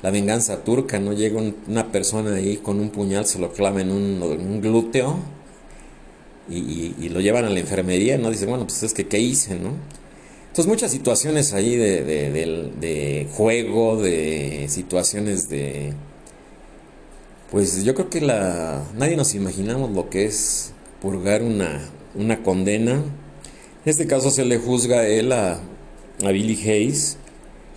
la 0.02 0.10
venganza 0.10 0.64
turca, 0.64 0.98
¿no? 0.98 1.12
Llega 1.12 1.40
una 1.66 1.92
persona 1.92 2.34
ahí 2.34 2.56
con 2.58 2.80
un 2.80 2.90
puñal, 2.90 3.26
se 3.26 3.38
lo 3.38 3.52
clava 3.52 3.80
en 3.80 3.90
un, 3.90 4.60
glúteo 4.60 5.18
y, 6.48 7.08
lo 7.08 7.20
llevan 7.20 7.44
a 7.44 7.50
la 7.50 7.60
enfermería, 7.60 8.16
¿no? 8.18 8.30
Dicen, 8.30 8.48
bueno, 8.48 8.64
pues 8.64 8.82
es 8.82 8.94
que, 8.94 9.06
¿qué 9.06 9.18
hice, 9.18 9.58
no? 9.58 9.72
Entonces 10.56 10.72
muchas 10.72 10.90
situaciones 10.90 11.52
ahí 11.52 11.76
de, 11.76 12.02
de, 12.02 13.28
juego, 13.30 14.00
de 14.00 14.64
situaciones 14.70 15.50
de... 15.50 15.92
Pues 17.50 17.84
yo 17.84 17.94
creo 17.94 18.08
que 18.08 18.22
la, 18.22 18.82
nadie 18.96 19.18
nos 19.18 19.34
imaginamos 19.34 19.90
lo 19.90 20.08
que 20.08 20.24
es 20.24 20.72
purgar 21.02 21.42
una, 21.42 21.90
una 22.14 22.42
condena. 22.42 22.92
En 22.92 23.02
este 23.84 24.06
caso 24.06 24.30
se 24.30 24.46
le 24.46 24.56
juzga 24.56 25.00
a 25.00 25.06
él 25.06 25.32
a, 25.32 25.60
a 26.24 26.30
Billy 26.30 26.58
Hayes, 26.66 27.18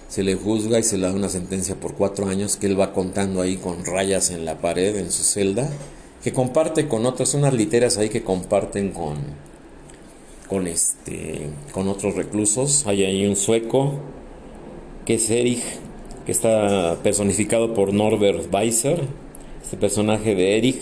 se 0.07 0.23
le 0.23 0.35
juzga 0.35 0.79
y 0.79 0.83
se 0.83 0.97
le 0.97 1.07
da 1.07 1.13
una 1.13 1.27
sentencia 1.27 1.75
por 1.75 1.95
cuatro 1.95 2.27
años 2.29 2.55
que 2.55 2.67
él 2.67 2.79
va 2.79 2.93
contando 2.93 3.41
ahí 3.41 3.57
con 3.57 3.83
rayas 3.83 4.29
en 4.29 4.45
la 4.45 4.57
pared, 4.61 4.95
en 4.95 5.11
su 5.11 5.25
celda, 5.25 5.69
que 6.23 6.31
comparte 6.31 6.87
con 6.87 7.05
otras, 7.05 7.33
unas 7.33 7.53
literas 7.53 7.97
ahí 7.97 8.07
que 8.07 8.23
comparten 8.23 8.91
con 8.91 9.17
con 10.49 10.67
este 10.67 11.51
con 11.71 11.87
otros 11.87 12.15
reclusos. 12.15 12.85
Hay 12.87 13.03
ahí 13.03 13.25
un 13.25 13.35
sueco 13.35 13.99
que 15.05 15.13
es 15.15 15.29
Erich, 15.29 15.63
que 16.25 16.31
está 16.31 16.97
personificado 17.01 17.73
por 17.73 17.93
Norbert 17.93 18.53
Weiser, 18.53 19.01
este 19.61 19.77
personaje 19.77 20.35
de 20.35 20.57
Erich, 20.57 20.81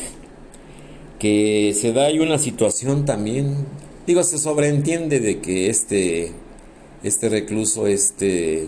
que 1.19 1.75
se 1.79 1.93
da 1.93 2.05
ahí 2.05 2.19
una 2.19 2.37
situación 2.37 3.05
también, 3.05 3.65
digo, 4.05 4.23
se 4.23 4.37
sobreentiende 4.37 5.19
de 5.19 5.39
que 5.39 5.69
este 5.69 6.31
este 7.03 7.29
recluso, 7.29 7.87
este 7.87 8.67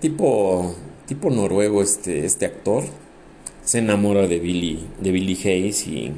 tipo 0.00 0.74
tipo 1.06 1.30
noruego, 1.30 1.82
este 1.82 2.26
este 2.26 2.46
actor 2.46 2.84
se 3.64 3.78
enamora 3.78 4.26
de 4.26 4.38
Billy 4.38 4.86
de 5.00 5.12
Billy 5.12 5.38
Hayes 5.44 5.86
y 5.86 6.12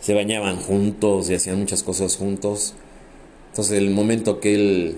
se 0.00 0.14
bañaban 0.14 0.56
juntos 0.56 1.28
y 1.28 1.34
hacían 1.34 1.58
muchas 1.58 1.82
cosas 1.82 2.16
juntos. 2.16 2.74
Entonces 3.58 3.78
el 3.78 3.90
momento 3.90 4.38
que 4.38 4.54
él... 4.54 4.96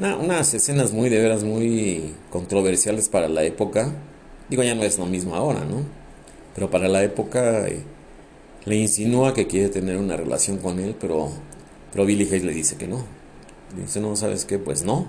unas 0.00 0.54
escenas 0.54 0.94
muy 0.94 1.10
de 1.10 1.20
veras 1.20 1.44
muy 1.44 2.14
controversiales 2.30 3.10
para 3.10 3.28
la 3.28 3.44
época. 3.44 3.92
Digo, 4.48 4.62
ya 4.62 4.74
no 4.74 4.82
es 4.82 4.98
lo 4.98 5.04
mismo 5.04 5.34
ahora, 5.34 5.66
¿no? 5.66 5.82
Pero 6.54 6.70
para 6.70 6.88
la 6.88 7.02
época 7.04 7.68
eh, 7.68 7.82
le 8.64 8.76
insinúa 8.76 9.34
que 9.34 9.46
quiere 9.46 9.68
tener 9.68 9.98
una 9.98 10.16
relación 10.16 10.56
con 10.56 10.80
él, 10.80 10.96
pero, 10.98 11.32
pero 11.92 12.06
Billy 12.06 12.24
Hayes 12.24 12.44
le 12.44 12.54
dice 12.54 12.76
que 12.76 12.88
no. 12.88 13.04
Le 13.76 13.82
dice, 13.82 14.00
no, 14.00 14.16
¿sabes 14.16 14.46
qué? 14.46 14.58
Pues 14.58 14.84
no. 14.84 15.04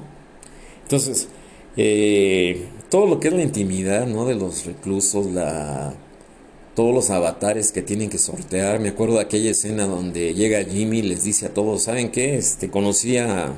Entonces, 0.81 1.29
eh, 1.77 2.65
todo 2.89 3.05
lo 3.05 3.21
que 3.21 3.29
es 3.29 3.33
la 3.33 3.43
intimidad, 3.43 4.07
¿no? 4.07 4.25
De 4.25 4.35
los 4.35 4.65
reclusos, 4.65 5.27
la 5.27 5.93
todos 6.75 6.93
los 6.93 7.09
avatares 7.09 7.71
que 7.71 7.81
tienen 7.81 8.09
que 8.09 8.17
sortear. 8.17 8.79
Me 8.79 8.89
acuerdo 8.89 9.15
de 9.15 9.21
aquella 9.21 9.51
escena 9.51 9.85
donde 9.85 10.33
llega 10.33 10.63
Jimmy 10.63 10.99
y 10.99 11.03
les 11.03 11.23
dice 11.23 11.47
a 11.47 11.53
todos, 11.53 11.83
¿saben 11.83 12.11
qué? 12.11 12.35
Este, 12.35 12.69
conocí 12.69 13.17
a, 13.17 13.53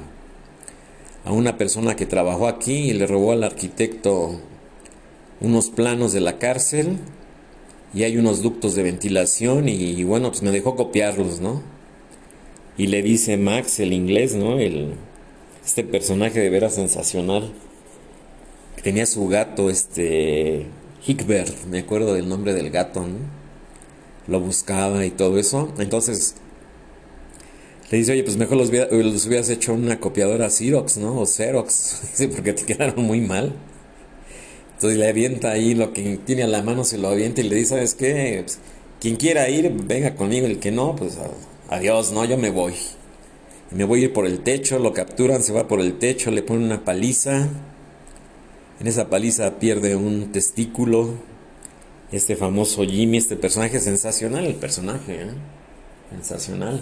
una 1.26 1.58
persona 1.58 1.96
que 1.96 2.06
trabajó 2.06 2.48
aquí 2.48 2.90
y 2.90 2.94
le 2.94 3.08
robó 3.08 3.32
al 3.32 3.44
arquitecto 3.44 4.40
unos 5.42 5.70
planos 5.70 6.14
de 6.14 6.22
la 6.22 6.38
cárcel 6.38 6.98
y 7.96 8.04
hay 8.04 8.18
unos 8.18 8.44
ductos 8.44 8.76
de 8.76 8.84
ventilación 8.84 9.68
y, 9.68 10.04
bueno, 10.04 10.30
pues 10.30 10.44
me 10.44 10.52
dejó 10.52 10.76
copiarlos, 10.76 11.40
¿no? 11.40 11.64
Y 12.78 12.88
le 12.88 13.02
dice 13.02 13.38
Max, 13.38 13.80
el 13.80 13.94
inglés, 13.94 14.36
¿no? 14.36 14.60
El, 14.60 14.94
este 15.66 15.84
personaje 15.84 16.40
de 16.40 16.50
veras 16.50 16.76
sensacional. 16.76 17.52
Tenía 18.84 19.08
su 19.08 19.28
gato, 19.28 19.72
este 19.72 20.68
Hickbert, 21.06 21.66
me 21.70 21.80
acuerdo 21.80 22.14
del 22.14 22.28
nombre 22.28 22.54
del 22.54 22.72
gato, 22.72 23.02
¿no? 23.02 23.18
Lo 24.28 24.40
buscaba 24.40 25.06
y 25.06 25.12
todo 25.12 25.38
eso. 25.38 25.72
Entonces 25.78 26.36
le 27.92 28.00
dice, 28.00 28.14
oye, 28.14 28.24
pues 28.24 28.38
mejor 28.38 28.58
los, 28.58 28.70
hubieras 28.70 29.50
hecho 29.50 29.74
una 29.74 30.00
copiadora 30.00 30.50
Xerox, 30.50 30.98
¿no? 30.98 31.20
O 31.20 31.26
Xerox, 31.26 32.02
sí, 32.14 32.28
porque 32.28 32.54
te 32.54 32.66
quedaron 32.66 33.06
muy 33.06 33.22
mal. 33.22 33.54
Entonces 34.74 34.98
le 34.98 35.08
avienta 35.08 35.52
ahí 35.52 35.76
lo 35.76 35.94
que 35.94 36.18
tiene 36.26 36.44
a 36.44 36.48
la 36.48 36.64
mano, 36.64 36.84
se 36.84 36.98
lo 36.98 37.10
avienta 37.10 37.42
y 37.42 37.50
le 37.50 37.56
dice, 37.56 37.70
¿sabes 37.70 37.94
qué? 37.94 38.42
Pues, 38.44 38.60
quien 39.00 39.16
quiera 39.16 39.48
ir, 39.50 39.72
venga 39.72 40.16
conmigo, 40.16 40.48
el 40.48 40.60
que 40.60 40.72
no, 40.72 40.96
pues 40.96 41.18
adiós, 41.70 42.12
no, 42.12 42.26
yo 42.26 42.38
me 42.38 42.50
voy. 42.50 42.74
Me 43.72 43.84
voy 43.84 44.02
a 44.02 44.04
ir 44.06 44.14
por 44.14 44.26
el 44.26 44.40
techo, 44.40 44.80
lo 44.80 44.94
capturan, 44.94 45.44
se 45.44 45.54
va 45.54 45.68
por 45.68 45.80
el 45.80 46.00
techo, 46.00 46.32
le 46.32 46.42
ponen 46.42 46.66
una 46.66 46.84
paliza 46.84 47.48
en 48.80 48.88
esa 48.88 49.10
paliza 49.10 49.60
pierde 49.60 49.96
un 49.96 50.32
testículo. 50.32 51.14
Este 52.12 52.36
famoso 52.36 52.84
Jimmy, 52.84 53.18
este 53.18 53.36
personaje 53.36 53.80
sensacional, 53.80 54.46
el 54.46 54.56
personaje, 54.56 55.24
¿eh? 55.24 55.32
sensacional. 56.12 56.82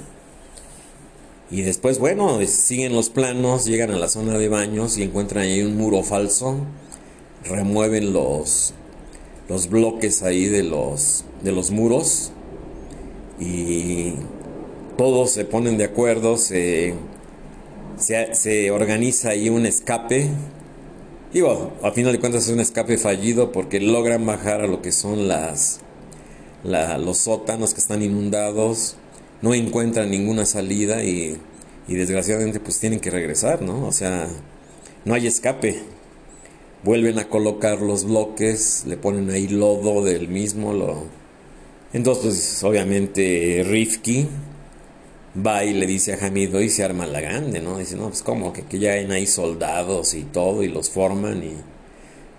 Y 1.49 1.61
después, 1.61 1.99
bueno, 1.99 2.39
siguen 2.45 2.93
los 2.93 3.09
planos, 3.09 3.65
llegan 3.65 3.91
a 3.91 3.97
la 3.97 4.09
zona 4.09 4.37
de 4.37 4.49
baños 4.49 4.97
y 4.97 5.03
encuentran 5.03 5.43
ahí 5.43 5.61
un 5.61 5.77
muro 5.77 6.03
falso. 6.03 6.57
Remueven 7.45 8.11
los, 8.11 8.73
los 9.47 9.69
bloques 9.69 10.23
ahí 10.23 10.45
de 10.47 10.63
los, 10.63 11.25
de 11.41 11.51
los 11.51 11.71
muros. 11.71 12.31
Y 13.39 14.13
todos 14.97 15.31
se 15.31 15.45
ponen 15.45 15.77
de 15.77 15.85
acuerdo, 15.85 16.37
se, 16.37 16.95
se, 17.97 18.33
se 18.35 18.71
organiza 18.71 19.29
ahí 19.29 19.49
un 19.49 19.65
escape 19.65 20.29
Digo, 21.34 21.73
a 21.81 21.91
final 21.91 22.11
de 22.11 22.19
cuentas 22.19 22.45
es 22.45 22.53
un 22.53 22.59
escape 22.59 22.95
fallido 22.99 23.51
porque 23.51 23.79
logran 23.79 24.23
bajar 24.23 24.61
a 24.61 24.67
lo 24.67 24.84
que 24.84 24.91
son 24.91 25.27
las 25.27 25.79
los 26.63 27.17
sótanos 27.17 27.73
que 27.73 27.81
están 27.81 28.03
inundados, 28.03 28.95
no 29.41 29.55
encuentran 29.55 30.11
ninguna 30.11 30.45
salida 30.45 31.03
y, 31.03 31.38
y 31.88 31.95
desgraciadamente 31.95 32.59
pues 32.59 32.79
tienen 32.79 32.99
que 32.99 33.09
regresar, 33.09 33.63
¿no? 33.63 33.88
O 33.88 33.91
sea, 33.91 34.27
no 35.05 35.15
hay 35.15 35.25
escape. 35.25 35.81
Vuelven 36.84 37.17
a 37.17 37.27
colocar 37.27 37.81
los 37.81 38.05
bloques, 38.05 38.84
le 38.86 38.95
ponen 38.95 39.31
ahí 39.31 39.47
lodo 39.47 40.03
del 40.03 40.27
mismo, 40.27 40.71
lo... 40.73 41.07
Entonces, 41.93 42.23
pues, 42.23 42.63
obviamente 42.63 43.63
Rifki, 43.65 44.27
va 45.36 45.63
y 45.63 45.73
le 45.73 45.86
dice 45.86 46.13
a 46.13 46.25
Hamid, 46.25 46.53
y 46.55 46.69
se 46.69 46.84
arma 46.84 47.05
la 47.07 47.21
grande, 47.21 47.59
¿no? 47.59 47.77
Dice, 47.77 47.95
no, 47.95 48.09
pues 48.09 48.21
como 48.21 48.53
que, 48.53 48.63
que 48.63 48.79
ya 48.79 48.91
hay 48.93 49.09
ahí 49.11 49.27
soldados 49.27 50.13
y 50.13 50.23
todo 50.23 50.63
y 50.63 50.67
los 50.67 50.89
forman 50.89 51.43
y 51.43 51.53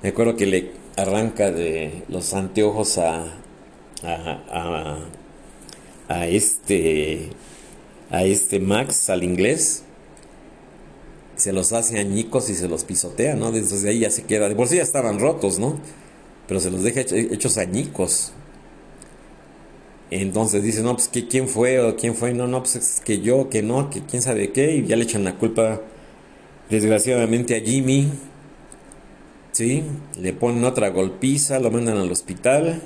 me 0.03 0.11
acuerdo 0.11 0.37
que 0.37 0.47
le 0.47 0.71
arranca 0.97 1.51
de 1.51 2.05
los 2.09 2.35
anteojos 2.35 2.99
a, 2.99 3.25
a, 4.03 4.99
a, 6.09 6.27
este 6.27 7.31
a 8.11 8.23
este 8.25 8.61
Max, 8.61 9.09
al 9.11 9.25
inglés, 9.25 9.83
se 11.37 11.53
los 11.53 11.73
hace 11.73 11.99
añicos 11.99 12.51
y 12.51 12.55
se 12.55 12.69
los 12.69 12.85
pisotea, 12.85 13.35
¿no? 13.35 13.51
Desde 13.51 13.89
ahí 13.89 14.01
ya 14.01 14.11
se 14.11 14.25
queda, 14.25 14.49
de 14.49 14.55
por 14.55 14.69
sí 14.69 14.77
ya 14.77 14.83
estaban 14.83 15.19
rotos, 15.19 15.59
¿no? 15.59 15.81
Pero 16.47 16.61
se 16.61 16.71
los 16.71 16.83
deja 16.83 17.01
hechos 17.01 17.59
añicos. 17.59 18.33
Entonces 20.21 20.63
dice, 20.63 20.81
no, 20.83 20.95
pues 20.95 21.09
que 21.09 21.27
quién 21.27 21.49
fue 21.49 21.81
o 21.81 21.97
quién 21.97 22.15
fue, 22.15 22.33
no, 22.33 22.47
no, 22.47 22.61
pues 22.61 22.77
es 22.77 23.03
que 23.05 23.21
yo, 23.21 23.51
que 23.51 23.65
no, 23.65 23.91
que 23.91 24.01
quién 24.03 24.23
sabe 24.23 24.53
qué, 24.53 24.77
y 24.77 24.87
ya 24.87 24.95
le 24.95 25.03
echan 25.03 25.25
la 25.25 25.35
culpa 25.35 25.81
desgraciadamente 26.71 27.57
a 27.57 27.61
Jimmy, 27.61 28.13
¿sí? 29.51 29.83
Le 30.21 30.33
ponen 30.33 30.63
otra 30.65 30.91
golpiza, 30.91 31.59
lo 31.59 31.73
mandan 31.73 31.97
al 31.97 32.13
hospital, 32.13 32.81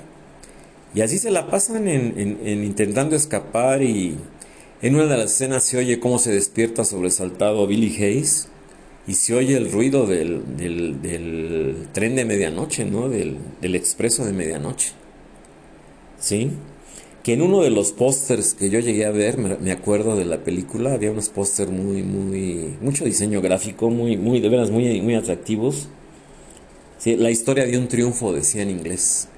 y 0.95 1.03
así 1.03 1.19
se 1.19 1.31
la 1.31 1.51
pasan 1.51 1.87
en, 1.87 2.65
intentando 2.65 3.15
escapar 3.15 3.83
y 3.83 4.17
en 4.81 4.95
una 4.95 5.05
de 5.05 5.19
las 5.19 5.33
escenas 5.33 5.65
se 5.65 5.77
oye 5.77 6.01
cómo 6.01 6.19
se 6.19 6.33
despierta 6.33 6.83
sobresaltado 6.83 7.67
Billy 7.67 7.95
Hayes 8.03 8.49
y 9.07 9.15
se 9.15 9.35
oye 9.35 9.55
el 9.55 9.71
ruido 9.71 10.07
del, 10.07 10.57
del, 10.57 11.89
tren 11.93 12.17
de 12.17 12.25
medianoche, 12.25 12.87
¿no? 12.87 13.11
Del, 13.11 13.37
del 13.61 13.75
expreso 13.75 14.25
de 14.25 14.33
medianoche, 14.33 14.93
¿sí? 16.19 16.53
Que 17.29 17.35
en 17.35 17.43
uno 17.43 17.61
de 17.61 17.69
los 17.69 17.93
pósters 17.93 18.55
que 18.55 18.71
yo 18.71 18.81
llegué 18.81 19.05
a 19.05 19.11
ver, 19.11 19.37
me, 19.37 19.71
acuerdo 19.71 20.17
de 20.17 20.25
la 20.25 20.45
película, 20.45 20.95
había 20.95 21.11
unos 21.11 21.29
pósters 21.29 21.71
muy, 21.71 22.03
muy, 22.03 22.79
mucho 22.81 23.05
diseño 23.05 23.43
gráfico, 23.43 23.91
muy, 23.91 24.17
muy, 24.17 24.41
de 24.41 24.49
veras, 24.49 24.71
muy, 24.71 25.03
muy 25.03 25.15
atractivos. 25.15 25.89
Sí, 26.97 27.17
la 27.17 27.31
historia 27.31 27.67
de 27.67 27.77
un 27.77 27.87
triunfo, 27.87 28.33
decía 28.33 28.63
en 28.63 28.71
inglés. 28.71 29.29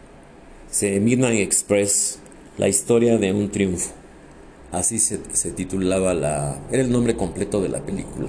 Se 0.71 1.01
Midnight 1.01 1.41
Express, 1.41 2.21
la 2.59 2.69
historia 2.69 3.19
de 3.19 3.33
un 3.33 3.51
triunfo. 3.51 3.91
Así 4.71 5.01
se, 5.01 5.19
se 5.33 5.51
titulaba 5.51 6.15
la, 6.15 6.61
era 6.71 6.85
el 6.85 6.93
nombre 6.93 7.17
completo 7.17 7.61
de 7.61 7.71
la 7.71 7.85
película. 7.85 8.29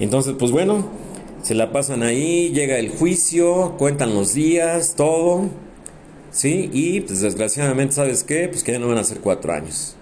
Entonces, 0.00 0.34
pues 0.38 0.50
bueno, 0.50 0.88
se 1.42 1.54
la 1.54 1.72
pasan 1.72 2.02
ahí, 2.02 2.52
llega 2.54 2.78
el 2.78 2.88
juicio, 2.88 3.74
cuentan 3.76 4.14
los 4.14 4.32
días, 4.32 4.94
todo 4.96 5.50
¿sí? 6.32 6.70
Y 6.72 7.02
pues 7.02 7.20
desgraciadamente, 7.20 7.94
¿sabes 7.94 8.24
qué? 8.24 8.48
Pues 8.48 8.64
que 8.64 8.72
ya 8.72 8.78
no 8.78 8.88
van 8.88 8.98
a 8.98 9.04
ser 9.04 9.20
cuatro 9.20 9.52
años. 9.52 9.94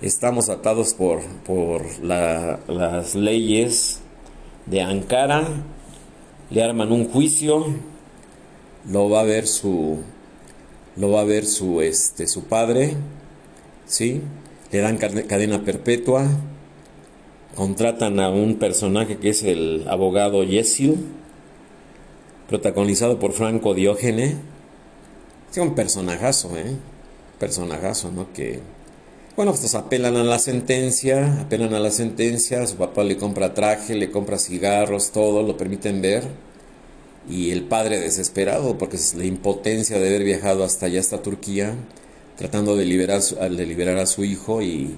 Estamos 0.00 0.48
atados 0.48 0.94
por, 0.94 1.22
por 1.44 1.82
las 2.02 3.14
leyes 3.14 4.00
de 4.66 4.80
Ankara, 4.82 5.46
le 6.50 6.62
arman 6.62 6.92
un 6.92 7.08
juicio, 7.08 7.66
lo 8.90 9.08
va 9.08 9.20
a 9.20 9.24
ver 9.24 9.46
su, 9.46 9.98
lo 10.96 11.10
va 11.10 11.20
a 11.20 11.24
ver 11.24 11.46
su, 11.46 11.80
este, 11.80 12.26
su 12.26 12.44
padre, 12.44 12.96
¿sí? 13.86 14.20
Le 14.72 14.80
dan 14.80 14.98
cadena 14.98 15.64
perpetua, 15.64 16.26
contratan 17.54 18.20
a 18.20 18.28
un 18.28 18.56
personaje 18.56 19.16
que 19.18 19.30
es 19.30 19.42
el 19.42 19.86
abogado 19.88 20.44
Yesil, 20.44 20.98
protagonizado 22.48 23.18
por 23.18 23.32
Franco 23.32 23.74
Diógene, 23.74 24.36
Sí, 25.54 25.60
un 25.60 25.76
personajazo, 25.76 26.58
¿eh? 26.58 26.74
Personajazo, 27.38 28.10
¿no? 28.10 28.32
Que, 28.32 28.58
bueno, 29.36 29.52
pues 29.52 29.72
apelan 29.76 30.16
a 30.16 30.24
la 30.24 30.40
sentencia, 30.40 31.42
apelan 31.42 31.72
a 31.74 31.78
la 31.78 31.92
sentencia, 31.92 32.66
su 32.66 32.74
papá 32.74 33.04
le 33.04 33.16
compra 33.16 33.54
traje, 33.54 33.94
le 33.94 34.10
compra 34.10 34.36
cigarros, 34.36 35.12
todo, 35.12 35.44
lo 35.44 35.56
permiten 35.56 36.02
ver. 36.02 36.24
Y 37.30 37.52
el 37.52 37.62
padre 37.62 38.00
desesperado, 38.00 38.78
porque 38.78 38.96
es 38.96 39.14
la 39.14 39.26
impotencia 39.26 40.00
de 40.00 40.08
haber 40.08 40.24
viajado 40.24 40.64
hasta 40.64 40.86
allá, 40.86 40.98
hasta 40.98 41.22
Turquía, 41.22 41.76
tratando 42.36 42.74
de 42.74 42.86
liberar, 42.86 43.22
de 43.22 43.64
liberar 43.64 43.98
a 43.98 44.06
su 44.06 44.24
hijo 44.24 44.60
y 44.60 44.96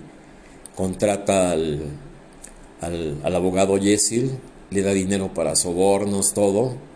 contrata 0.75 1.51
al, 1.51 1.83
al, 2.81 3.21
al 3.23 3.35
abogado 3.37 3.77
Yesil, 3.77 4.39
le 4.71 4.81
da 4.81 4.95
dinero 4.95 5.35
para 5.35 5.55
sobornos, 5.55 6.33
todo 6.33 6.96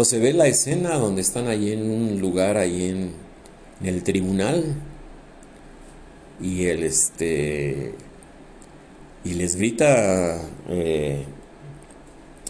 entonces 0.00 0.22
ve 0.22 0.32
la 0.32 0.46
escena 0.46 0.96
donde 0.96 1.20
están 1.20 1.46
ahí 1.46 1.72
en 1.72 1.90
un 1.90 2.22
lugar, 2.22 2.56
ahí 2.56 2.88
en, 2.88 3.12
el 3.86 4.02
tribunal, 4.02 4.76
y 6.40 6.64
él 6.64 6.84
este 6.84 7.92
y 9.24 9.34
les 9.34 9.56
grita 9.56 10.40
eh, 10.70 11.26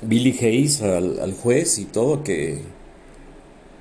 Billy 0.03 0.31
Hayes 0.41 0.81
al, 0.81 1.33
juez 1.33 1.79
y 1.81 1.87
todo 1.87 2.23
que 2.23 2.61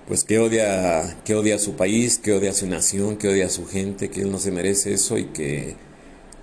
pues 0.07 0.23
que 0.23 0.39
odia 0.39 1.17
que 1.23 1.35
odia 1.35 1.57
a 1.57 1.59
su 1.59 1.75
país 1.75 2.17
que 2.17 2.33
odia 2.33 2.49
a 2.49 2.55
su 2.55 2.65
nación 2.65 3.17
que 3.17 3.27
odia 3.27 3.45
a 3.45 3.49
su 3.49 3.67
gente 3.67 4.09
que 4.09 4.21
él 4.21 4.31
no 4.31 4.39
se 4.39 4.49
merece 4.49 4.93
eso 4.93 5.19
y 5.19 5.25
que 5.25 5.75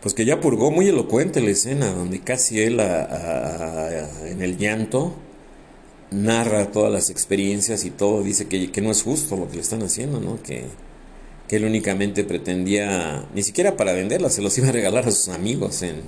pues 0.01 0.15
que 0.15 0.25
ya 0.25 0.41
purgó 0.41 0.71
muy 0.71 0.87
elocuente 0.87 1.41
la 1.41 1.51
escena 1.51 1.91
donde 1.91 2.21
casi 2.21 2.61
él 2.61 2.79
en 2.79 4.43
el 4.43 4.59
llanto 4.59 5.26
narra 6.11 6.71
todas 6.71 6.93
las 6.93 7.11
experiencias 7.11 7.85
y 7.85 7.91
todo, 7.91 8.23
dice 8.23 8.47
que, 8.47 8.71
que, 8.71 8.81
no 8.81 8.91
es 8.91 9.03
justo 9.03 9.37
lo 9.37 9.49
que 9.49 9.57
le 9.57 9.63
están 9.63 9.83
haciendo, 9.83 10.21
¿no? 10.21 10.43
Que, 10.43 10.65
que 11.49 11.57
él 11.57 11.65
únicamente 11.65 12.25
pretendía, 12.25 13.29
ni 13.35 13.43
siquiera 13.43 13.77
para 13.77 13.93
venderlas, 13.93 14.35
se 14.35 14.43
los 14.43 14.57
iba 14.59 14.69
a 14.69 14.73
regalar 14.73 15.07
a 15.07 15.11
sus 15.11 15.29
amigos 15.29 15.83
en, 15.83 16.03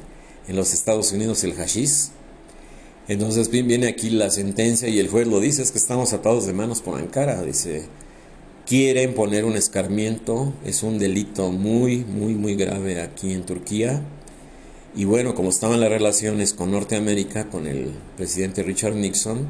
en 0.48 0.56
los 0.56 0.72
Estados 0.72 1.12
Unidos 1.12 1.44
el 1.44 1.54
hashish. 1.54 2.08
Entonces 3.06 3.50
viene 3.50 3.86
aquí 3.86 4.10
la 4.10 4.30
sentencia 4.30 4.88
y 4.88 4.98
el 4.98 5.08
juez 5.08 5.26
lo 5.26 5.40
dice, 5.40 5.62
es 5.62 5.70
que 5.70 5.78
estamos 5.78 6.12
atados 6.12 6.46
de 6.46 6.52
manos 6.52 6.82
por 6.82 6.98
Ankara, 6.98 7.42
dice, 7.42 7.86
quieren 8.66 9.14
poner 9.14 9.46
un 9.46 9.56
escarmiento, 9.56 10.52
es 10.64 10.82
un 10.82 10.98
delito 10.98 11.50
muy, 11.50 12.04
muy, 12.04 12.34
muy 12.34 12.54
grave 12.54 13.00
aquí 13.00 13.32
en 13.32 13.46
Turquía. 13.46 14.02
Y 14.94 15.04
bueno, 15.04 15.34
como 15.34 15.48
estaban 15.48 15.80
las 15.80 15.88
relaciones 15.88 16.52
con 16.52 16.70
Norteamérica, 16.70 17.48
con 17.48 17.66
el 17.66 17.92
presidente 18.16 18.62
Richard 18.62 18.94
Nixon, 18.94 19.48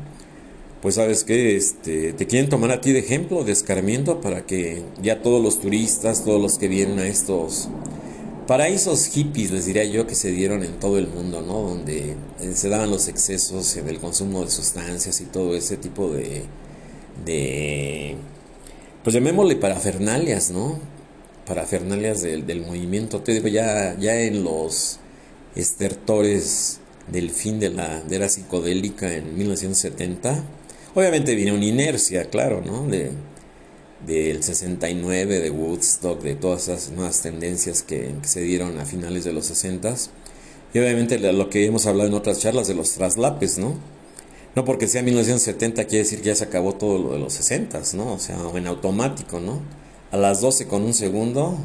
pues 0.81 0.95
sabes 0.95 1.25
que 1.25 1.57
este, 1.57 2.13
te 2.13 2.27
quieren 2.27 2.49
tomar 2.49 2.71
a 2.71 2.81
ti 2.81 2.93
de 2.93 3.01
ejemplo, 3.01 3.45
de 3.45 3.53
escarmiento, 3.53 4.21
para 4.21 4.47
que 4.47 4.83
ya 5.03 5.23
todos 5.23 5.43
los 5.43 5.61
turistas, 5.61 6.25
todos 6.25 6.41
los 6.41 6.59
que 6.59 6.69
vienen 6.69 6.99
a 7.01 7.07
estos 7.07 7.69
paraísos 8.47 9.07
hippies, 9.07 9.51
les 9.51 9.67
diría 9.67 9.85
yo, 9.85 10.07
que 10.07 10.15
se 10.15 10.31
dieron 10.31 10.63
en 10.63 10.79
todo 10.81 10.99
el 10.99 11.09
mundo, 11.09 11.43
¿no? 11.43 11.61
Donde 11.63 12.17
eh, 12.41 12.53
se 12.55 12.69
daban 12.69 12.91
los 12.91 13.09
excesos 13.09 13.77
en 13.77 13.89
el 13.89 13.99
consumo 13.99 14.45
de 14.45 14.51
sustancias 14.51 15.21
y 15.21 15.25
todo 15.25 15.57
ese 15.57 15.77
tipo 15.77 16.11
de, 16.11 16.45
de 17.25 18.17
pues 19.03 19.15
llamémosle 19.15 19.57
parafernalias, 19.57 20.51
¿no? 20.51 20.79
Parafernalias 21.47 22.23
del, 22.23 22.47
del 22.47 22.63
movimiento. 22.63 23.21
Te 23.21 23.33
digo, 23.33 23.49
ya, 23.49 23.97
ya 23.99 24.21
en 24.21 24.45
los 24.45 24.99
estertores 25.55 26.81
del 27.11 27.31
fin 27.31 27.59
de 27.59 27.71
la 27.71 28.03
era 28.11 28.29
psicodélica 28.29 29.13
en 29.13 29.37
1970, 29.37 30.45
Obviamente 30.95 31.35
viene 31.35 31.53
una 31.53 31.65
inercia, 31.65 32.25
claro, 32.31 32.63
¿no? 32.65 32.87
De, 32.87 33.11
del 34.07 34.43
69, 34.43 35.41
de 35.41 35.51
Woodstock, 35.51 36.23
de 36.23 36.35
todas 36.35 36.69
esas 36.69 36.91
nuevas 36.91 37.21
tendencias 37.21 37.83
que, 37.83 38.15
se 38.23 38.41
dieron 38.41 38.79
a 38.79 38.85
finales 38.85 39.25
de 39.25 39.33
los 39.33 39.47
60 39.47 39.95
y 40.75 40.79
obviamente 40.79 41.19
lo 41.19 41.49
que 41.49 41.65
hemos 41.65 41.87
hablado 41.87 42.09
en 42.09 42.15
otras 42.15 42.41
charlas 42.41 42.69
de 42.69 42.75
los 42.75 42.93
traslapes, 42.93 43.59
¿no? 43.59 43.75
No 44.55 44.65
porque 44.65 44.87
sea 44.87 45.03
1970 45.03 45.85
quiere 45.85 46.05
decir 46.05 46.21
que 46.21 46.27
ya 46.27 46.35
se 46.35 46.45
acabó 46.45 46.75
todo 46.75 46.99
lo 46.99 47.13
de 47.13 47.19
los 47.19 47.33
60, 47.35 47.81
¿no? 47.95 48.13
O 48.15 48.19
sea, 48.19 48.39
en 48.55 48.67
automático, 48.67 49.41
¿no? 49.41 49.63
A 50.11 50.17
las 50.17 50.41
12 50.41 50.67
con 50.67 50.83
un 50.83 50.95
segundo 50.95 51.57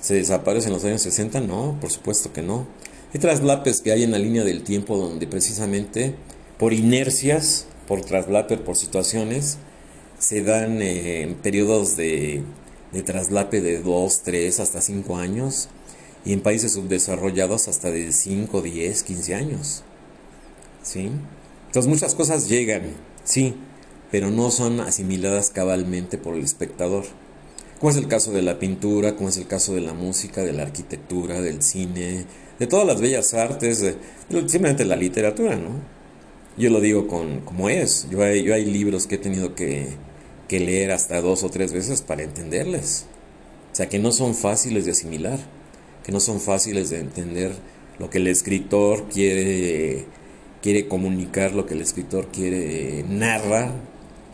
se 0.00 0.14
desaparece 0.14 0.68
en 0.68 0.74
los 0.74 0.84
años 0.84 1.02
60, 1.02 1.40
no, 1.40 1.76
por 1.80 1.90
supuesto 1.90 2.32
que 2.32 2.42
no. 2.42 2.66
Hay 3.12 3.20
traslapes 3.20 3.82
que 3.82 3.92
hay 3.92 4.02
en 4.02 4.12
la 4.12 4.18
línea 4.18 4.44
del 4.44 4.62
tiempo 4.62 4.96
donde 4.96 5.26
precisamente 5.26 6.14
por 6.58 6.72
inercias 6.72 7.66
por 7.92 8.00
traslape, 8.00 8.56
por 8.56 8.74
situaciones, 8.74 9.58
se 10.18 10.42
dan 10.42 10.80
eh, 10.80 11.36
periodos 11.42 11.94
de, 11.94 12.42
de 12.90 13.02
traslape 13.02 13.60
de 13.60 13.82
2, 13.82 14.22
3, 14.22 14.60
hasta 14.60 14.80
5 14.80 15.18
años 15.18 15.68
y 16.24 16.32
en 16.32 16.40
países 16.40 16.72
subdesarrollados 16.72 17.68
hasta 17.68 17.90
de 17.90 18.10
5, 18.10 18.62
10, 18.62 19.02
15 19.02 19.34
años. 19.34 19.82
¿Sí? 20.82 21.10
Entonces 21.66 21.86
muchas 21.86 22.14
cosas 22.14 22.48
llegan, 22.48 22.94
sí, 23.24 23.56
pero 24.10 24.30
no 24.30 24.50
son 24.50 24.80
asimiladas 24.80 25.50
cabalmente 25.50 26.16
por 26.16 26.34
el 26.34 26.44
espectador. 26.44 27.04
Como 27.78 27.90
es 27.90 27.98
el 27.98 28.08
caso 28.08 28.32
de 28.32 28.40
la 28.40 28.58
pintura, 28.58 29.16
como 29.16 29.28
es 29.28 29.36
el 29.36 29.46
caso 29.46 29.74
de 29.74 29.82
la 29.82 29.92
música, 29.92 30.42
de 30.42 30.54
la 30.54 30.62
arquitectura, 30.62 31.42
del 31.42 31.62
cine, 31.62 32.24
de 32.58 32.66
todas 32.66 32.86
las 32.86 33.02
bellas 33.02 33.34
artes, 33.34 33.82
de, 33.82 33.96
simplemente 34.30 34.86
la 34.86 34.96
literatura, 34.96 35.56
¿no? 35.56 35.91
Yo 36.58 36.68
lo 36.68 36.80
digo 36.80 37.08
con, 37.08 37.40
como 37.40 37.68
es. 37.68 38.08
Yo 38.10 38.22
hay, 38.22 38.42
yo 38.42 38.54
hay 38.54 38.64
libros 38.64 39.06
que 39.06 39.14
he 39.14 39.18
tenido 39.18 39.54
que, 39.54 39.96
leer 40.50 40.90
hasta 40.90 41.22
dos 41.22 41.44
o 41.44 41.48
tres 41.48 41.72
veces 41.72 42.02
para 42.02 42.22
entenderles. 42.22 43.06
O 43.72 43.74
sea, 43.74 43.88
que 43.88 43.98
no 43.98 44.12
son 44.12 44.34
fáciles 44.34 44.84
de 44.84 44.90
asimilar, 44.90 45.38
que 46.04 46.12
no 46.12 46.20
son 46.20 46.40
fáciles 46.40 46.90
de 46.90 46.98
entender 46.98 47.52
lo 47.98 48.10
que 48.10 48.18
el 48.18 48.26
escritor 48.26 49.08
quiere, 49.08 50.04
quiere 50.60 50.88
comunicar, 50.88 51.54
lo 51.54 51.64
que 51.64 51.72
el 51.72 51.80
escritor 51.80 52.28
quiere 52.30 53.02
narra, 53.08 53.72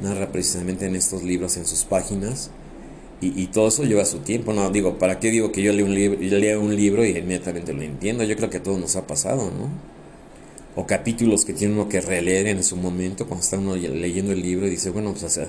narra 0.01 0.33
precisamente 0.33 0.87
en 0.87 0.97
estos 0.97 1.23
libros, 1.23 1.57
en 1.57 1.67
sus 1.67 1.85
páginas. 1.85 2.51
Y, 3.21 3.41
y, 3.41 3.47
todo 3.47 3.69
eso 3.69 3.85
lleva 3.85 4.05
su 4.05 4.19
tiempo, 4.19 4.53
no 4.53 4.71
digo, 4.71 4.99
¿para 4.99 5.21
qué 5.21 5.31
digo 5.31 5.53
que 5.53 5.63
yo 5.63 5.73
leo 5.73 5.87
un, 5.87 5.95
libro, 5.95 6.19
leo 6.21 6.61
un 6.61 6.75
libro 6.75 7.05
y 7.05 7.11
inmediatamente 7.17 7.73
lo 7.73 7.83
entiendo? 7.83 8.25
Yo 8.25 8.37
creo 8.37 8.51
que 8.51 8.57
a 8.57 8.63
todos 8.63 8.81
nos 8.81 8.97
ha 8.97 9.07
pasado, 9.07 9.53
¿no? 9.53 9.98
O 10.79 10.87
capítulos 10.87 11.45
que 11.45 11.53
tiene 11.53 11.75
uno 11.75 11.89
que 11.89 12.01
releer 12.01 12.47
en 12.47 12.63
su 12.63 12.77
momento 12.77 13.27
cuando 13.27 13.43
está 13.43 13.59
uno 13.59 13.75
leyendo 13.75 14.31
el 14.31 14.41
libro 14.41 14.69
y 14.69 14.71
dice, 14.71 14.91
bueno, 14.91 15.13
pues 15.13 15.41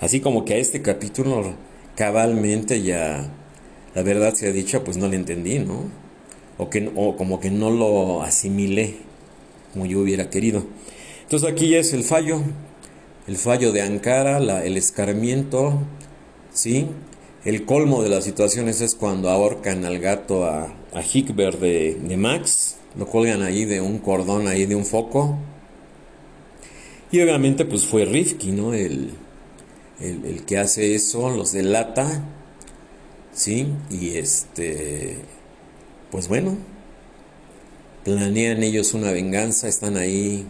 así 0.00 0.18
como 0.18 0.44
que 0.44 0.54
a 0.54 0.56
este 0.56 0.82
capítulo 0.82 1.54
cabalmente 1.94 2.82
ya 2.82 3.32
la 3.94 4.02
verdad 4.02 4.34
se 4.34 4.48
ha 4.48 4.52
dicho, 4.52 4.82
pues 4.82 4.96
no 4.96 5.06
le 5.06 5.14
entendí, 5.14 5.60
¿no? 5.60 5.84
O, 6.58 6.68
que, 6.68 6.90
o 6.96 7.16
como 7.16 7.38
que 7.38 7.48
no 7.48 7.70
lo 7.70 8.22
asimilé 8.24 8.96
como 9.72 9.86
yo 9.86 10.00
hubiera 10.00 10.30
querido. 10.30 10.66
Entonces 11.22 11.48
aquí 11.48 11.76
es 11.76 11.92
el 11.92 12.02
fallo, 12.02 12.42
el 13.28 13.36
fallo 13.36 13.70
de 13.70 13.82
Ankara, 13.82 14.64
el 14.64 14.76
escarmiento, 14.76 15.78
¿sí? 16.52 16.88
El 17.44 17.66
colmo 17.66 18.02
de 18.02 18.08
las 18.08 18.24
situaciones 18.24 18.80
es 18.80 18.96
cuando 18.96 19.30
ahorcan 19.30 19.84
al 19.84 20.00
gato 20.00 20.44
a, 20.44 20.74
a 20.92 21.02
Hickber 21.02 21.60
de, 21.60 21.94
de 22.02 22.16
Max, 22.16 22.78
lo 22.98 23.06
cuelgan 23.06 23.42
ahí 23.42 23.64
de 23.64 23.80
un 23.80 23.98
cordón, 23.98 24.48
ahí 24.48 24.66
de 24.66 24.74
un 24.74 24.84
foco. 24.84 25.38
Y 27.10 27.20
obviamente 27.20 27.64
pues 27.64 27.84
fue 27.84 28.04
Rifki, 28.04 28.52
¿no? 28.52 28.74
El, 28.74 29.10
el, 30.00 30.44
que 30.44 30.58
hace 30.58 30.94
eso, 30.94 31.30
los 31.30 31.52
delata, 31.52 32.24
¿sí? 33.32 33.68
Y 33.90 34.16
este, 34.16 35.18
pues 36.10 36.28
bueno, 36.28 36.56
planean 38.04 38.62
ellos 38.62 38.94
una 38.94 39.12
venganza, 39.12 39.68
están 39.68 39.96
ahí 39.96 40.46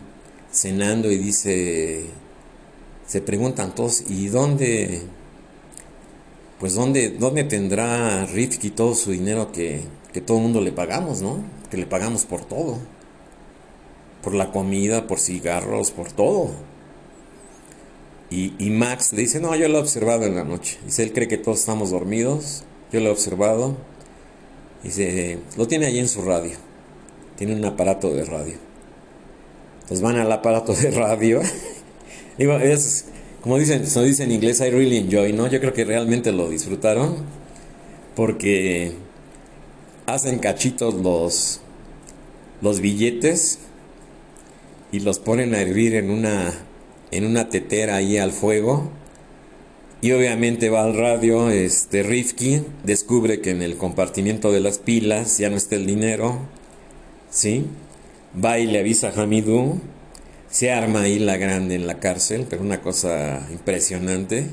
cenando 0.52 1.10
y 1.10 1.18
dice, 1.18 2.06
se 3.06 3.20
preguntan 3.20 3.74
todos, 3.74 4.04
¿y 4.08 4.28
dónde, 4.28 5.02
pues 6.58 6.74
dónde, 6.74 7.10
dónde 7.10 7.44
tendrá 7.44 8.24
Rifki 8.26 8.70
todo 8.70 8.94
su 8.94 9.10
dinero 9.12 9.52
que, 9.52 9.82
que 10.12 10.20
todo 10.20 10.38
el 10.38 10.44
mundo 10.44 10.60
le 10.60 10.72
pagamos, 10.72 11.20
¿no? 11.22 11.55
Que 11.70 11.76
le 11.76 11.86
pagamos 11.86 12.24
por 12.24 12.44
todo, 12.44 12.78
por 14.22 14.34
la 14.34 14.52
comida, 14.52 15.06
por 15.06 15.18
cigarros, 15.18 15.90
por 15.90 16.12
todo. 16.12 16.50
Y, 18.30 18.54
y 18.58 18.70
Max 18.70 19.12
le 19.12 19.22
dice, 19.22 19.40
no, 19.40 19.54
yo 19.54 19.68
lo 19.68 19.78
he 19.78 19.80
observado 19.80 20.24
en 20.24 20.34
la 20.34 20.44
noche. 20.44 20.78
Dice, 20.84 21.02
él 21.02 21.12
cree 21.12 21.28
que 21.28 21.38
todos 21.38 21.60
estamos 21.60 21.90
dormidos, 21.90 22.64
yo 22.92 23.00
lo 23.00 23.06
he 23.06 23.12
observado. 23.12 23.76
Dice, 24.82 25.38
lo 25.56 25.66
tiene 25.66 25.86
allí 25.86 25.98
en 25.98 26.08
su 26.08 26.22
radio. 26.22 26.56
Tiene 27.36 27.54
un 27.54 27.64
aparato 27.64 28.14
de 28.14 28.24
radio. 28.24 28.54
Entonces 29.82 30.00
van 30.00 30.16
al 30.16 30.30
aparato 30.32 30.74
de 30.74 30.90
radio. 30.90 31.40
Digo, 32.38 32.54
es, 32.54 33.06
como 33.40 33.58
dicen, 33.58 33.86
se 33.86 34.02
dice 34.02 34.24
en 34.24 34.32
inglés, 34.32 34.60
I 34.60 34.70
really 34.70 34.98
enjoy, 34.98 35.32
¿no? 35.32 35.46
Yo 35.46 35.60
creo 35.60 35.72
que 35.72 35.84
realmente 35.84 36.32
lo 36.32 36.48
disfrutaron. 36.48 37.16
Porque 38.14 38.94
hacen 40.06 40.38
cachitos 40.38 40.94
los, 40.94 41.60
los 42.62 42.80
billetes 42.80 43.58
y 44.92 45.00
los 45.00 45.18
ponen 45.18 45.54
a 45.54 45.60
hervir 45.60 45.94
en 45.94 46.10
una, 46.10 46.54
en 47.10 47.26
una 47.26 47.48
tetera 47.48 47.96
ahí 47.96 48.18
al 48.18 48.32
fuego. 48.32 48.90
Y 50.00 50.12
obviamente 50.12 50.70
va 50.70 50.84
al 50.84 50.96
radio, 50.96 51.50
este 51.50 52.02
Rifki 52.02 52.62
descubre 52.84 53.40
que 53.40 53.50
en 53.50 53.62
el 53.62 53.76
compartimiento 53.76 54.52
de 54.52 54.60
las 54.60 54.78
pilas 54.78 55.38
ya 55.38 55.50
no 55.50 55.56
está 55.56 55.74
el 55.74 55.86
dinero, 55.86 56.38
¿sí? 57.30 57.64
Va 58.42 58.58
y 58.58 58.66
le 58.66 58.80
avisa 58.80 59.08
a 59.08 59.22
Hamidou, 59.22 59.80
se 60.50 60.70
arma 60.70 61.02
ahí 61.02 61.18
la 61.18 61.38
grande 61.38 61.74
en 61.74 61.86
la 61.86 61.98
cárcel, 61.98 62.46
pero 62.48 62.62
una 62.62 62.82
cosa 62.82 63.48
impresionante. 63.50 64.46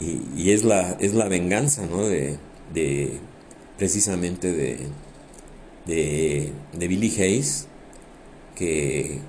Y, 0.00 0.50
es, 0.52 0.64
la, 0.64 0.96
es 1.00 1.12
la 1.12 1.28
venganza, 1.28 1.86
¿no? 1.86 2.06
De, 2.06 2.36
de 2.72 3.18
precisamente 3.78 4.52
de, 4.52 4.78
de, 5.86 6.52
de 6.74 6.88
Billy 6.88 7.08
Hayes, 7.18 7.66
que 8.54 9.20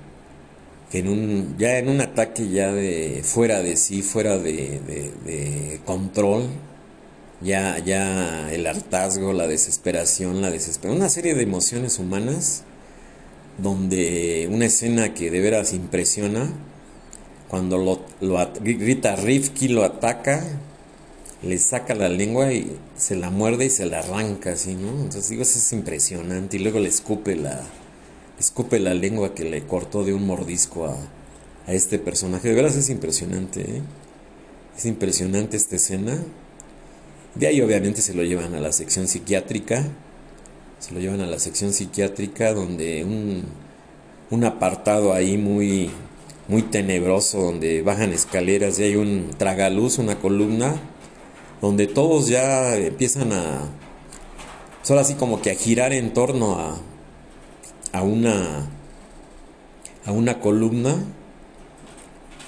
en 0.92 1.08
un, 1.08 1.56
ya 1.56 1.78
en 1.78 1.88
un 1.88 2.00
ataque 2.00 2.48
ya 2.48 2.72
de 2.72 3.22
fuera 3.24 3.62
de 3.62 3.76
sí, 3.76 4.02
fuera 4.02 4.38
de, 4.38 5.80
control, 5.84 6.48
ya, 7.40 7.78
ya 7.78 8.52
el 8.52 8.66
hartazgo, 8.66 9.32
la 9.32 9.46
desesperación, 9.46 10.42
la 10.42 10.50
desesperación, 10.50 10.96
una 10.96 11.08
serie 11.08 11.34
de 11.34 11.42
emociones 11.42 11.98
humanas, 11.98 12.64
donde 13.58 14.48
una 14.50 14.66
escena 14.66 15.14
que 15.14 15.30
de 15.30 15.40
veras 15.40 15.72
impresiona, 15.72 16.50
cuando 17.48 17.78
lo, 17.78 18.00
lo 18.20 18.52
grita 18.60 19.16
Rifki, 19.16 19.68
lo 19.68 19.84
ataca, 19.84 20.44
le 21.42 21.58
saca 21.58 21.94
la 21.94 22.08
lengua 22.08 22.52
y 22.52 22.76
se 22.96 23.16
la 23.16 23.30
muerde 23.30 23.66
y 23.66 23.70
se 23.70 23.86
la 23.86 24.00
arranca 24.00 24.52
así, 24.52 24.74
¿no? 24.74 24.90
Entonces 24.90 25.28
digo, 25.30 25.42
es 25.42 25.72
impresionante 25.72 26.56
y 26.56 26.60
luego 26.60 26.80
le 26.80 26.88
escupe 26.88 27.34
la, 27.34 27.62
escupe 28.38 28.78
la 28.78 28.94
lengua 28.94 29.34
que 29.34 29.44
le 29.44 29.62
cortó 29.66 30.04
de 30.04 30.12
un 30.12 30.26
mordisco 30.26 30.86
a, 30.86 30.96
este 31.66 32.00
personaje. 32.00 32.48
De 32.48 32.54
veras 32.54 32.74
es 32.74 32.90
impresionante, 32.90 33.60
¿eh? 33.60 33.82
Es 34.76 34.86
impresionante 34.86 35.56
esta 35.56 35.76
escena. 35.76 36.18
De 37.36 37.46
ahí 37.46 37.60
obviamente 37.60 38.00
se 38.00 38.12
lo 38.12 38.24
llevan 38.24 38.54
a 38.56 38.60
la 38.60 38.72
sección 38.72 39.06
psiquiátrica. 39.06 39.86
Se 40.80 40.92
lo 40.92 40.98
llevan 40.98 41.20
a 41.20 41.26
la 41.26 41.38
sección 41.38 41.72
psiquiátrica 41.72 42.54
donde 42.54 43.04
un, 43.04 43.44
un 44.30 44.44
apartado 44.44 45.12
ahí 45.12 45.38
muy, 45.38 45.90
muy 46.48 46.62
tenebroso, 46.62 47.40
donde 47.40 47.82
bajan 47.82 48.12
escaleras 48.12 48.80
y 48.80 48.84
hay 48.84 48.96
un 48.96 49.30
tragaluz, 49.38 49.98
una 49.98 50.18
columna, 50.18 50.74
donde 51.60 51.86
todos 51.86 52.28
ya 52.28 52.76
empiezan 52.76 53.32
a, 53.32 53.62
solo 54.82 55.00
así 55.00 55.14
como 55.14 55.42
que 55.42 55.50
a 55.50 55.54
girar 55.54 55.92
en 55.92 56.12
torno 56.14 56.58
a, 56.58 56.78
a 57.92 58.02
una, 58.02 58.68
a 60.06 60.12
una 60.12 60.40
columna, 60.40 60.96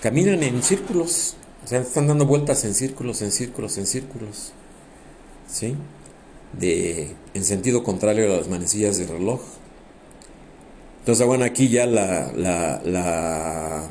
caminan 0.00 0.42
en 0.42 0.62
círculos, 0.62 1.36
o 1.64 1.66
sea, 1.66 1.80
están 1.80 2.08
dando 2.08 2.26
vueltas 2.26 2.64
en 2.64 2.74
círculos, 2.74 3.22
en 3.22 3.30
círculos, 3.30 3.78
en 3.78 3.86
círculos, 3.86 4.52
¿sí? 5.46 5.76
De, 6.58 7.14
en 7.34 7.44
sentido 7.44 7.82
contrario 7.82 8.32
a 8.32 8.36
las 8.38 8.48
manecillas 8.48 8.98
del 8.98 9.08
reloj. 9.08 9.40
Entonces, 11.00 11.26
bueno, 11.26 11.44
aquí 11.44 11.68
ya 11.68 11.86
la, 11.86 12.32
la, 12.32 12.80
la 12.84 13.88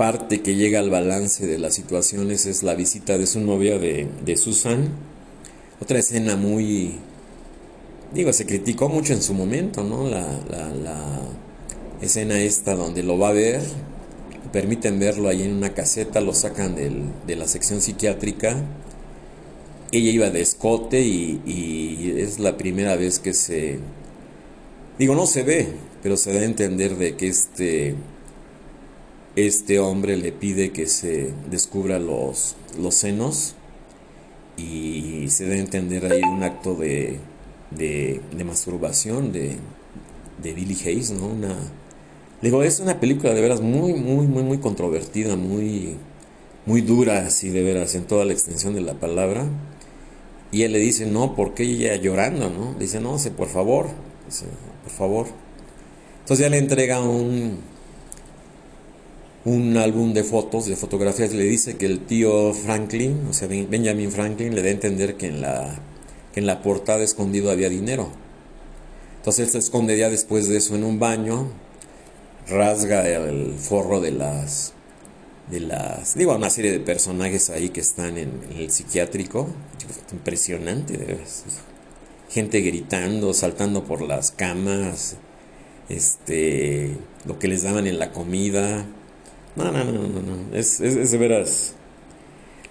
parte 0.00 0.40
que 0.40 0.54
llega 0.54 0.78
al 0.78 0.88
balance 0.88 1.46
de 1.46 1.58
las 1.58 1.74
situaciones 1.74 2.46
es 2.46 2.62
la 2.62 2.74
visita 2.74 3.18
de 3.18 3.26
su 3.26 3.38
novia 3.38 3.78
de, 3.78 4.08
de 4.24 4.36
Susan. 4.38 4.88
Otra 5.78 5.98
escena 5.98 6.36
muy, 6.36 6.94
digo, 8.14 8.32
se 8.32 8.46
criticó 8.46 8.88
mucho 8.88 9.12
en 9.12 9.20
su 9.20 9.34
momento, 9.34 9.84
¿no? 9.84 10.08
La, 10.08 10.40
la, 10.48 11.20
escena 12.00 12.40
esta 12.40 12.76
donde 12.76 13.02
lo 13.02 13.18
va 13.18 13.28
a 13.28 13.32
ver, 13.32 13.60
permiten 14.54 14.98
verlo 14.98 15.28
ahí 15.28 15.42
en 15.42 15.52
una 15.52 15.74
caseta, 15.74 16.22
lo 16.22 16.32
sacan 16.32 16.76
del, 16.76 17.02
de 17.26 17.36
la 17.36 17.46
sección 17.46 17.82
psiquiátrica. 17.82 18.56
Ella 19.92 20.10
iba 20.12 20.30
de 20.30 20.40
escote 20.40 21.02
y, 21.02 21.42
y, 21.44 22.14
es 22.22 22.38
la 22.38 22.56
primera 22.56 22.96
vez 22.96 23.18
que 23.18 23.34
se... 23.34 23.78
Digo, 24.98 25.14
no 25.14 25.26
se 25.26 25.42
ve, 25.42 25.68
pero 26.02 26.16
se 26.16 26.32
da 26.32 26.40
a 26.40 26.44
entender 26.44 26.96
de 26.96 27.16
que 27.16 27.28
este, 27.28 27.96
este 29.36 29.78
hombre 29.78 30.16
le 30.16 30.32
pide 30.32 30.72
que 30.72 30.86
se 30.86 31.32
descubra 31.50 31.98
los, 31.98 32.56
los 32.78 32.94
senos 32.94 33.54
y 34.56 35.28
se 35.30 35.50
a 35.50 35.56
entender 35.56 36.12
ahí 36.12 36.22
un 36.22 36.42
acto 36.42 36.74
de, 36.74 37.18
de, 37.70 38.20
masturbación 38.44 39.32
de, 39.32 39.56
de 40.42 40.52
Billy 40.52 40.76
Hayes, 40.84 41.10
¿no? 41.12 41.26
Una, 41.26 41.56
digo, 42.42 42.62
es 42.62 42.80
una 42.80 43.00
película 43.00 43.32
de 43.32 43.40
veras 43.40 43.60
muy, 43.60 43.94
muy, 43.94 44.26
muy, 44.26 44.42
muy 44.42 44.58
controvertida, 44.58 45.36
muy, 45.36 45.96
muy 46.66 46.82
dura, 46.82 47.26
así 47.26 47.48
de 47.50 47.62
veras, 47.62 47.94
en 47.94 48.04
toda 48.04 48.24
la 48.24 48.32
extensión 48.32 48.74
de 48.74 48.82
la 48.82 48.94
palabra. 48.94 49.46
Y 50.52 50.62
él 50.62 50.72
le 50.72 50.78
dice, 50.78 51.06
no, 51.06 51.36
¿por 51.36 51.54
qué 51.54 51.62
ella 51.62 51.96
llorando, 51.96 52.50
no? 52.50 52.74
Dice, 52.74 53.00
no, 53.00 53.18
sé, 53.18 53.30
por 53.30 53.48
favor, 53.48 53.86
dice, 54.26 54.46
por 54.82 54.92
favor. 54.92 55.26
Entonces 56.20 56.44
ya 56.44 56.50
le 56.50 56.58
entrega 56.58 57.00
un, 57.00 57.58
un 59.44 59.76
álbum 59.76 60.12
de 60.12 60.24
fotos, 60.24 60.66
de 60.66 60.76
fotografías, 60.76 61.32
le 61.32 61.44
dice 61.44 61.76
que 61.76 61.86
el 61.86 62.00
tío 62.00 62.52
Franklin, 62.52 63.26
o 63.30 63.32
sea, 63.32 63.48
Benjamin 63.48 64.12
Franklin, 64.12 64.54
le 64.54 64.62
da 64.62 64.68
a 64.68 64.72
entender 64.72 65.16
que 65.16 65.28
en 65.28 65.40
la 65.40 65.80
que 66.32 66.40
en 66.40 66.46
la 66.46 66.62
portada 66.62 67.02
escondido 67.02 67.50
había 67.50 67.68
dinero. 67.68 68.10
Entonces 69.16 69.46
él 69.46 69.52
se 69.52 69.58
esconde 69.58 69.98
ya 69.98 70.08
después 70.08 70.48
de 70.48 70.56
eso 70.56 70.76
en 70.76 70.84
un 70.84 70.98
baño, 70.98 71.48
rasga 72.48 73.06
el 73.08 73.54
forro 73.54 74.00
de 74.00 74.12
las, 74.12 74.72
de 75.50 75.60
las, 75.60 76.14
digo, 76.14 76.34
una 76.34 76.50
serie 76.50 76.72
de 76.72 76.80
personajes 76.80 77.50
ahí 77.50 77.68
que 77.68 77.80
están 77.80 78.16
en, 78.16 78.40
el 78.56 78.70
psiquiátrico, 78.70 79.48
impresionante, 80.12 80.96
de 80.96 81.18
gente 82.30 82.60
gritando, 82.60 83.34
saltando 83.34 83.84
por 83.84 84.02
las 84.02 84.30
camas, 84.30 85.16
este, 85.88 86.96
lo 87.26 87.38
que 87.38 87.48
les 87.48 87.64
daban 87.64 87.86
en 87.86 87.98
la 87.98 88.12
comida, 88.12 88.86
no, 89.56 89.64
no, 89.64 89.84
no, 89.84 89.92
no, 89.92 90.08
no, 90.08 90.56
es, 90.56 90.80
es, 90.80 91.10
de 91.10 91.18
veras 91.18 91.74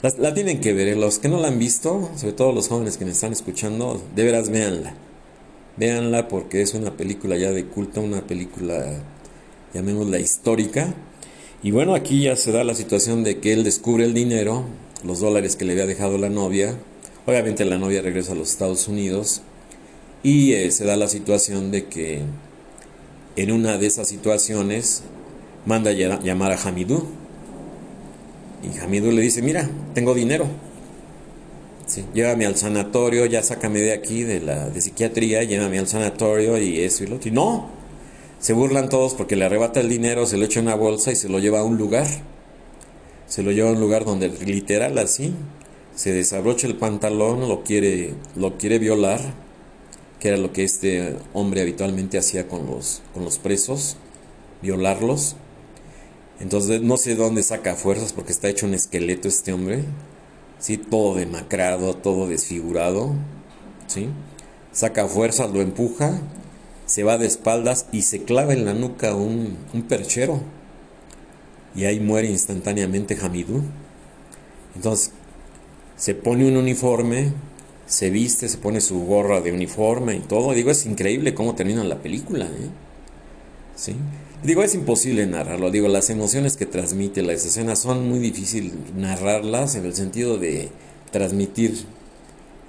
la, 0.02 0.34
tienen 0.34 0.62
que 0.62 0.72
ver, 0.72 0.88
¿eh? 0.88 0.96
los 0.96 1.20
que 1.20 1.28
no 1.28 1.42
la 1.42 1.50
han 1.50 1.60
visto, 1.60 2.10
sobre 2.16 2.32
todo 2.32 2.54
los 2.54 2.70
jóvenes 2.70 2.96
que 2.96 3.04
me 3.04 3.12
están 3.12 3.34
escuchando, 3.34 4.02
de 4.16 4.24
veras 4.24 4.50
véanla. 4.50 4.96
Véanla 5.76 6.30
porque 6.30 6.62
es 6.62 6.74
una 6.74 6.96
película 6.96 7.36
ya 7.36 7.52
de 7.52 7.66
culto, 7.66 8.00
una 8.00 8.26
película, 8.26 9.02
llamémosla 9.74 10.18
histórica. 10.20 10.94
Y 11.64 11.72
bueno, 11.72 11.96
aquí 11.96 12.24
ya 12.24 12.38
se 12.38 12.54
da 12.54 12.64
la 12.64 12.76
situación 12.76 13.26
de 13.26 13.40
que 13.40 13.52
él 13.52 13.66
descubre 13.66 14.06
el 14.06 14.14
dinero, 14.14 14.64
los 15.04 15.20
dólares 15.20 15.58
que 15.58 15.66
le 15.66 15.74
había 15.74 15.86
dejado 15.86 16.18
la 16.18 16.30
novia. 16.30 16.78
Obviamente 17.26 17.66
la 17.66 17.78
novia 17.78 18.02
regresa 18.02 18.32
a 18.32 18.36
los 18.36 18.52
Estados 18.52 18.88
Unidos. 18.88 19.42
Y 20.24 20.54
eh, 20.54 20.72
se 20.72 20.86
da 20.86 20.96
la 20.96 21.10
situación 21.10 21.72
de 21.72 21.88
que 21.88 22.22
en 23.36 23.52
una 23.52 23.78
de 23.78 23.88
esas 23.88 24.08
situaciones 24.08 25.04
manda 25.66 25.92
llamar 25.92 26.52
a 26.52 26.58
Hamidou 26.58 27.06
y 28.62 28.78
Hamidou 28.78 29.12
le 29.12 29.22
dice, 29.22 29.42
mira, 29.42 29.70
tengo 29.94 30.14
dinero. 30.14 30.48
Llévame 32.14 32.46
al 32.46 32.56
sanatorio, 32.56 33.26
ya 33.26 33.42
sácame 33.42 33.80
de 33.80 33.94
aquí, 33.94 34.24
de 34.24 34.42
la 34.42 34.70
de 34.70 34.80
psiquiatría, 34.80 35.44
llévame 35.44 35.80
al 35.80 35.88
sanatorio 35.88 36.58
y 36.58 36.82
eso 36.82 37.04
y 37.04 37.08
lo 37.08 37.16
otro. 37.16 37.30
Y 37.30 37.32
no, 37.32 37.70
se 38.40 38.54
burlan 38.54 38.90
todos 38.90 39.16
porque 39.16 39.36
le 39.36 39.46
arrebata 39.46 39.80
el 39.80 39.90
dinero, 39.90 40.26
se 40.26 40.38
lo 40.38 40.46
echa 40.46 40.60
en 40.60 40.68
una 40.68 40.76
bolsa 40.76 41.12
y 41.12 41.16
se 41.16 41.30
lo 41.30 41.40
lleva 41.40 41.62
a 41.62 41.64
un 41.64 41.78
lugar. 41.78 42.08
Se 43.28 43.42
lo 43.44 43.52
lleva 43.52 43.70
a 43.70 43.74
un 43.74 43.80
lugar 43.80 44.06
donde 44.06 44.30
literal 44.30 44.98
así 44.98 45.34
se 46.00 46.14
desabrocha 46.14 46.66
el 46.66 46.76
pantalón, 46.76 47.50
lo 47.50 47.64
quiere, 47.64 48.14
lo 48.38 48.58
quiere 48.58 48.80
violar, 48.80 49.20
que 50.22 50.30
era 50.30 50.38
lo 50.38 50.54
que 50.54 50.64
este 50.64 51.18
hombre 51.34 51.62
habitualmente 51.62 52.18
hacía 52.18 52.48
con 52.48 52.68
los, 52.68 53.02
con 53.14 53.26
los 53.26 53.38
presos, 53.38 53.98
violarlos. 54.62 55.36
Entonces 56.40 56.82
no 56.82 56.98
sé 56.98 57.16
dónde 57.16 57.44
saca 57.44 57.76
fuerzas 57.76 58.14
porque 58.14 58.32
está 58.32 58.48
hecho 58.48 58.66
un 58.66 58.74
esqueleto 58.74 59.28
este 59.28 59.52
hombre, 59.52 59.84
¿sí? 60.60 60.78
todo 60.78 61.16
demacrado, 61.16 61.96
todo 61.96 62.28
desfigurado. 62.28 63.14
¿sí? 63.88 64.10
Saca 64.72 65.08
fuerzas, 65.08 65.52
lo 65.52 65.62
empuja, 65.62 66.20
se 66.86 67.04
va 67.04 67.18
de 67.18 67.28
espaldas 67.28 67.88
y 67.92 68.04
se 68.04 68.24
clava 68.24 68.54
en 68.54 68.66
la 68.66 68.74
nuca 68.74 69.16
un, 69.16 69.58
un 69.74 69.82
perchero. 69.84 70.42
Y 71.76 71.86
ahí 71.86 72.00
muere 72.00 72.30
instantáneamente 72.30 73.18
Hamidou. 73.22 73.62
Entonces 74.76 75.12
se 75.98 76.16
pone 76.16 76.48
un 76.48 76.56
uniforme, 76.56 77.34
se 77.86 78.10
viste, 78.10 78.48
se 78.48 78.58
pone 78.58 78.80
su 78.80 79.04
gorra 79.06 79.42
de 79.42 79.52
uniforme 79.52 80.16
y 80.16 80.20
todo. 80.20 80.54
Digo, 80.54 80.72
es 80.72 80.86
increíble 80.86 81.34
cómo 81.34 81.56
termina 81.56 81.84
la 81.84 81.98
película. 81.98 82.46
¿eh? 82.46 82.70
¿Sí? 83.76 83.96
Digo, 84.44 84.64
es 84.64 84.74
imposible 84.74 85.28
narrarlo. 85.28 85.70
Digo, 85.70 85.90
las 85.90 86.10
emociones 86.10 86.56
que 86.56 86.66
transmite 86.66 87.22
las 87.24 87.46
escenas 87.46 87.80
son 87.80 88.08
muy 88.08 88.20
difíciles 88.20 88.72
narrarlas 88.96 89.76
en 89.76 89.86
el 89.86 89.94
sentido 89.94 90.38
de 90.38 90.70
transmitir 91.12 91.84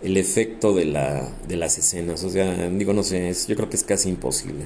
el 0.02 0.16
efecto 0.16 0.74
de, 0.74 0.86
la, 0.86 1.32
de 1.46 1.56
las 1.56 1.78
escenas. 1.78 2.24
O 2.24 2.30
sea, 2.30 2.68
digo, 2.70 2.92
no 2.92 3.04
sé, 3.04 3.32
yo 3.46 3.54
creo 3.54 3.70
que 3.70 3.76
es 3.76 3.84
casi 3.84 4.08
imposible. 4.08 4.64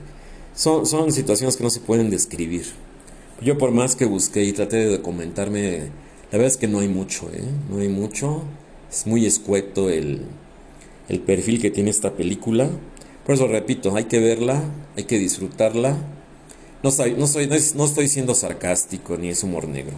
Son, 0.55 0.87
son 0.87 1.13
situaciones 1.13 1.57
que 1.57 1.65
no 1.65 1.71
se 1.71 1.81
pueden 1.81 2.09
describir. 2.09 2.65
Yo 3.43 3.59
por 3.59 3.73
más 3.73 3.97
que 3.97 4.07
busqué 4.07 4.45
y 4.45 4.53
traté 4.53 4.77
de 4.77 4.87
documentarme, 4.87 5.91
la 6.31 6.39
verdad 6.39 6.47
es 6.47 6.57
que 6.57 6.69
no 6.69 6.79
hay 6.79 6.89
mucho, 6.89 7.29
¿eh? 7.35 7.45
No 7.69 7.81
hay 7.81 7.89
mucho. 7.89 8.45
Es 8.91 9.07
muy 9.07 9.27
escueto 9.27 9.91
el, 9.91 10.23
el 11.11 11.21
perfil 11.21 11.61
que 11.61 11.71
tiene 11.71 11.91
esta 11.91 12.15
película. 12.15 12.71
Por 13.27 13.35
eso 13.35 13.47
repito, 13.47 13.95
hay 13.95 14.05
que 14.05 14.21
verla, 14.21 14.63
hay 14.97 15.05
que 15.05 15.19
disfrutarla. 15.19 15.99
No, 16.85 16.91
soy, 16.91 17.15
no, 17.15 17.27
soy, 17.27 17.47
no, 17.47 17.85
estoy 17.87 18.09
siendo 18.09 18.35
sarcástico 18.35 19.17
ni 19.17 19.31
es 19.31 19.43
humor 19.43 19.67
negro. 19.67 19.95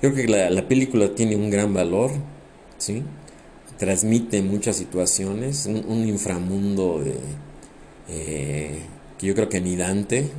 Creo 0.00 0.14
que 0.14 0.26
la, 0.26 0.48
la 0.48 0.66
película 0.66 1.14
tiene 1.14 1.36
un 1.36 1.50
gran 1.50 1.74
valor, 1.74 2.12
¿sí? 2.78 3.02
transmite 3.76 4.40
muchas 4.40 4.76
situaciones, 4.76 5.66
un, 5.66 6.08
inframundo 6.08 7.02
de, 7.04 7.14
eh, 8.08 8.78
que 9.18 9.26
yo 9.26 9.34
creo 9.34 9.50
que 9.50 9.60
ni 9.60 9.76
Dante, 9.76 10.30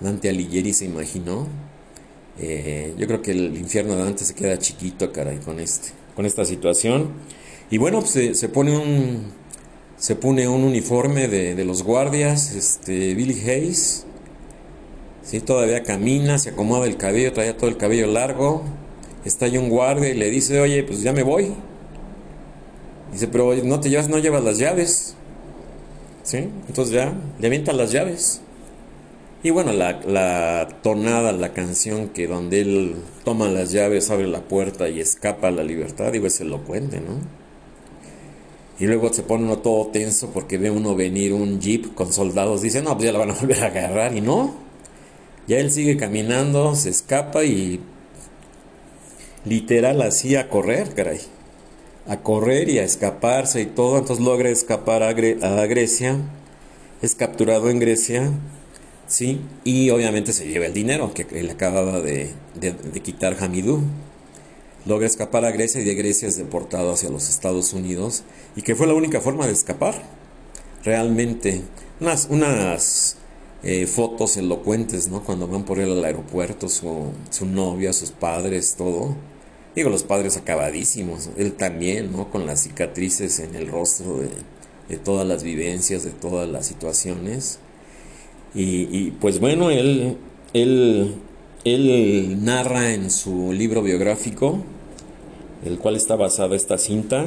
Dante 0.00 0.28
Alighieri 0.28 0.72
se 0.72 0.86
imaginó. 0.86 1.46
Eh, 2.40 2.92
yo 2.98 3.06
creo 3.06 3.22
que 3.22 3.30
el 3.30 3.56
infierno 3.56 3.94
de 3.94 4.02
Dante 4.02 4.24
se 4.24 4.34
queda 4.34 4.58
chiquito, 4.58 5.12
caray, 5.12 5.38
con 5.38 5.60
este, 5.60 5.90
con 6.16 6.26
esta 6.26 6.44
situación. 6.44 7.12
Y 7.70 7.78
bueno, 7.78 8.00
pues 8.00 8.36
se, 8.36 8.48
pone 8.48 8.76
un 8.76 9.32
se 9.96 10.16
pone 10.16 10.48
un 10.48 10.64
uniforme 10.64 11.28
de, 11.28 11.54
de, 11.54 11.64
los 11.64 11.84
guardias, 11.84 12.56
este 12.56 13.14
Billy 13.14 13.40
Hayes. 13.48 14.06
Sí, 15.22 15.40
todavía 15.40 15.82
camina, 15.82 16.38
se 16.38 16.50
acomoda 16.50 16.86
el 16.86 16.96
cabello, 16.96 17.32
traía 17.32 17.56
todo 17.56 17.68
el 17.68 17.76
cabello 17.76 18.06
largo. 18.06 18.62
Está 19.24 19.46
ahí 19.46 19.58
un 19.58 19.68
guardia 19.68 20.08
y 20.08 20.14
le 20.14 20.30
dice, 20.30 20.60
oye, 20.60 20.82
pues 20.82 21.02
ya 21.02 21.12
me 21.12 21.22
voy. 21.22 21.52
Dice, 23.12 23.28
pero 23.28 23.54
no 23.64 23.80
te 23.80 23.90
llevas, 23.90 24.08
no 24.08 24.18
llevas 24.18 24.42
las 24.42 24.58
llaves. 24.58 25.14
¿Sí? 26.22 26.48
Entonces 26.68 26.94
ya, 26.94 27.12
le 27.38 27.46
avientan 27.46 27.76
las 27.76 27.92
llaves. 27.92 28.40
Y 29.42 29.50
bueno, 29.50 29.72
la, 29.72 30.00
la, 30.06 30.68
tonada, 30.82 31.32
la 31.32 31.52
canción 31.52 32.08
que 32.08 32.26
donde 32.26 32.60
él 32.60 32.96
toma 33.24 33.48
las 33.48 33.72
llaves, 33.72 34.10
abre 34.10 34.26
la 34.26 34.42
puerta 34.42 34.88
y 34.88 35.00
escapa 35.00 35.48
a 35.48 35.50
la 35.50 35.64
libertad, 35.64 36.12
digo, 36.12 36.26
es 36.26 36.40
elocuente, 36.40 37.00
¿no? 37.00 37.40
Y 38.78 38.86
luego 38.86 39.12
se 39.12 39.22
pone 39.22 39.44
uno 39.44 39.58
todo 39.58 39.88
tenso 39.88 40.30
porque 40.30 40.56
ve 40.56 40.70
uno 40.70 40.94
venir 40.94 41.34
un 41.34 41.60
jeep 41.60 41.94
con 41.94 42.12
soldados. 42.12 42.62
Dice, 42.62 42.82
no, 42.82 42.94
pues 42.94 43.04
ya 43.04 43.12
la 43.12 43.18
van 43.18 43.30
a 43.30 43.34
volver 43.34 43.62
a 43.62 43.66
agarrar. 43.66 44.16
Y 44.16 44.22
no. 44.22 44.69
Ya 45.50 45.58
él 45.58 45.72
sigue 45.72 45.96
caminando, 45.96 46.76
se 46.76 46.90
escapa 46.90 47.42
y 47.42 47.80
literal 49.44 50.00
así 50.00 50.36
a 50.36 50.48
correr, 50.48 50.94
caray 50.94 51.18
a 52.06 52.18
correr 52.22 52.68
y 52.68 52.78
a 52.78 52.84
escaparse 52.84 53.60
y 53.60 53.66
todo, 53.66 53.98
entonces 53.98 54.24
logra 54.24 54.48
escapar 54.48 55.02
a, 55.02 55.12
Grecia, 55.12 56.18
es 57.02 57.16
capturado 57.16 57.68
en 57.68 57.80
Grecia, 57.80 58.30
¿sí? 59.08 59.40
Y 59.64 59.90
obviamente 59.90 60.32
se 60.32 60.46
lleva 60.46 60.66
el 60.66 60.72
dinero 60.72 61.12
que 61.12 61.24
le 61.42 61.50
acababa 61.50 62.00
de, 62.00 62.30
quitar 63.02 63.36
Hamidou. 63.40 63.82
Logra 64.86 65.08
escapar 65.08 65.44
a 65.44 65.50
Grecia 65.50 65.80
y 65.80 65.84
de 65.84 65.96
Grecia 65.96 66.28
es 66.28 66.36
deportado 66.36 66.92
hacia 66.92 67.10
los 67.10 67.28
Estados 67.28 67.72
Unidos 67.72 68.22
y 68.54 68.62
que 68.62 68.76
fue 68.76 68.86
la 68.86 68.94
única 68.94 69.20
forma 69.20 69.48
de 69.48 69.52
escapar. 69.52 70.00
Realmente, 70.84 71.62
unas, 71.98 72.28
unas 72.30 73.16
eh, 73.62 73.86
fotos 73.86 74.36
elocuentes, 74.36 75.08
¿no? 75.08 75.22
Cuando 75.22 75.46
van 75.46 75.64
por 75.64 75.78
él 75.78 75.92
al 75.92 76.04
aeropuerto, 76.04 76.68
su, 76.68 77.12
su 77.30 77.46
novia, 77.46 77.92
sus 77.92 78.10
padres, 78.10 78.74
todo 78.76 79.14
Digo, 79.74 79.88
los 79.88 80.02
padres 80.02 80.36
acabadísimos, 80.36 81.30
él 81.36 81.52
también, 81.52 82.10
¿no? 82.10 82.28
Con 82.28 82.44
las 82.44 82.64
cicatrices 82.64 83.38
en 83.38 83.54
el 83.54 83.68
rostro 83.68 84.18
de, 84.18 84.96
todas 84.96 85.26
las 85.26 85.44
vivencias, 85.44 86.02
de 86.02 86.10
todas 86.10 86.48
las 86.48 86.66
situaciones. 86.66 87.60
Y, 88.52 89.12
pues 89.20 89.38
bueno, 89.38 89.70
él, 89.70 90.16
él, 90.54 91.14
él 91.64 92.44
narra 92.44 92.92
en 92.92 93.10
su 93.10 93.52
libro 93.52 93.80
biográfico, 93.80 94.58
el 95.64 95.78
cual 95.78 95.94
está 95.94 96.16
basada 96.16 96.56
esta 96.56 96.76
cinta, 96.76 97.26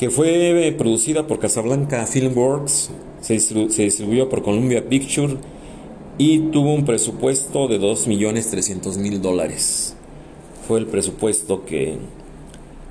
que 0.00 0.10
fue 0.10 0.74
producida 0.76 1.28
por 1.28 1.38
Casablanca 1.38 2.04
Filmworks, 2.06 2.90
se, 3.26 3.82
distribuyó 3.82 4.28
por 4.28 4.42
Columbia 4.42 4.88
Picture 4.88 5.36
y 6.18 6.38
tuvo 6.50 6.72
un 6.72 6.84
presupuesto 6.84 7.68
de 7.68 7.80
2.300.000 7.80 9.18
dólares 9.20 9.96
fue 10.66 10.80
el 10.80 10.86
presupuesto 10.86 11.64
que, 11.64 11.96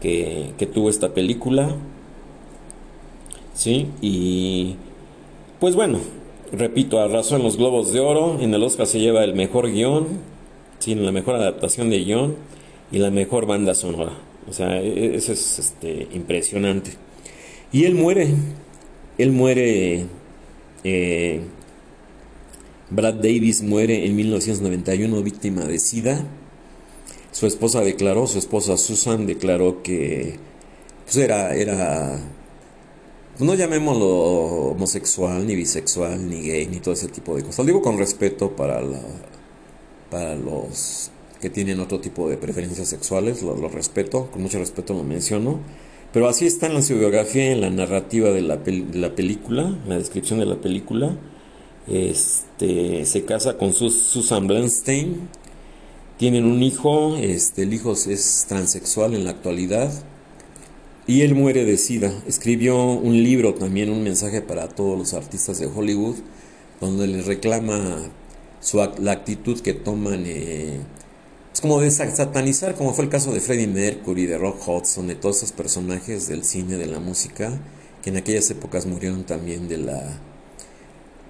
que, 0.02 0.70
tuvo 0.74 0.90
esta 0.90 1.14
película. 1.14 1.76
Sí, 3.54 3.88
y 4.02 4.76
pues 5.60 5.76
bueno, 5.76 6.00
repito, 6.52 7.00
arrasó 7.00 7.36
en 7.36 7.44
los 7.44 7.58
Globos 7.58 7.92
de 7.92 8.00
Oro, 8.00 8.40
en 8.40 8.54
el 8.54 8.64
Oscar 8.64 8.88
se 8.88 9.00
lleva 9.00 9.24
el 9.24 9.34
mejor 9.34 9.72
guion, 9.72 10.08
sí, 10.80 10.96
la 10.96 11.12
mejor 11.12 11.36
adaptación 11.36 11.90
de 11.90 12.04
guion 12.04 12.36
y 12.92 13.00
la 13.00 13.12
mejor 13.12 13.46
banda 13.46 13.74
sonora. 13.74 14.14
O 14.50 14.54
sea, 14.54 14.82
e, 14.82 14.88
e, 14.88 15.16
eso 15.16 15.34
es 15.34 15.60
este, 15.60 16.08
impresionante. 16.14 16.92
Y 17.72 17.86
él 17.86 17.96
muere, 17.96 18.30
él 19.18 19.32
muere, 19.32 20.06
eh, 20.86 21.42
Brad 22.90 23.16
Davis 23.16 23.62
muere 23.62 24.06
en 24.06 24.16
1991 24.16 25.22
víctima 25.22 25.66
de 25.66 25.80
SIDA 25.80 26.26
su 27.36 27.48
esposa 27.48 27.82
declaró, 27.82 28.28
su 28.28 28.40
esposa 28.40 28.78
Susan 28.78 29.26
declaró 29.26 29.84
que 29.84 30.40
pues 31.04 31.18
era, 31.18 31.54
era, 31.54 32.18
no 33.40 33.56
llamémoslo 33.56 34.08
homosexual, 34.72 35.46
ni 35.46 35.54
bisexual, 35.54 36.30
ni 36.30 36.44
gay, 36.44 36.66
ni 36.68 36.80
todo 36.80 36.94
ese 36.94 37.10
tipo 37.10 37.36
de 37.36 37.42
cosas. 37.42 37.58
Lo 37.58 37.66
digo 37.66 37.82
con 37.82 37.98
respeto 37.98 38.56
para, 38.56 38.82
para 40.10 40.36
los 40.36 41.12
que 41.42 41.50
tienen 41.50 41.82
otro 41.82 42.00
tipo 42.00 42.30
de 42.30 42.38
preferencias 42.38 42.88
sexuales, 42.88 43.42
lo, 43.42 43.68
respeto, 43.68 44.32
con 44.32 44.42
mucho 44.42 44.58
respeto 44.58 44.94
lo 44.94 45.04
menciono. 45.04 45.60
Pero 46.16 46.30
así 46.30 46.46
está 46.46 46.68
en 46.68 46.76
la 46.76 46.80
biografía, 46.80 47.52
en 47.52 47.60
la 47.60 47.70
narrativa 47.70 48.30
de 48.30 48.42
la, 48.42 48.62
la 48.94 49.14
película, 49.16 49.78
la 49.86 49.98
descripción 49.98 50.40
de 50.40 50.46
la 50.46 50.56
película. 50.56 51.14
Este, 51.90 53.06
se 53.06 53.26
casa 53.26 53.58
con 53.58 53.74
Susan 53.74 54.48
Bernstein, 54.48 55.28
tienen 56.18 56.46
un 56.46 56.64
hijo, 56.64 57.18
este, 57.18 57.64
el 57.64 57.74
hijo 57.74 57.92
es 57.92 58.46
transexual 58.48 59.14
en 59.14 59.26
la 59.26 59.32
actualidad 59.32 59.92
y 61.06 61.20
él 61.24 61.36
muere 61.36 61.66
de 61.66 61.78
sida. 61.78 62.14
Escribió 62.26 62.82
un 62.94 63.22
libro 63.22 63.54
también, 63.54 63.90
un 63.90 64.02
mensaje 64.02 64.42
para 64.42 64.70
todos 64.70 64.98
los 64.98 65.14
artistas 65.14 65.60
de 65.60 65.66
Hollywood, 65.66 66.16
donde 66.80 67.08
les 67.08 67.26
reclama 67.26 68.10
su, 68.62 68.78
la 68.78 69.12
actitud 69.12 69.60
que 69.60 69.74
toman. 69.74 70.24
Eh, 70.26 70.80
es 71.56 71.62
como 71.62 71.80
de 71.80 71.90
satanizar, 71.90 72.76
como 72.76 72.94
fue 72.94 73.06
el 73.06 73.10
caso 73.10 73.32
de 73.32 73.40
Freddie 73.40 73.68
Mercury, 73.68 74.26
de 74.26 74.38
Rock 74.38 74.68
Hudson, 74.68 75.08
de 75.08 75.16
todos 75.16 75.38
esos 75.38 75.54
personajes 75.54 76.28
del 76.28 76.44
cine, 76.44 76.76
de 76.76 76.86
la 76.86 77.00
música, 77.00 77.50
que 78.04 78.10
en 78.10 78.18
aquellas 78.18 78.52
épocas 78.52 78.86
murieron 78.86 79.24
también 79.24 79.70
de 79.70 79.78
la 79.78 80.20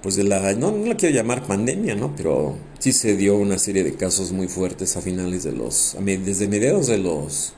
pues 0.02 0.16
de 0.16 0.24
la, 0.24 0.54
no, 0.54 0.72
no 0.72 0.88
la 0.88 0.96
quiero 0.98 1.14
llamar 1.14 1.46
pandemia, 1.46 1.94
¿no? 1.94 2.16
Pero 2.16 2.58
sí 2.80 2.92
se 2.92 3.16
dio 3.16 3.38
una 3.38 3.60
serie 3.60 3.84
de 3.84 3.94
casos 3.94 4.32
muy 4.32 4.48
fuertes 4.48 4.98
a 4.98 5.02
finales 5.02 5.44
de 5.44 5.52
los, 5.52 5.96
desde 6.00 6.48
mediados 6.48 6.88
de 6.88 6.98
los 6.98 7.54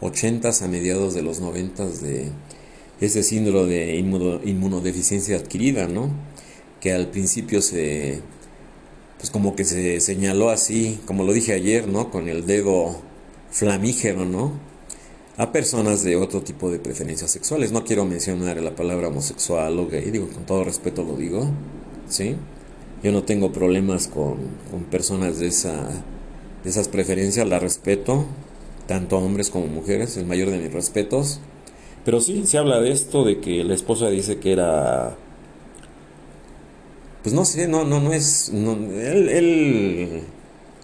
80 0.00 0.50
a 0.50 0.68
mediados 0.68 1.14
de 1.14 1.22
los 1.22 1.40
90 1.40 1.84
de 1.84 2.28
ese 3.00 3.24
síndrome 3.24 3.72
de 3.72 3.96
inmunodeficiencia 3.96 5.36
adquirida, 5.36 5.88
¿no? 5.88 6.10
Que 6.80 6.92
al 6.92 7.08
principio 7.08 7.60
se, 7.60 8.22
pues 9.24 9.30
como 9.30 9.56
que 9.56 9.64
se 9.64 10.00
señaló 10.00 10.50
así, 10.50 11.00
como 11.06 11.24
lo 11.24 11.32
dije 11.32 11.54
ayer, 11.54 11.88
¿no? 11.88 12.10
Con 12.10 12.28
el 12.28 12.44
dedo 12.44 12.94
flamígero, 13.50 14.26
¿no? 14.26 14.52
a 15.38 15.50
personas 15.50 16.04
de 16.04 16.16
otro 16.16 16.42
tipo 16.42 16.70
de 16.70 16.78
preferencias 16.78 17.30
sexuales. 17.30 17.72
No 17.72 17.84
quiero 17.84 18.04
mencionar 18.04 18.60
la 18.60 18.76
palabra 18.76 19.08
homosexual 19.08 19.78
o 19.78 19.88
gay, 19.88 20.10
digo, 20.10 20.28
con 20.28 20.44
todo 20.44 20.62
respeto 20.62 21.04
lo 21.04 21.16
digo, 21.16 21.48
¿sí? 22.06 22.36
Yo 23.02 23.12
no 23.12 23.22
tengo 23.22 23.50
problemas 23.50 24.08
con, 24.08 24.36
con 24.70 24.84
personas 24.90 25.38
de, 25.38 25.46
esa, 25.46 25.88
de 26.62 26.68
esas 26.68 26.88
preferencias, 26.88 27.48
la 27.48 27.58
respeto, 27.58 28.26
tanto 28.86 29.16
a 29.16 29.20
hombres 29.20 29.48
como 29.48 29.68
mujeres, 29.68 30.18
el 30.18 30.26
mayor 30.26 30.50
de 30.50 30.58
mis 30.58 30.70
respetos. 30.70 31.40
Pero 32.04 32.20
sí, 32.20 32.44
se 32.44 32.58
habla 32.58 32.78
de 32.78 32.92
esto, 32.92 33.24
de 33.24 33.40
que 33.40 33.64
la 33.64 33.72
esposa 33.72 34.10
dice 34.10 34.36
que 34.36 34.52
era... 34.52 35.16
Pues 37.24 37.34
no 37.34 37.46
sé, 37.46 37.66
no, 37.68 37.86
no, 37.86 38.00
no 38.00 38.12
es... 38.12 38.50
él, 38.50 40.24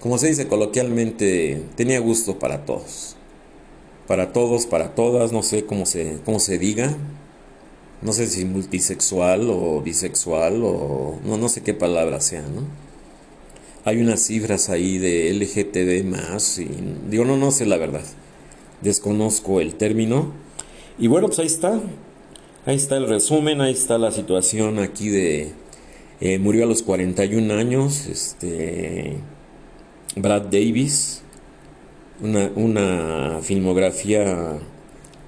como 0.00 0.16
se 0.16 0.28
dice 0.28 0.48
coloquialmente, 0.48 1.62
tenía 1.76 2.00
gusto 2.00 2.38
para 2.38 2.64
todos. 2.64 3.14
Para 4.06 4.32
todos, 4.32 4.64
para 4.64 4.94
todas, 4.94 5.32
no 5.32 5.42
sé 5.42 5.66
cómo 5.66 5.84
se, 5.84 6.16
cómo 6.24 6.40
se 6.40 6.56
diga. 6.56 6.96
No 8.00 8.14
sé 8.14 8.26
si 8.26 8.46
multisexual 8.46 9.50
o 9.50 9.82
bisexual 9.82 10.62
o... 10.64 11.20
No, 11.26 11.36
no 11.36 11.50
sé 11.50 11.62
qué 11.62 11.74
palabra 11.74 12.22
sea, 12.22 12.40
¿no? 12.40 12.62
Hay 13.84 14.00
unas 14.00 14.20
cifras 14.20 14.70
ahí 14.70 14.96
de 14.96 15.34
LGTB 15.34 16.06
más 16.06 16.58
y 16.58 16.70
digo, 17.10 17.26
no, 17.26 17.36
no 17.36 17.50
sé 17.50 17.66
la 17.66 17.76
verdad. 17.76 18.04
Desconozco 18.80 19.60
el 19.60 19.74
término 19.74 20.32
y 20.98 21.06
bueno, 21.06 21.26
pues 21.26 21.40
ahí 21.40 21.46
está. 21.46 21.78
Ahí 22.64 22.76
está 22.76 22.96
el 22.96 23.08
resumen, 23.08 23.60
ahí 23.60 23.74
está 23.74 23.98
la 23.98 24.10
situación 24.10 24.78
aquí 24.78 25.10
de... 25.10 25.59
Eh, 26.20 26.38
murió 26.38 26.64
a 26.64 26.66
los 26.66 26.82
41 26.82 27.54
años, 27.54 28.06
este... 28.06 29.16
Brad 30.16 30.42
Davis, 30.42 31.22
una, 32.20 32.50
una 32.56 33.38
filmografía 33.42 34.58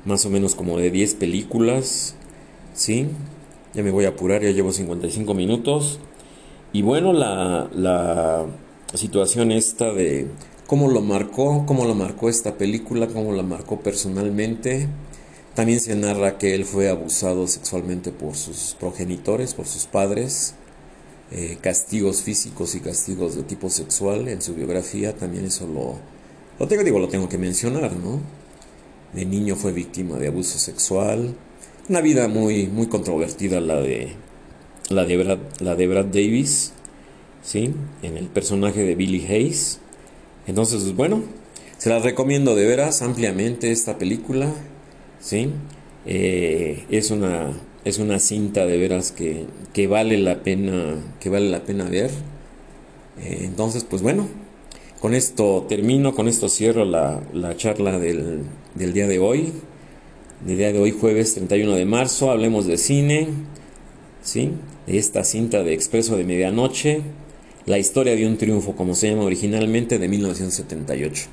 más 0.04 0.26
o 0.26 0.30
menos 0.30 0.54
como 0.56 0.76
de 0.78 0.90
10 0.90 1.14
películas, 1.14 2.16
¿sí? 2.74 3.06
Ya 3.74 3.82
me 3.82 3.92
voy 3.92 4.06
a 4.06 4.08
apurar, 4.08 4.42
ya 4.42 4.50
llevo 4.50 4.72
55 4.72 5.34
minutos. 5.34 6.00
Y 6.72 6.82
bueno, 6.82 7.12
la, 7.12 7.70
la 7.74 8.46
situación 8.94 9.52
esta 9.52 9.92
de 9.92 10.26
cómo 10.66 10.90
lo 10.90 11.00
marcó, 11.00 11.64
cómo 11.64 11.84
lo 11.84 11.94
marcó 11.94 12.28
esta 12.28 12.58
película, 12.58 13.06
cómo 13.06 13.32
la 13.32 13.42
marcó 13.42 13.80
personalmente. 13.80 14.88
También 15.54 15.80
se 15.80 15.94
narra 15.94 16.38
que 16.38 16.54
él 16.54 16.64
fue 16.64 16.88
abusado 16.88 17.46
sexualmente 17.46 18.10
por 18.10 18.34
sus 18.34 18.74
progenitores, 18.80 19.54
por 19.54 19.66
sus 19.66 19.86
padres. 19.86 20.54
Eh, 21.34 21.58
castigos 21.60 22.22
físicos 22.22 22.74
y 22.74 22.80
castigos 22.80 23.36
de 23.36 23.42
tipo 23.42 23.70
sexual 23.70 24.28
en 24.28 24.42
su 24.42 24.54
biografía, 24.54 25.16
también 25.16 25.46
eso 25.46 25.66
lo, 25.66 25.98
lo 26.58 26.68
tengo, 26.68 26.84
digo, 26.84 26.98
lo 26.98 27.08
tengo 27.08 27.28
que 27.28 27.38
mencionar, 27.38 27.92
¿no? 27.94 28.20
De 29.14 29.24
niño 29.24 29.56
fue 29.56 29.72
víctima 29.72 30.18
de 30.18 30.28
abuso 30.28 30.58
sexual. 30.58 31.34
Una 31.88 32.00
vida 32.02 32.28
muy, 32.28 32.66
muy 32.66 32.86
controvertida 32.86 33.60
la 33.60 33.80
de, 33.80 34.12
la 34.90 35.04
de, 35.04 35.16
Brad, 35.16 35.38
la 35.60 35.74
Davis, 35.74 36.72
¿sí? 37.42 37.74
En 38.02 38.16
el 38.16 38.26
personaje 38.26 38.84
de 38.84 38.94
Billy 38.94 39.24
Hayes. 39.26 39.78
Entonces, 40.46 40.94
bueno, 40.94 41.22
se 41.78 41.88
la 41.88 41.98
recomiendo 41.98 42.54
de 42.54 42.66
veras 42.66 43.02
ampliamente 43.02 43.72
esta 43.72 43.98
película. 43.98 44.52
¿sí? 45.22 45.50
Eh, 46.04 46.84
es, 46.90 47.10
una, 47.10 47.52
es 47.84 47.98
una 47.98 48.18
cinta 48.18 48.66
de 48.66 48.78
veras 48.78 49.12
que, 49.12 49.46
que, 49.72 49.86
vale 49.86 50.18
la 50.18 50.42
pena, 50.42 50.96
que 51.20 51.28
vale 51.28 51.50
la 51.50 51.64
pena 51.64 51.84
ver. 51.84 52.10
Eh, 53.20 53.40
entonces, 53.42 53.84
pues 53.84 54.02
bueno, 54.02 54.28
con 55.00 55.14
esto 55.14 55.66
termino, 55.68 56.14
con 56.14 56.28
esto 56.28 56.48
cierro 56.48 56.84
la, 56.84 57.20
la 57.32 57.56
charla 57.56 57.98
del, 57.98 58.42
del, 58.74 58.92
día 58.92 59.08
de 59.08 59.18
hoy. 59.18 59.52
Del 60.46 60.58
día 60.58 60.72
de 60.72 60.78
hoy, 60.78 60.92
jueves 60.92 61.34
31 61.34 61.74
de 61.74 61.84
marzo, 61.84 62.30
hablemos 62.30 62.66
de 62.66 62.76
cine, 62.78 63.28
¿sí? 64.22 64.52
De 64.86 64.98
esta 64.98 65.24
cinta 65.24 65.62
de 65.62 65.72
Expreso 65.72 66.16
de 66.16 66.24
Medianoche, 66.24 67.02
la 67.66 67.78
historia 67.78 68.14
de 68.14 68.26
un 68.26 68.38
triunfo, 68.38 68.74
como 68.74 68.94
se 68.94 69.10
llama 69.10 69.22
originalmente, 69.22 69.98
de 69.98 70.08
1978. 70.08 71.24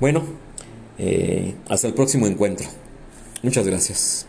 Bueno, 0.00 0.22
eh, 0.98 1.54
hasta 1.68 1.88
el 1.88 1.94
próximo 1.94 2.26
encuentro. 2.26 2.66
Muchas 3.42 3.66
gracias. 3.66 4.26